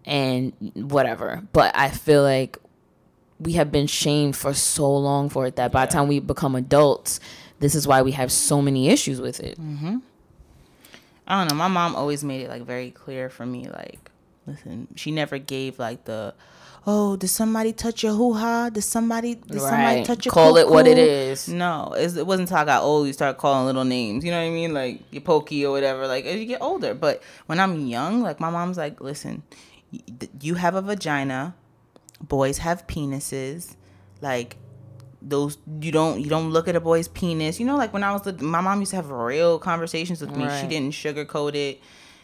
And 0.06 0.54
whatever. 0.76 1.44
But 1.54 1.76
I 1.76 1.90
feel 1.90 2.24
like 2.24 2.58
we 3.40 3.54
have 3.54 3.72
been 3.72 3.88
shamed 3.88 4.36
for 4.36 4.54
so 4.54 4.96
long 4.96 5.30
for 5.30 5.46
it 5.48 5.56
that 5.56 5.72
by 5.72 5.86
the 5.86 5.92
time 5.92 6.08
we 6.08 6.20
become 6.20 6.56
adults, 6.56 7.20
this 7.60 7.76
is 7.76 7.88
why 7.88 8.02
we 8.02 8.12
have 8.12 8.32
so 8.32 8.62
many 8.62 8.90
issues 8.90 9.22
with 9.22 9.40
it. 9.40 9.60
Mm-hmm. 9.60 9.98
I 11.28 11.40
don't 11.40 11.50
know. 11.50 11.56
My 11.56 11.68
mom 11.68 11.96
always 11.96 12.24
made 12.24 12.42
it 12.42 12.50
like 12.50 12.64
very 12.64 12.92
clear 12.92 13.30
for 13.30 13.46
me. 13.46 13.68
Like, 13.68 14.12
listen, 14.46 14.88
she 14.96 15.12
never 15.12 15.38
gave 15.38 15.80
like 15.80 16.04
the, 16.04 16.34
oh, 16.86 17.16
did 17.16 17.30
somebody 17.30 17.72
touch 17.72 18.04
your 18.04 18.14
hoo 18.14 18.34
ha? 18.34 18.70
Did 18.70 18.84
somebody 18.84 19.36
did 19.36 19.62
somebody 19.62 20.04
touch 20.04 20.26
your 20.26 20.34
Call 20.34 20.58
it 20.58 20.68
what 20.68 20.86
it 20.86 20.98
is? 20.98 21.48
No, 21.48 21.94
it 21.98 22.26
wasn't 22.28 22.50
until 22.50 22.58
I 22.58 22.66
got 22.66 22.84
old 22.84 23.08
you 23.08 23.14
start 23.14 23.38
calling 23.38 23.66
little 23.66 23.86
names. 23.86 24.26
You 24.26 24.32
know 24.32 24.42
what 24.42 24.48
I 24.48 24.52
mean? 24.52 24.74
Like 24.74 25.02
your 25.12 25.22
pokey 25.22 25.66
or 25.66 25.72
whatever. 25.72 26.08
Like 26.08 26.26
as 26.26 26.40
you 26.40 26.46
get 26.46 26.62
older. 26.62 26.94
But 26.94 27.24
when 27.46 27.60
I'm 27.60 27.88
young, 27.88 28.22
like 28.22 28.42
my 28.42 28.50
mom's 28.50 28.78
like, 28.78 29.00
listen, 29.00 29.44
you 30.42 30.56
have 30.56 30.76
a 30.76 30.82
vagina, 30.82 31.56
boys 32.22 32.60
have 32.60 32.88
penises, 32.88 33.76
like 34.22 34.58
those 35.22 35.58
you 35.80 35.92
don't 35.92 36.20
you 36.20 36.30
don't 36.30 36.52
look 36.52 36.68
at 36.68 36.76
a 36.76 36.80
boy's 36.80 37.08
penis. 37.08 37.60
You 37.60 37.66
know, 37.66 37.78
like 37.78 37.94
when 37.94 38.04
I 38.04 38.12
was 38.12 38.42
my 38.42 38.62
mom 38.62 38.80
used 38.80 38.92
to 38.92 38.98
have 38.98 39.12
real 39.12 39.60
conversations 39.60 40.22
with 40.22 40.36
me. 40.36 40.50
She 40.60 40.68
didn't 40.68 40.94
sugarcoat 40.94 41.56
it, 41.56 41.82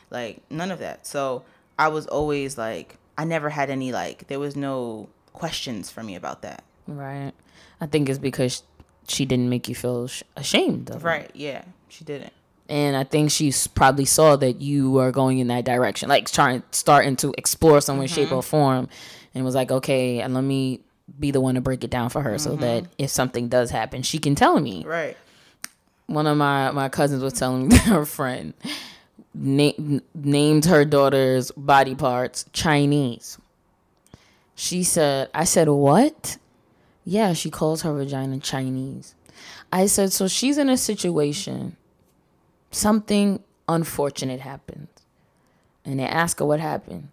like 0.10 0.42
none 0.50 0.72
of 0.72 0.80
that. 0.80 1.06
So 1.08 1.44
I 1.78 1.88
was 1.88 2.08
always 2.08 2.58
like, 2.58 2.98
I 3.18 3.26
never 3.26 3.50
had 3.50 3.70
any 3.70 3.92
like 3.92 4.28
there 4.28 4.40
was 4.40 4.56
no 4.56 5.10
questions 5.34 5.90
for 5.90 6.04
me 6.04 6.16
about 6.16 6.42
that. 6.42 6.64
Right. 6.88 7.34
I 7.80 7.86
think 7.86 8.10
it's 8.10 8.20
because 8.20 8.64
she 9.08 9.26
didn't 9.26 9.50
make 9.50 9.68
you 9.70 9.76
feel 9.76 10.10
ashamed 10.36 10.90
of 10.90 10.98
it. 10.98 11.06
Right? 11.06 11.32
Yeah, 11.34 11.64
she 11.88 12.04
didn't. 12.04 12.34
And 12.70 12.96
I 12.96 13.04
think 13.04 13.32
she 13.32 13.52
probably 13.74 14.06
saw 14.06 14.36
that 14.36 14.62
you 14.62 15.00
are 15.00 15.12
going 15.12 15.40
in 15.40 15.48
that 15.48 15.66
direction, 15.66 16.08
like 16.08 16.32
trying 16.32 16.64
starting 16.72 17.16
to 17.18 17.34
explore 17.38 17.82
some 17.82 17.98
way, 17.98 18.08
shape, 18.08 18.28
mm-hmm. 18.28 18.36
or 18.36 18.44
form, 18.44 18.88
and 19.34 19.44
was 19.44 19.56
like, 19.56 19.72
okay, 19.72 20.22
and 20.22 20.34
let 20.34 20.44
me 20.44 20.82
be 21.20 21.32
the 21.32 21.42
one 21.42 21.56
to 21.56 21.62
break 21.62 21.84
it 21.84 21.90
down 21.90 22.10
for 22.10 22.22
her, 22.22 22.38
so 22.38 22.56
that 22.58 22.84
mm-hmm. 22.84 22.94
if 23.00 23.10
something 23.10 23.50
does 23.50 23.72
happen, 23.72 24.04
she 24.04 24.20
can 24.20 24.36
tell 24.36 24.60
me. 24.60 24.86
Right. 24.86 25.18
One 26.06 26.28
of 26.28 26.38
my 26.38 26.72
my 26.72 26.90
cousins 26.90 27.24
was 27.24 27.34
telling 27.34 27.68
me 27.68 27.76
that 27.76 27.82
her 27.86 28.06
friend 28.06 28.54
na- 29.34 30.00
named 30.14 30.66
her 30.66 30.86
daughter's 30.86 31.52
body 31.52 31.96
parts 31.96 32.46
Chinese. 32.54 33.38
She 34.56 34.84
said, 34.84 35.30
I 35.34 35.46
said, 35.46 35.70
what? 35.70 36.38
Yeah, 37.06 37.34
she 37.34 37.50
calls 37.50 37.84
her 37.84 37.94
vagina 37.94 38.40
Chinese. 38.40 39.16
I 39.72 39.86
said, 39.86 40.12
so 40.12 40.28
she's 40.28 40.58
in 40.58 40.70
a 40.70 40.78
situation, 40.78 41.78
something 42.72 43.42
unfortunate 43.68 44.40
happened. 44.40 44.88
And 45.86 46.00
they 46.00 46.06
ask 46.06 46.40
her 46.40 46.46
what 46.46 46.60
happened. 46.60 47.10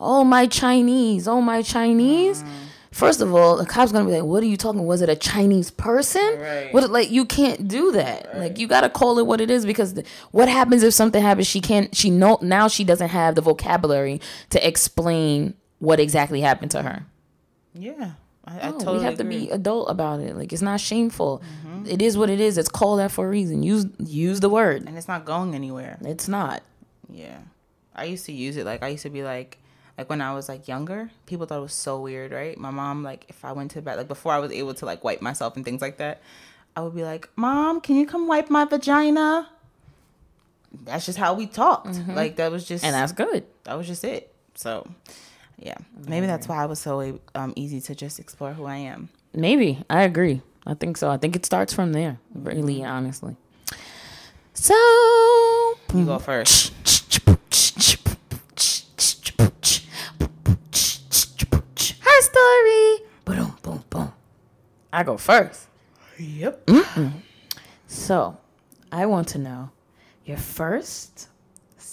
Oh, 0.00 0.24
my 0.24 0.46
Chinese. 0.46 1.28
Oh, 1.28 1.40
my 1.40 1.62
Chinese. 1.62 2.42
Mm. 2.42 2.48
First 2.94 3.20
of 3.20 3.34
all, 3.34 3.56
the 3.56 3.66
cop's 3.66 3.90
gonna 3.90 4.04
be 4.04 4.12
like, 4.12 4.22
"What 4.22 4.40
are 4.44 4.46
you 4.46 4.56
talking? 4.56 4.86
Was 4.86 5.02
it 5.02 5.08
a 5.08 5.16
Chinese 5.16 5.68
person? 5.68 6.38
Right. 6.38 6.72
What? 6.72 6.88
Like 6.90 7.10
you 7.10 7.24
can't 7.24 7.66
do 7.66 7.90
that. 7.90 8.38
Like 8.38 8.56
you 8.56 8.68
gotta 8.68 8.88
call 8.88 9.18
it 9.18 9.26
what 9.26 9.40
it 9.40 9.50
is 9.50 9.66
because 9.66 9.94
the, 9.94 10.04
what 10.30 10.48
happens 10.48 10.84
if 10.84 10.94
something 10.94 11.20
happens? 11.20 11.48
She 11.48 11.60
can't. 11.60 11.92
She 11.92 12.08
know 12.08 12.38
now 12.40 12.68
she 12.68 12.84
doesn't 12.84 13.08
have 13.08 13.34
the 13.34 13.40
vocabulary 13.40 14.20
to 14.50 14.64
explain 14.64 15.54
what 15.80 15.98
exactly 15.98 16.40
happened 16.40 16.70
to 16.70 16.82
her. 16.82 17.04
Yeah. 17.74 18.12
I, 18.46 18.60
I 18.60 18.70
No, 18.70 18.78
totally 18.78 18.98
we 18.98 19.04
have 19.04 19.18
agree. 19.20 19.40
to 19.40 19.46
be 19.46 19.50
adult 19.50 19.90
about 19.90 20.20
it. 20.20 20.36
Like 20.36 20.52
it's 20.52 20.62
not 20.62 20.80
shameful. 20.80 21.42
Mm-hmm. 21.66 21.86
It 21.86 22.02
is 22.02 22.16
what 22.18 22.30
it 22.30 22.40
is. 22.40 22.58
It's 22.58 22.68
called 22.68 22.98
that 23.00 23.10
for 23.10 23.26
a 23.26 23.28
reason. 23.28 23.62
Use 23.62 23.86
use 23.98 24.40
the 24.40 24.48
word. 24.50 24.84
and 24.86 24.96
it's 24.98 25.08
not 25.08 25.24
going 25.24 25.54
anywhere. 25.54 25.98
It's 26.02 26.28
not. 26.28 26.62
Yeah. 27.10 27.38
I 27.94 28.04
used 28.04 28.26
to 28.26 28.32
use 28.32 28.56
it 28.56 28.64
like 28.66 28.82
I 28.82 28.88
used 28.88 29.02
to 29.04 29.10
be 29.10 29.22
like 29.22 29.58
like 29.96 30.10
when 30.10 30.20
I 30.20 30.34
was 30.34 30.48
like 30.48 30.66
younger, 30.66 31.10
people 31.26 31.46
thought 31.46 31.58
it 31.58 31.62
was 31.62 31.72
so 31.72 32.00
weird, 32.00 32.32
right? 32.32 32.58
My 32.58 32.70
mom 32.70 33.02
like 33.02 33.26
if 33.28 33.44
I 33.44 33.52
went 33.52 33.70
to 33.72 33.82
bed 33.82 33.96
like 33.98 34.08
before 34.08 34.32
I 34.32 34.38
was 34.38 34.50
able 34.52 34.74
to 34.74 34.84
like 34.84 35.04
wipe 35.04 35.22
myself 35.22 35.54
and 35.56 35.64
things 35.64 35.80
like 35.80 35.98
that, 35.98 36.20
I 36.76 36.80
would 36.82 36.94
be 36.94 37.04
like, 37.04 37.28
"Mom, 37.36 37.80
can 37.80 37.94
you 37.96 38.04
come 38.06 38.26
wipe 38.26 38.50
my 38.50 38.64
vagina?" 38.64 39.48
That's 40.84 41.06
just 41.06 41.18
how 41.18 41.34
we 41.34 41.46
talked. 41.46 41.86
Mm-hmm. 41.94 42.14
Like 42.14 42.36
that 42.36 42.50
was 42.50 42.64
just 42.66 42.84
And 42.84 42.92
that's 42.94 43.12
good. 43.12 43.44
that 43.64 43.74
was 43.78 43.86
just 43.86 44.02
it. 44.02 44.32
So, 44.56 44.88
yeah. 45.58 45.76
Maybe 46.06 46.26
that's 46.26 46.48
why 46.48 46.62
I 46.62 46.66
was 46.66 46.80
so 46.80 47.18
um 47.34 47.52
easy 47.56 47.80
to 47.82 47.94
just 47.94 48.18
explore 48.18 48.52
who 48.52 48.64
I 48.64 48.76
am. 48.76 49.08
Maybe. 49.34 49.82
I 49.90 50.02
agree. 50.02 50.40
I 50.66 50.74
think 50.74 50.96
so. 50.96 51.10
I 51.10 51.16
think 51.18 51.36
it 51.36 51.44
starts 51.44 51.72
from 51.74 51.92
there, 51.92 52.18
really 52.34 52.82
honestly. 52.84 53.36
So 54.54 54.74
You 55.92 56.04
go 56.06 56.18
first. 56.18 56.72
Her 62.00 62.22
story. 62.22 62.98
Boom, 63.24 63.56
boom, 63.62 63.84
boom. 63.90 64.12
I 64.92 65.02
go 65.02 65.16
first. 65.16 65.66
Yep. 66.18 66.70
So, 67.86 68.36
I 68.92 69.06
want 69.06 69.28
to 69.28 69.38
know 69.38 69.70
your 70.24 70.36
first 70.36 71.28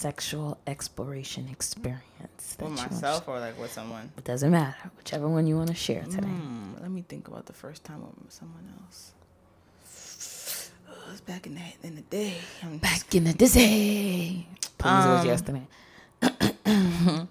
sexual 0.02 0.58
exploration 0.66 1.48
experience. 1.48 2.56
that 2.58 2.68
With 2.68 2.78
you 2.78 2.90
myself 2.90 3.28
or 3.28 3.38
like 3.38 3.56
with 3.58 3.72
someone. 3.72 4.10
It 4.18 4.24
doesn't 4.24 4.50
matter. 4.50 4.90
Whichever 4.98 5.28
one 5.28 5.46
you 5.46 5.56
want 5.56 5.68
to 5.68 5.74
share 5.74 6.02
today. 6.02 6.26
Hmm, 6.26 6.72
let 6.80 6.90
me 6.90 7.02
think 7.08 7.28
about 7.28 7.46
the 7.46 7.52
first 7.52 7.84
time 7.84 8.00
with 8.02 8.32
someone 8.32 8.66
else. 8.82 9.12
Oh, 10.90 11.08
it 11.08 11.10
was 11.12 11.20
back 11.20 11.46
in 11.46 11.54
the 11.54 11.86
in 11.86 11.94
the 11.94 12.02
day. 12.02 12.34
I'm 12.64 12.78
Back 12.78 13.14
in 13.14 13.24
the 13.24 13.32
day. 13.34 14.46
Please, 14.78 15.04
it 15.06 15.12
was 15.16 15.24
yesterday. 15.24 15.66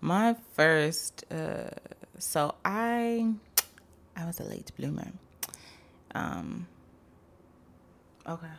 My 0.00 0.34
first, 0.54 1.24
uh, 1.30 1.70
so 2.18 2.54
I, 2.64 3.32
I 4.16 4.24
was 4.24 4.40
a 4.40 4.44
late 4.44 4.70
bloomer. 4.76 5.08
Um, 6.14 6.66
okay, 8.26 8.54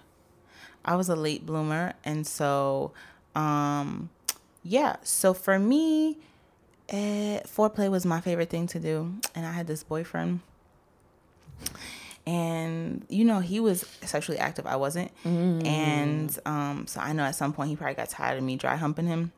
I 0.86 0.96
was 0.96 1.10
a 1.10 1.16
late 1.16 1.46
bloomer, 1.46 1.94
and 2.06 2.26
so, 2.26 2.94
um, 3.36 4.10
yeah. 4.64 4.98
So 5.04 5.34
for 5.34 5.58
me, 5.60 6.18
uh, 6.90 7.42
foreplay 7.48 7.90
was 7.90 8.06
my 8.06 8.22
favorite 8.22 8.50
thing 8.50 8.68
to 8.68 8.80
do, 8.80 9.14
and 9.36 9.46
I 9.46 9.52
had 9.52 9.68
this 9.68 9.84
boyfriend, 9.84 10.42
and 12.26 13.06
you 13.10 13.26
know 13.26 13.40
he 13.40 13.60
was 13.60 13.86
sexually 14.04 14.38
active. 14.40 14.66
I 14.68 14.76
wasn't, 14.76 15.12
and 15.66 16.38
um, 16.46 16.88
so 16.88 17.00
I 17.00 17.14
know 17.14 17.24
at 17.24 17.36
some 17.36 17.54
point 17.54 17.70
he 17.70 17.76
probably 17.76 17.96
got 17.96 18.10
tired 18.10 18.38
of 18.38 18.44
me 18.44 18.56
dry 18.56 18.76
humping 18.76 19.08
him. 19.08 19.32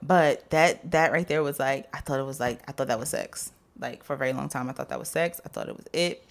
But 0.00 0.48
that 0.50 0.90
that 0.92 1.10
right 1.12 1.26
there 1.26 1.42
was 1.42 1.58
like 1.58 1.88
I 1.94 2.00
thought 2.00 2.20
it 2.20 2.24
was 2.24 2.38
like 2.38 2.60
I 2.68 2.72
thought 2.72 2.86
that 2.88 3.00
was 3.00 3.08
sex. 3.10 3.52
Like 3.80 4.04
for 4.04 4.14
a 4.14 4.16
very 4.16 4.32
long 4.32 4.48
time 4.48 4.68
I 4.68 4.72
thought 4.72 4.88
that 4.90 4.98
was 4.98 5.08
sex. 5.08 5.40
I 5.44 5.48
thought 5.48 5.68
it 5.68 5.76
was 5.76 5.86
it. 5.92 6.24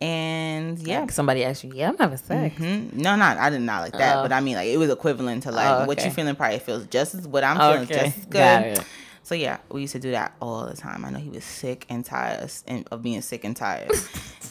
And 0.00 0.78
yeah. 0.78 1.00
Like 1.00 1.10
somebody 1.12 1.44
asked 1.44 1.64
you, 1.64 1.72
yeah, 1.74 1.88
I'm 1.88 1.98
having 1.98 2.16
sex. 2.18 2.54
Mhm. 2.56 2.92
No, 2.94 3.16
not 3.16 3.36
I 3.36 3.50
did 3.50 3.60
not 3.62 3.82
like 3.82 3.92
that, 3.98 4.22
but 4.22 4.32
I 4.32 4.40
mean 4.40 4.54
like 4.56 4.68
it 4.68 4.76
was 4.76 4.90
equivalent 4.90 5.42
to 5.44 5.50
like 5.52 5.66
Oh, 5.82 5.86
what 5.86 5.98
you 5.98 6.04
okay. 6.06 6.14
feeling 6.14 6.36
probably 6.36 6.60
feels 6.60 6.86
just 6.86 7.14
as 7.16 7.26
what 7.26 7.42
I'm 7.42 7.56
feeling 7.56 7.82
Okay, 7.90 8.04
just 8.04 8.18
as 8.18 8.24
good. 8.26 8.84
So 9.24 9.34
yeah, 9.34 9.58
we 9.70 9.82
used 9.82 9.92
to 9.92 9.98
do 9.98 10.12
that 10.12 10.34
all 10.40 10.64
the 10.66 10.76
time. 10.76 11.04
I 11.04 11.10
know 11.10 11.18
he 11.18 11.28
was 11.30 11.44
sick 11.44 11.84
and 11.90 12.02
tired 12.04 12.44
of- 12.44 12.62
and- 12.66 12.86
of 12.90 13.02
being 13.02 13.20
sick 13.22 13.44
and 13.44 13.56
tired. 13.56 13.90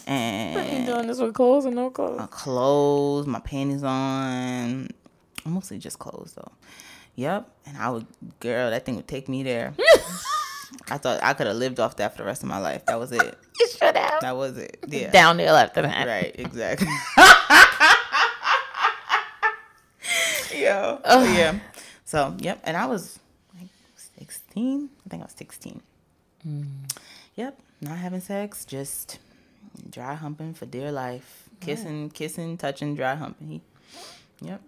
You 0.08 0.14
and 0.14 0.86
doing 0.86 1.08
this 1.08 1.20
with 1.20 1.34
clothes 1.34 1.66
or 1.66 1.72
no 1.72 1.90
clothes? 1.90 2.18
my 2.18 2.28
clothes, 2.28 3.28
my 3.28 3.42
panties 3.42 3.84
on, 3.84 4.88
mostly 5.44 5.80
just 5.80 6.00
clothes 6.00 6.32
though. 6.34 6.52
Yep, 7.16 7.50
and 7.66 7.78
I 7.78 7.90
would, 7.90 8.06
girl, 8.40 8.70
that 8.70 8.86
thing 8.86 8.96
would 8.96 9.08
take 9.10 9.28
me 9.28 9.44
there. 9.44 9.74
I 10.90 10.98
thought 10.98 11.20
I 11.22 11.34
could 11.34 11.48
have 11.48 11.58
lived 11.58 11.82
off 11.82 11.98
that 11.98 12.14
for 12.14 12.20
the 12.20 12.24
rest 12.26 12.42
of 12.42 12.48
my 12.48 12.58
life. 12.60 12.86
That 12.86 13.00
was 13.00 13.12
it. 13.12 13.38
You 13.60 13.68
should 13.70 13.98
have. 13.98 14.22
That 14.22 14.38
was 14.38 14.58
it. 14.58 14.78
Yeah. 14.88 15.10
Downhill 15.10 15.56
after 15.56 15.82
that. 15.82 16.08
Right. 16.08 16.36
Exactly. 16.38 16.88
Yo. 20.56 21.00
So, 21.04 21.24
yeah. 21.24 21.60
So 22.06 22.36
yep, 22.40 22.62
and 22.64 22.78
I 22.78 22.86
was 22.86 23.20
like 23.60 23.70
sixteen. 24.18 24.90
I 25.06 25.10
think 25.10 25.24
I 25.24 25.26
was 25.26 25.34
sixteen. 25.34 25.82
Mm. 26.48 26.68
Yep. 27.36 27.60
Not 27.82 27.98
having 27.98 28.22
sex, 28.22 28.64
just 28.66 29.20
Dry 29.90 30.16
humping 30.16 30.54
for 30.54 30.66
dear 30.66 30.92
life. 30.92 31.50
Kissing, 31.60 32.10
kissing, 32.10 32.58
touching, 32.58 32.96
dry 32.96 33.16
humping. 33.16 33.62
Yep. 34.42 34.62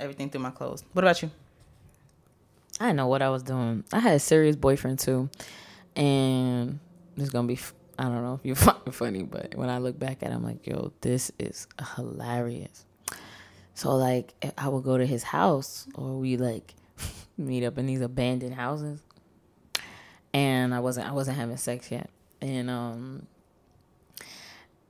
Everything 0.00 0.30
through 0.30 0.40
my 0.40 0.50
clothes. 0.50 0.84
What 0.92 1.04
about 1.04 1.22
you? 1.22 1.30
I 2.80 2.86
didn't 2.86 2.96
know 2.96 3.06
what 3.06 3.22
I 3.22 3.30
was 3.30 3.42
doing. 3.42 3.84
I 3.92 3.98
had 3.98 4.14
a 4.14 4.18
serious 4.18 4.56
boyfriend 4.56 4.98
too, 4.98 5.28
and 5.96 6.78
it's 7.16 7.30
gonna 7.30 7.48
be. 7.48 7.58
I 8.02 8.06
don't 8.06 8.22
know 8.22 8.34
if 8.34 8.44
you 8.44 8.54
find 8.56 8.78
it 8.84 8.94
funny, 8.94 9.22
but 9.22 9.54
when 9.54 9.70
I 9.70 9.78
look 9.78 9.98
back 9.98 10.22
at 10.22 10.32
it, 10.32 10.34
I'm 10.34 10.42
like, 10.42 10.66
yo, 10.66 10.92
this 11.02 11.30
is 11.38 11.68
hilarious. 11.94 12.84
So 13.74 13.94
like, 13.94 14.34
I 14.58 14.68
would 14.68 14.82
go 14.82 14.98
to 14.98 15.06
his 15.06 15.22
house, 15.22 15.86
or 15.94 16.18
we 16.18 16.36
like 16.36 16.74
meet 17.38 17.64
up 17.64 17.78
in 17.78 17.86
these 17.86 18.00
abandoned 18.00 18.54
houses, 18.54 19.00
and 20.34 20.74
I 20.74 20.80
wasn't 20.80 21.08
I 21.08 21.12
wasn't 21.12 21.36
having 21.36 21.56
sex 21.56 21.90
yet, 21.90 22.10
and 22.40 22.68
um. 22.68 23.26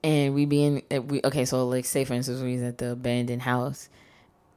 And 0.04 0.34
we 0.34 0.46
be 0.46 0.64
in, 0.64 0.82
uh, 0.92 1.00
we 1.00 1.20
okay. 1.22 1.44
So 1.44 1.68
like, 1.68 1.84
say 1.84 2.04
for 2.04 2.14
instance, 2.14 2.40
we 2.40 2.54
was 2.54 2.62
at 2.62 2.78
the 2.78 2.90
abandoned 2.90 3.42
house. 3.42 3.88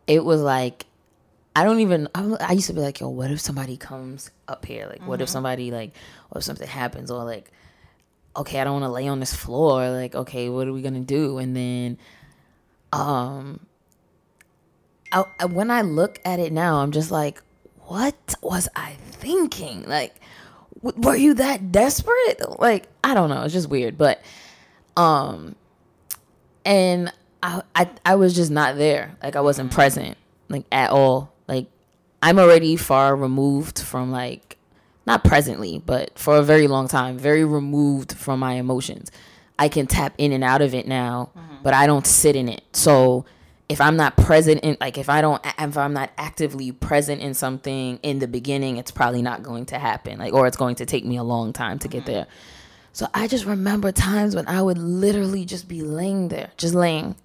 It 0.07 0.25
was 0.25 0.41
like 0.41 0.87
I 1.55 1.63
don't 1.63 1.81
even. 1.81 2.09
I, 2.15 2.35
I 2.39 2.51
used 2.53 2.65
to 2.67 2.73
be 2.73 2.79
like, 2.81 2.99
yo, 2.99 3.09
what 3.09 3.29
if 3.29 3.39
somebody 3.39 3.77
comes 3.77 4.31
up 4.47 4.65
here? 4.65 4.87
Like, 4.87 5.07
what 5.07 5.21
if 5.21 5.29
somebody 5.29 5.69
like, 5.69 5.95
what 6.29 6.39
if 6.39 6.43
something 6.43 6.67
happens? 6.67 7.11
Or 7.11 7.23
like, 7.23 7.51
okay, 8.37 8.59
I 8.59 8.63
don't 8.63 8.73
want 8.81 8.85
to 8.85 8.89
lay 8.89 9.07
on 9.07 9.19
this 9.19 9.33
floor. 9.33 9.89
Like, 9.89 10.15
okay, 10.15 10.49
what 10.49 10.67
are 10.67 10.73
we 10.73 10.81
gonna 10.81 10.99
do? 10.99 11.37
And 11.37 11.55
then, 11.55 11.97
um, 12.93 13.65
I, 15.11 15.23
I- 15.39 15.45
when 15.45 15.71
I 15.71 15.81
look 15.81 16.19
at 16.25 16.39
it 16.39 16.51
now, 16.51 16.77
I'm 16.77 16.91
just 16.91 17.11
like, 17.11 17.41
what 17.85 18.33
was 18.41 18.67
I 18.75 18.93
thinking? 18.99 19.83
Like, 19.87 20.15
w- 20.83 21.01
were 21.07 21.15
you 21.15 21.33
that 21.35 21.71
desperate? 21.71 22.59
Like, 22.59 22.87
I 23.03 23.13
don't 23.13 23.29
know. 23.29 23.43
It's 23.43 23.53
just 23.53 23.69
weird, 23.69 23.97
but, 23.97 24.21
um, 24.97 25.55
and 26.65 27.11
I, 27.43 27.61
I, 27.75 27.89
I 28.05 28.15
was 28.15 28.35
just 28.35 28.49
not 28.51 28.75
there. 28.77 29.15
Like, 29.21 29.35
I 29.35 29.41
wasn't 29.41 29.71
present, 29.71 30.17
like 30.49 30.65
at 30.71 30.89
all. 30.89 31.31
Like, 31.47 31.67
I'm 32.23 32.39
already 32.39 32.75
far 32.75 33.15
removed 33.15 33.77
from 33.79 34.11
like, 34.11 34.54
not 35.05 35.23
presently, 35.23 35.81
but 35.85 36.17
for 36.17 36.37
a 36.37 36.43
very 36.43 36.67
long 36.67 36.87
time, 36.87 37.17
very 37.17 37.43
removed 37.43 38.13
from 38.13 38.39
my 38.39 38.53
emotions. 38.53 39.11
I 39.57 39.69
can 39.69 39.87
tap 39.87 40.13
in 40.17 40.31
and 40.31 40.43
out 40.43 40.61
of 40.61 40.73
it 40.73 40.87
now, 40.87 41.29
mm-hmm. 41.37 41.63
but 41.63 41.73
I 41.73 41.87
don't 41.87 42.05
sit 42.05 42.35
in 42.35 42.49
it. 42.49 42.63
So 42.73 43.25
if 43.69 43.79
I'm 43.79 43.95
not 43.95 44.17
present 44.17 44.61
in, 44.63 44.77
like, 44.81 44.97
if 44.97 45.09
I 45.09 45.21
don't, 45.21 45.43
if 45.57 45.77
I'm 45.77 45.93
not 45.93 46.11
actively 46.17 46.71
present 46.71 47.21
in 47.21 47.33
something 47.33 47.99
in 48.03 48.19
the 48.19 48.27
beginning, 48.27 48.77
it's 48.77 48.91
probably 48.91 49.21
not 49.21 49.43
going 49.43 49.65
to 49.67 49.79
happen. 49.79 50.19
Like, 50.19 50.33
or 50.33 50.47
it's 50.47 50.57
going 50.57 50.75
to 50.75 50.85
take 50.85 51.05
me 51.05 51.17
a 51.17 51.23
long 51.23 51.53
time 51.53 51.79
to 51.79 51.87
get 51.87 52.03
mm-hmm. 52.03 52.13
there. 52.13 52.27
So 52.93 53.07
I 53.13 53.27
just 53.27 53.45
remember 53.45 53.91
times 53.91 54.35
when 54.35 54.47
I 54.47 54.61
would 54.61 54.77
literally 54.77 55.45
just 55.45 55.67
be 55.67 55.81
laying 55.81 56.29
there, 56.29 56.51
just 56.57 56.73
laying, 56.73 57.15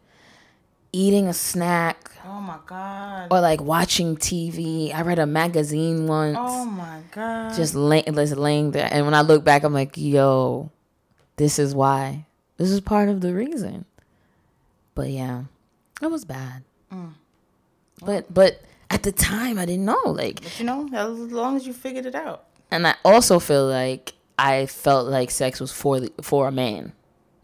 eating 0.93 1.29
a 1.29 1.33
snack, 1.33 2.10
Oh 2.27 2.41
my 2.41 2.59
god. 2.67 3.29
or 3.31 3.41
like 3.41 3.61
watching 3.61 4.17
TV. 4.17 4.95
I 4.95 5.03
read 5.03 5.19
a 5.19 5.27
magazine 5.27 6.07
once 6.07 6.37
Oh 6.39 6.65
my 6.65 7.01
god. 7.13 7.55
just 7.55 7.75
lay, 7.75 8.03
just 8.03 8.37
laying 8.37 8.71
there. 8.73 8.89
And 8.91 9.05
when 9.05 9.15
I 9.15 9.23
look 9.23 9.45
back, 9.45 9.63
I'm 9.65 9.73
like, 9.73 9.97
yo, 9.97 10.71
this 11.37 11.59
is 11.59 11.75
why. 11.75 12.27
This 12.57 12.71
is 12.71 12.81
part 12.81 13.09
of 13.09 13.21
the 13.21 13.33
reason. 13.35 13.85
But 14.95 15.09
yeah, 15.11 15.45
it 16.03 16.11
was 16.11 16.25
bad. 16.25 16.63
Mm. 16.93 17.13
But 18.05 18.33
but 18.33 18.61
at 18.91 19.03
the 19.03 19.13
time, 19.13 19.59
I 19.59 19.65
didn't 19.67 19.85
know. 19.85 20.03
Like, 20.05 20.43
But 20.43 20.59
you 20.59 20.67
know, 20.67 20.89
as 20.93 21.19
long 21.33 21.57
as 21.57 21.67
you 21.67 21.73
figured 21.73 22.07
it 22.07 22.15
out. 22.15 22.45
and 22.71 22.87
I 22.87 22.95
also 23.05 23.39
feel 23.39 23.67
like 23.67 24.13
I 24.39 24.67
felt 24.67 25.07
like 25.09 25.31
sex 25.31 25.61
was 25.61 25.73
for 25.73 26.01
the, 26.01 26.13
for 26.23 26.49
a 26.49 26.53
man, 26.53 26.93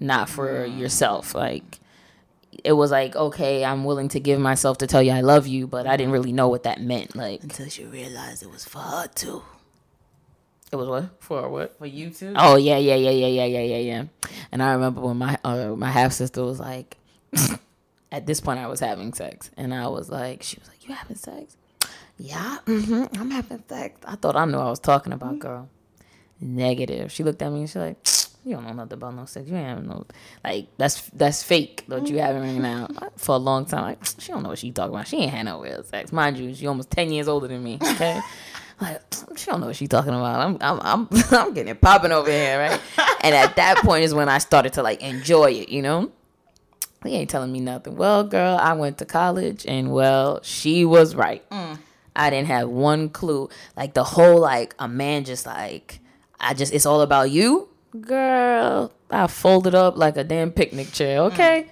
not 0.01 0.29
for 0.29 0.67
yourself. 0.67 1.35
Like. 1.35 1.79
It 2.65 2.73
was 2.73 2.91
like 2.91 3.17
okay, 3.17 3.65
I'm 3.65 3.85
willing 3.85 4.09
to 4.11 4.21
give 4.21 4.39
myself 4.41 4.79
to 4.79 4.87
tell 4.87 5.03
you 5.03 5.13
I 5.13 5.21
love 5.21 5.47
you, 5.47 5.67
but 5.67 5.87
I 5.87 5.97
didn't 5.97 6.13
really 6.13 6.33
know 6.33 6.49
what 6.49 6.63
that 6.65 6.81
meant. 6.81 7.15
Like 7.17 7.43
Until 7.43 7.67
you 7.67 7.89
realized 7.89 8.43
it 8.43 8.51
was 8.51 8.65
for 8.65 8.79
her 8.79 9.07
too. 9.15 9.43
it 10.73 10.77
was 10.77 10.89
what 10.89 11.23
for 11.23 11.49
what? 11.49 11.79
For 11.79 11.87
you 11.87 12.11
too. 12.11 12.33
Oh 12.37 12.57
yeah, 12.57 12.77
yeah, 12.79 12.95
yeah, 12.97 13.11
yeah, 13.11 13.27
yeah, 13.27 13.45
yeah, 13.47 13.61
yeah, 13.61 13.79
yeah. 13.79 14.05
And 14.53 14.63
I 14.63 14.73
remember 14.73 15.01
when 15.01 15.17
my 15.17 15.39
uh, 15.45 15.75
my 15.77 15.91
half 15.91 16.13
sister 16.13 16.43
was 16.43 16.59
like, 16.61 16.97
at 18.13 18.27
this 18.27 18.41
point 18.41 18.59
I 18.59 18.67
was 18.67 18.81
having 18.81 19.13
sex, 19.13 19.51
and 19.57 19.73
I 19.75 19.89
was 19.89 20.09
like, 20.11 20.43
she 20.43 20.59
was 20.59 20.69
like, 20.69 20.87
"You 20.89 20.95
having 20.95 21.17
sex?" 21.17 21.57
Yeah, 22.19 22.59
hmm 22.67 23.05
I'm 23.19 23.31
having 23.31 23.63
sex. 23.69 24.01
I 24.07 24.17
thought 24.17 24.37
I 24.37 24.45
knew 24.47 24.57
what 24.57 24.67
I 24.67 24.71
was 24.71 24.79
talking 24.81 25.13
about, 25.13 25.39
girl. 25.39 25.69
Negative. 26.41 27.11
She 27.13 27.25
looked 27.25 27.41
at 27.43 27.51
me 27.53 27.61
and 27.61 27.69
she's 27.69 27.77
like, 27.77 27.97
"You 28.47 28.55
don't 28.55 28.65
know 28.65 28.73
nothing 28.73 28.95
about 28.95 29.15
no 29.15 29.25
sex. 29.25 29.49
You 29.49 29.57
ain't 29.57 29.67
having 29.67 29.89
no 29.89 30.07
like 30.45 30.69
that's 30.79 31.03
that's 31.11 31.43
fake. 31.43 31.85
What 31.87 32.09
you 32.09 32.19
having 32.19 32.43
right 32.43 32.53
now 32.55 32.87
mm-hmm. 32.87 33.07
for 33.17 33.35
a 33.35 33.39
long 33.39 33.67
time? 33.67 33.83
Like 33.83 33.99
she 34.19 34.33
don't 34.33 34.43
know 34.43 34.51
what 34.51 34.59
she 34.59 34.71
talking 34.71 34.95
about. 34.95 35.09
She 35.09 35.19
ain't 35.19 35.33
had 35.33 35.45
no 35.45 35.61
real 35.61 35.83
sex, 35.83 36.13
mind 36.13 36.39
you. 36.39 36.55
She 36.55 36.67
almost 36.67 36.91
ten 36.91 37.13
years 37.13 37.29
older 37.29 37.49
than 37.49 37.63
me. 37.63 37.79
Okay." 37.83 38.21
Like 38.81 39.01
she 39.37 39.47
don't 39.47 39.61
know 39.61 39.69
what 39.69 39.77
she 39.77 39.89
talking 39.89 40.15
about. 40.15 40.41
I'm 40.41 40.59
I'm 40.61 40.81
I'm 40.81 41.09
I'm 41.31 41.55
getting 41.55 41.71
it 41.71 41.81
popping 41.81 42.13
over 42.13 42.31
here, 42.31 42.59
right? 42.59 42.81
and 43.23 43.35
at 43.35 43.57
that 43.57 43.79
point 43.85 44.05
is 44.05 44.15
when 44.15 44.29
I 44.29 44.39
started 44.39 44.75
to 44.75 44.83
like 44.83 45.03
enjoy 45.03 45.53
it, 45.53 45.69
you 45.69 45.83
know. 45.83 46.13
He 47.05 47.15
ain't 47.15 47.31
telling 47.31 47.53
me 47.53 47.61
nothing. 47.61 47.97
Well, 47.97 48.25
girl, 48.25 48.59
I 48.61 48.73
went 48.73 48.99
to 48.99 49.05
college, 49.05 49.65
and 49.67 49.93
well, 49.93 50.41
she 50.43 50.85
was 50.85 51.15
right. 51.15 51.49
Mm. 51.51 51.79
I 52.17 52.31
didn't 52.31 52.49
have 52.49 52.69
one 52.69 53.11
clue. 53.11 53.49
Like 53.77 53.95
the 53.95 54.03
whole 54.03 54.41
like 54.41 54.75
a 54.79 54.89
man 54.89 55.25
just 55.25 55.47
like 55.47 56.01
I 56.41 56.55
just 56.55 56.73
it's 56.75 56.87
all 56.87 57.03
about 57.03 57.31
you, 57.31 57.69
girl. 58.01 58.93
I 59.11 59.27
folded 59.27 59.75
up 59.75 59.97
like 59.97 60.17
a 60.17 60.25
damn 60.25 60.51
picnic 60.53 60.93
chair. 60.93 61.21
Mm. 61.21 61.33
Okay, 61.33 61.67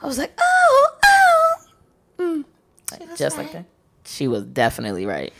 I 0.00 0.06
was 0.06 0.18
like, 0.18 0.32
oh, 0.38 0.90
oh, 1.04 1.54
Mm. 2.18 2.44
Like, 2.90 3.16
just 3.16 3.36
like 3.38 3.52
that. 3.52 3.64
She 4.04 4.26
was 4.26 4.44
definitely 4.44 5.06
right. 5.06 5.32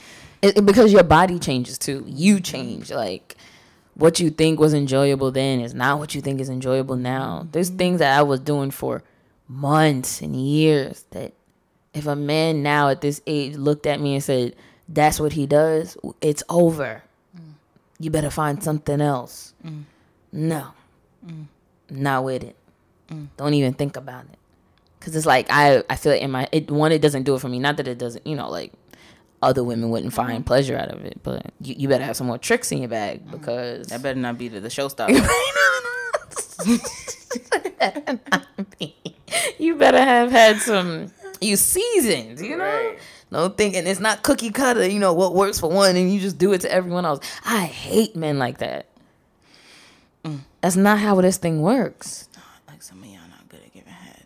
It, 0.42 0.58
it- 0.58 0.66
because 0.66 0.92
your 0.92 1.02
body 1.02 1.38
changes 1.38 1.78
too. 1.78 2.04
You 2.06 2.40
change. 2.40 2.90
Like 2.90 3.36
what 3.94 4.20
you 4.20 4.30
think 4.30 4.60
was 4.60 4.74
enjoyable 4.74 5.30
then 5.32 5.60
is 5.60 5.74
not 5.74 5.98
what 5.98 6.14
you 6.14 6.20
think 6.20 6.40
is 6.40 6.48
enjoyable 6.48 6.96
now. 6.96 7.46
There's 7.50 7.68
mm-hmm. 7.68 7.78
things 7.78 7.98
that 7.98 8.16
I 8.16 8.22
was 8.22 8.40
doing 8.40 8.70
for 8.70 9.02
months 9.48 10.20
and 10.20 10.36
years 10.36 11.04
that 11.10 11.32
if 11.94 12.06
a 12.06 12.14
man 12.14 12.62
now 12.62 12.90
at 12.90 13.00
this 13.00 13.20
age 13.26 13.56
looked 13.56 13.86
at 13.86 14.00
me 14.00 14.14
and 14.14 14.22
said, 14.22 14.54
"That's 14.88 15.18
what 15.18 15.32
he 15.32 15.46
does," 15.46 15.96
it's 16.20 16.44
over. 16.48 17.02
Mm. 17.36 17.54
You 17.98 18.10
better 18.10 18.30
find 18.30 18.62
something 18.62 19.00
else. 19.00 19.54
Mm. 19.66 19.84
No, 20.32 20.68
not 21.90 22.24
with 22.24 22.44
it. 22.44 22.56
Don't 23.36 23.54
even 23.54 23.74
think 23.74 23.96
about 23.96 24.24
it. 24.24 24.38
Cause 25.00 25.14
it's 25.14 25.26
like 25.26 25.46
I 25.48 25.82
I 25.88 25.96
feel 25.96 26.12
it 26.12 26.22
in 26.22 26.30
my 26.30 26.48
it 26.50 26.70
one 26.70 26.92
it 26.92 27.00
doesn't 27.00 27.22
do 27.22 27.34
it 27.34 27.40
for 27.40 27.48
me. 27.48 27.58
Not 27.58 27.76
that 27.76 27.88
it 27.88 27.98
doesn't 27.98 28.26
you 28.26 28.34
know 28.34 28.50
like 28.50 28.72
other 29.40 29.62
women 29.62 29.90
wouldn't 29.90 30.12
find 30.12 30.40
mm-hmm. 30.40 30.42
pleasure 30.42 30.76
out 30.76 30.88
of 30.88 31.04
it, 31.04 31.20
but 31.22 31.52
you, 31.60 31.76
you 31.78 31.88
better 31.88 32.04
have 32.04 32.16
some 32.16 32.26
more 32.26 32.38
tricks 32.38 32.72
in 32.72 32.78
your 32.78 32.88
bag 32.88 33.20
mm-hmm. 33.20 33.30
because 33.30 33.86
That 33.88 34.02
better 34.02 34.18
not 34.18 34.36
be 34.36 34.48
the, 34.48 34.60
the 34.60 34.68
showstopper. 34.68 35.08
you 39.58 39.76
better 39.76 40.00
have 40.00 40.32
had 40.32 40.58
some 40.58 41.12
you 41.40 41.56
seasoned, 41.56 42.40
you 42.40 42.56
know. 42.56 42.64
Right. 42.64 42.98
Don't 43.30 43.56
think 43.56 43.76
and 43.76 43.86
it's 43.86 44.00
not 44.00 44.22
cookie 44.22 44.50
cutter, 44.50 44.88
you 44.88 44.98
know, 44.98 45.12
what 45.12 45.34
works 45.34 45.60
for 45.60 45.70
one 45.70 45.96
and 45.96 46.12
you 46.12 46.18
just 46.18 46.38
do 46.38 46.52
it 46.52 46.62
to 46.62 46.72
everyone 46.72 47.04
else. 47.04 47.24
I 47.44 47.66
hate 47.66 48.16
men 48.16 48.38
like 48.38 48.58
that. 48.58 48.86
That's 50.60 50.76
not 50.76 50.98
how 50.98 51.20
this 51.20 51.36
thing 51.36 51.62
works. 51.62 52.28
like 52.66 52.82
some 52.82 53.02
of 53.02 53.06
y'all 53.08 53.20
not 53.30 53.48
good 53.48 53.60
at 53.64 53.72
giving 53.72 53.92
head. 53.92 54.24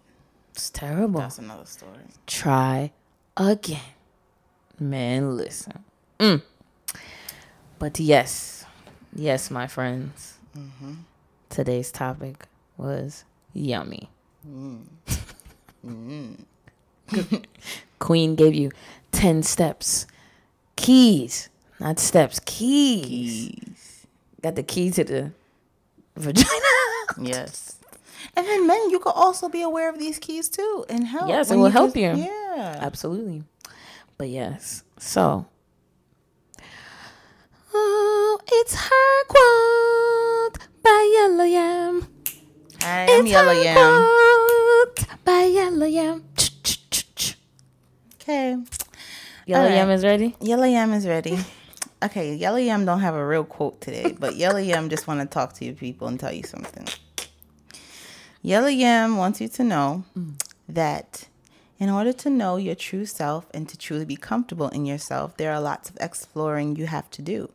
It's 0.53 0.71
terrible. 0.71 1.21
That's 1.21 1.39
another 1.39 1.67
story. 1.67 1.93
Try 2.27 2.93
again. 3.37 3.81
Man, 4.79 5.37
listen. 5.37 5.85
Mm. 6.19 6.43
But 7.79 8.01
yes, 8.01 8.65
yes, 9.15 9.51
my 9.51 9.67
friends. 9.67 10.39
Today's 11.49 11.91
topic 11.93 12.47
was 12.77 13.25
yummy. 13.53 14.09
Queen 17.99 18.35
gave 18.35 18.55
you 18.55 18.71
10 19.13 19.43
steps. 19.43 20.07
Keys, 20.77 21.49
not 21.79 21.99
steps, 21.99 22.41
keys. 22.45 24.07
Got 24.43 24.57
the 24.57 24.63
key 24.63 24.91
to 24.91 25.05
the 25.05 25.33
vagina. 26.17 26.49
Yes. 27.21 27.77
And 28.37 28.47
then 28.47 28.67
men, 28.67 28.89
you 28.91 28.99
could 28.99 29.13
also 29.15 29.49
be 29.49 29.61
aware 29.63 29.91
of 29.91 29.99
these 29.99 30.19
keys 30.19 30.49
too 30.49 30.85
and 30.89 31.05
help. 31.07 31.29
Yes, 31.29 31.51
it 31.51 31.57
will 31.57 31.67
you 31.67 31.73
help 31.73 31.95
just- 31.95 31.97
you. 32.19 32.25
Yeah. 32.25 32.79
Absolutely. 32.81 33.45
But 34.17 34.29
yes, 34.29 34.83
so. 34.99 35.47
Oh, 37.75 38.39
it's 38.47 38.75
her 38.75 39.25
quote 39.29 40.69
by 40.83 41.11
Yellow 41.15 41.45
Yam. 41.45 42.07
Hi, 42.83 43.05
I'm 43.09 43.21
It's 43.23 43.31
Yellow 43.31 43.55
her 43.55 43.63
Yam. 43.63 43.75
quote 43.77 45.25
by 45.25 45.43
Yellow 45.45 45.87
Yam. 45.87 46.25
Okay. 48.21 48.57
Yellow 49.47 49.65
All 49.69 49.71
Yam 49.71 49.91
is 49.91 50.05
ready? 50.05 50.37
Yellow 50.41 50.65
Yam 50.65 50.93
is 50.93 51.07
ready. 51.07 51.39
Okay, 52.03 52.35
Yellow 52.35 52.57
Yam 52.57 52.85
don't 52.85 52.99
have 52.99 53.15
a 53.15 53.25
real 53.25 53.45
quote 53.45 53.81
today, 53.81 54.17
but 54.19 54.35
Yellow 54.35 54.59
Yam 54.59 54.89
just 54.89 55.07
want 55.07 55.21
to 55.21 55.27
talk 55.27 55.53
to 55.55 55.65
you 55.65 55.73
people 55.73 56.09
and 56.09 56.19
tell 56.19 56.33
you 56.33 56.43
something. 56.43 56.85
Yellow 58.43 58.67
Yam 58.67 59.17
wants 59.17 59.41
you 59.41 59.47
to 59.47 59.63
know 59.63 60.03
that 60.69 61.29
in 61.79 61.89
order 61.89 62.13
to 62.13 62.29
know 62.29 62.57
your 62.57 62.75
true 62.75 63.07
self 63.07 63.47
and 63.55 63.69
to 63.69 63.79
truly 63.79 64.05
be 64.05 64.17
comfortable 64.17 64.69
in 64.71 64.85
yourself, 64.85 65.37
there 65.37 65.53
are 65.53 65.61
lots 65.61 65.91
of 65.91 65.97
exploring 66.01 66.75
you 66.75 66.87
have 66.87 67.09
to 67.13 67.23
do. 67.23 67.53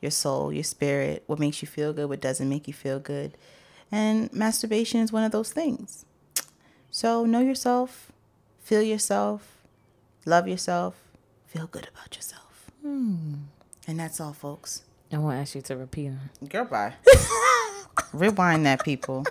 Your 0.00 0.10
soul, 0.10 0.50
your 0.50 0.64
spirit, 0.64 1.22
what 1.26 1.38
makes 1.38 1.60
you 1.60 1.68
feel 1.68 1.92
good, 1.92 2.08
what 2.08 2.22
doesn't 2.22 2.48
make 2.48 2.66
you 2.66 2.72
feel 2.72 3.00
good. 3.00 3.36
And 3.92 4.32
masturbation 4.32 5.00
is 5.00 5.12
one 5.12 5.24
of 5.24 5.32
those 5.32 5.52
things. 5.52 6.06
So 6.90 7.26
know 7.26 7.40
yourself, 7.40 8.10
feel 8.62 8.80
yourself, 8.80 9.58
love 10.24 10.48
yourself, 10.48 10.94
feel 11.46 11.66
good 11.66 11.86
about 11.94 12.16
yourself. 12.16 12.70
Hmm. 12.80 13.34
And 13.90 13.98
that's 13.98 14.20
all, 14.20 14.32
folks. 14.32 14.84
I 15.12 15.18
won't 15.18 15.36
ask 15.36 15.56
you 15.56 15.62
to 15.62 15.76
repeat 15.76 16.10
them. 16.10 16.20
Goodbye. 16.48 16.94
Rewind 18.12 18.64
that, 18.64 18.84
people. 18.84 19.24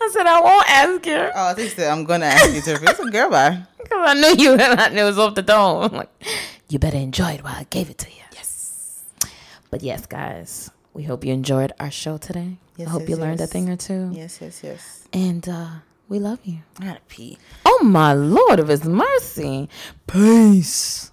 I 0.00 0.08
said 0.10 0.24
I 0.24 0.40
won't 0.40 0.70
ask 0.70 1.04
you 1.04 1.30
Oh, 1.34 1.48
I 1.48 1.52
think 1.52 1.74
that 1.74 1.90
I'm 1.92 2.04
gonna 2.04 2.24
ask 2.24 2.54
you 2.54 2.62
to 2.62 2.72
repeat. 2.80 2.96
So, 2.96 3.10
goodbye. 3.10 3.62
because 3.82 3.98
I 4.08 4.14
knew 4.14 4.42
you 4.42 4.52
and 4.52 4.80
I 4.80 4.88
knew 4.88 5.02
it 5.02 5.04
was 5.04 5.18
off 5.18 5.34
the 5.34 5.42
dome. 5.42 5.82
I'm 5.84 5.92
like, 5.92 6.08
you 6.70 6.78
better 6.78 6.96
enjoy 6.96 7.32
it 7.32 7.44
while 7.44 7.54
I 7.54 7.64
gave 7.68 7.90
it 7.90 7.98
to 7.98 8.08
you. 8.08 8.22
Yes. 8.32 9.04
But 9.70 9.82
yes, 9.82 10.06
guys, 10.06 10.70
we 10.94 11.02
hope 11.02 11.22
you 11.22 11.34
enjoyed 11.34 11.74
our 11.78 11.90
show 11.90 12.16
today. 12.16 12.56
Yes, 12.78 12.88
I 12.88 12.92
hope 12.92 13.02
yes, 13.02 13.10
you 13.10 13.16
learned 13.16 13.42
a 13.42 13.46
thing 13.46 13.68
or 13.68 13.76
two. 13.76 14.08
Yes, 14.14 14.38
yes, 14.40 14.62
yes. 14.64 15.06
And 15.12 15.46
uh, 15.46 15.68
we 16.08 16.18
love 16.18 16.38
you. 16.44 16.60
I 16.80 16.86
gotta 16.86 17.00
pee. 17.08 17.36
Oh 17.66 17.80
my 17.84 18.14
Lord 18.14 18.58
of 18.58 18.68
His 18.68 18.86
mercy. 18.86 19.68
Peace. 20.06 21.09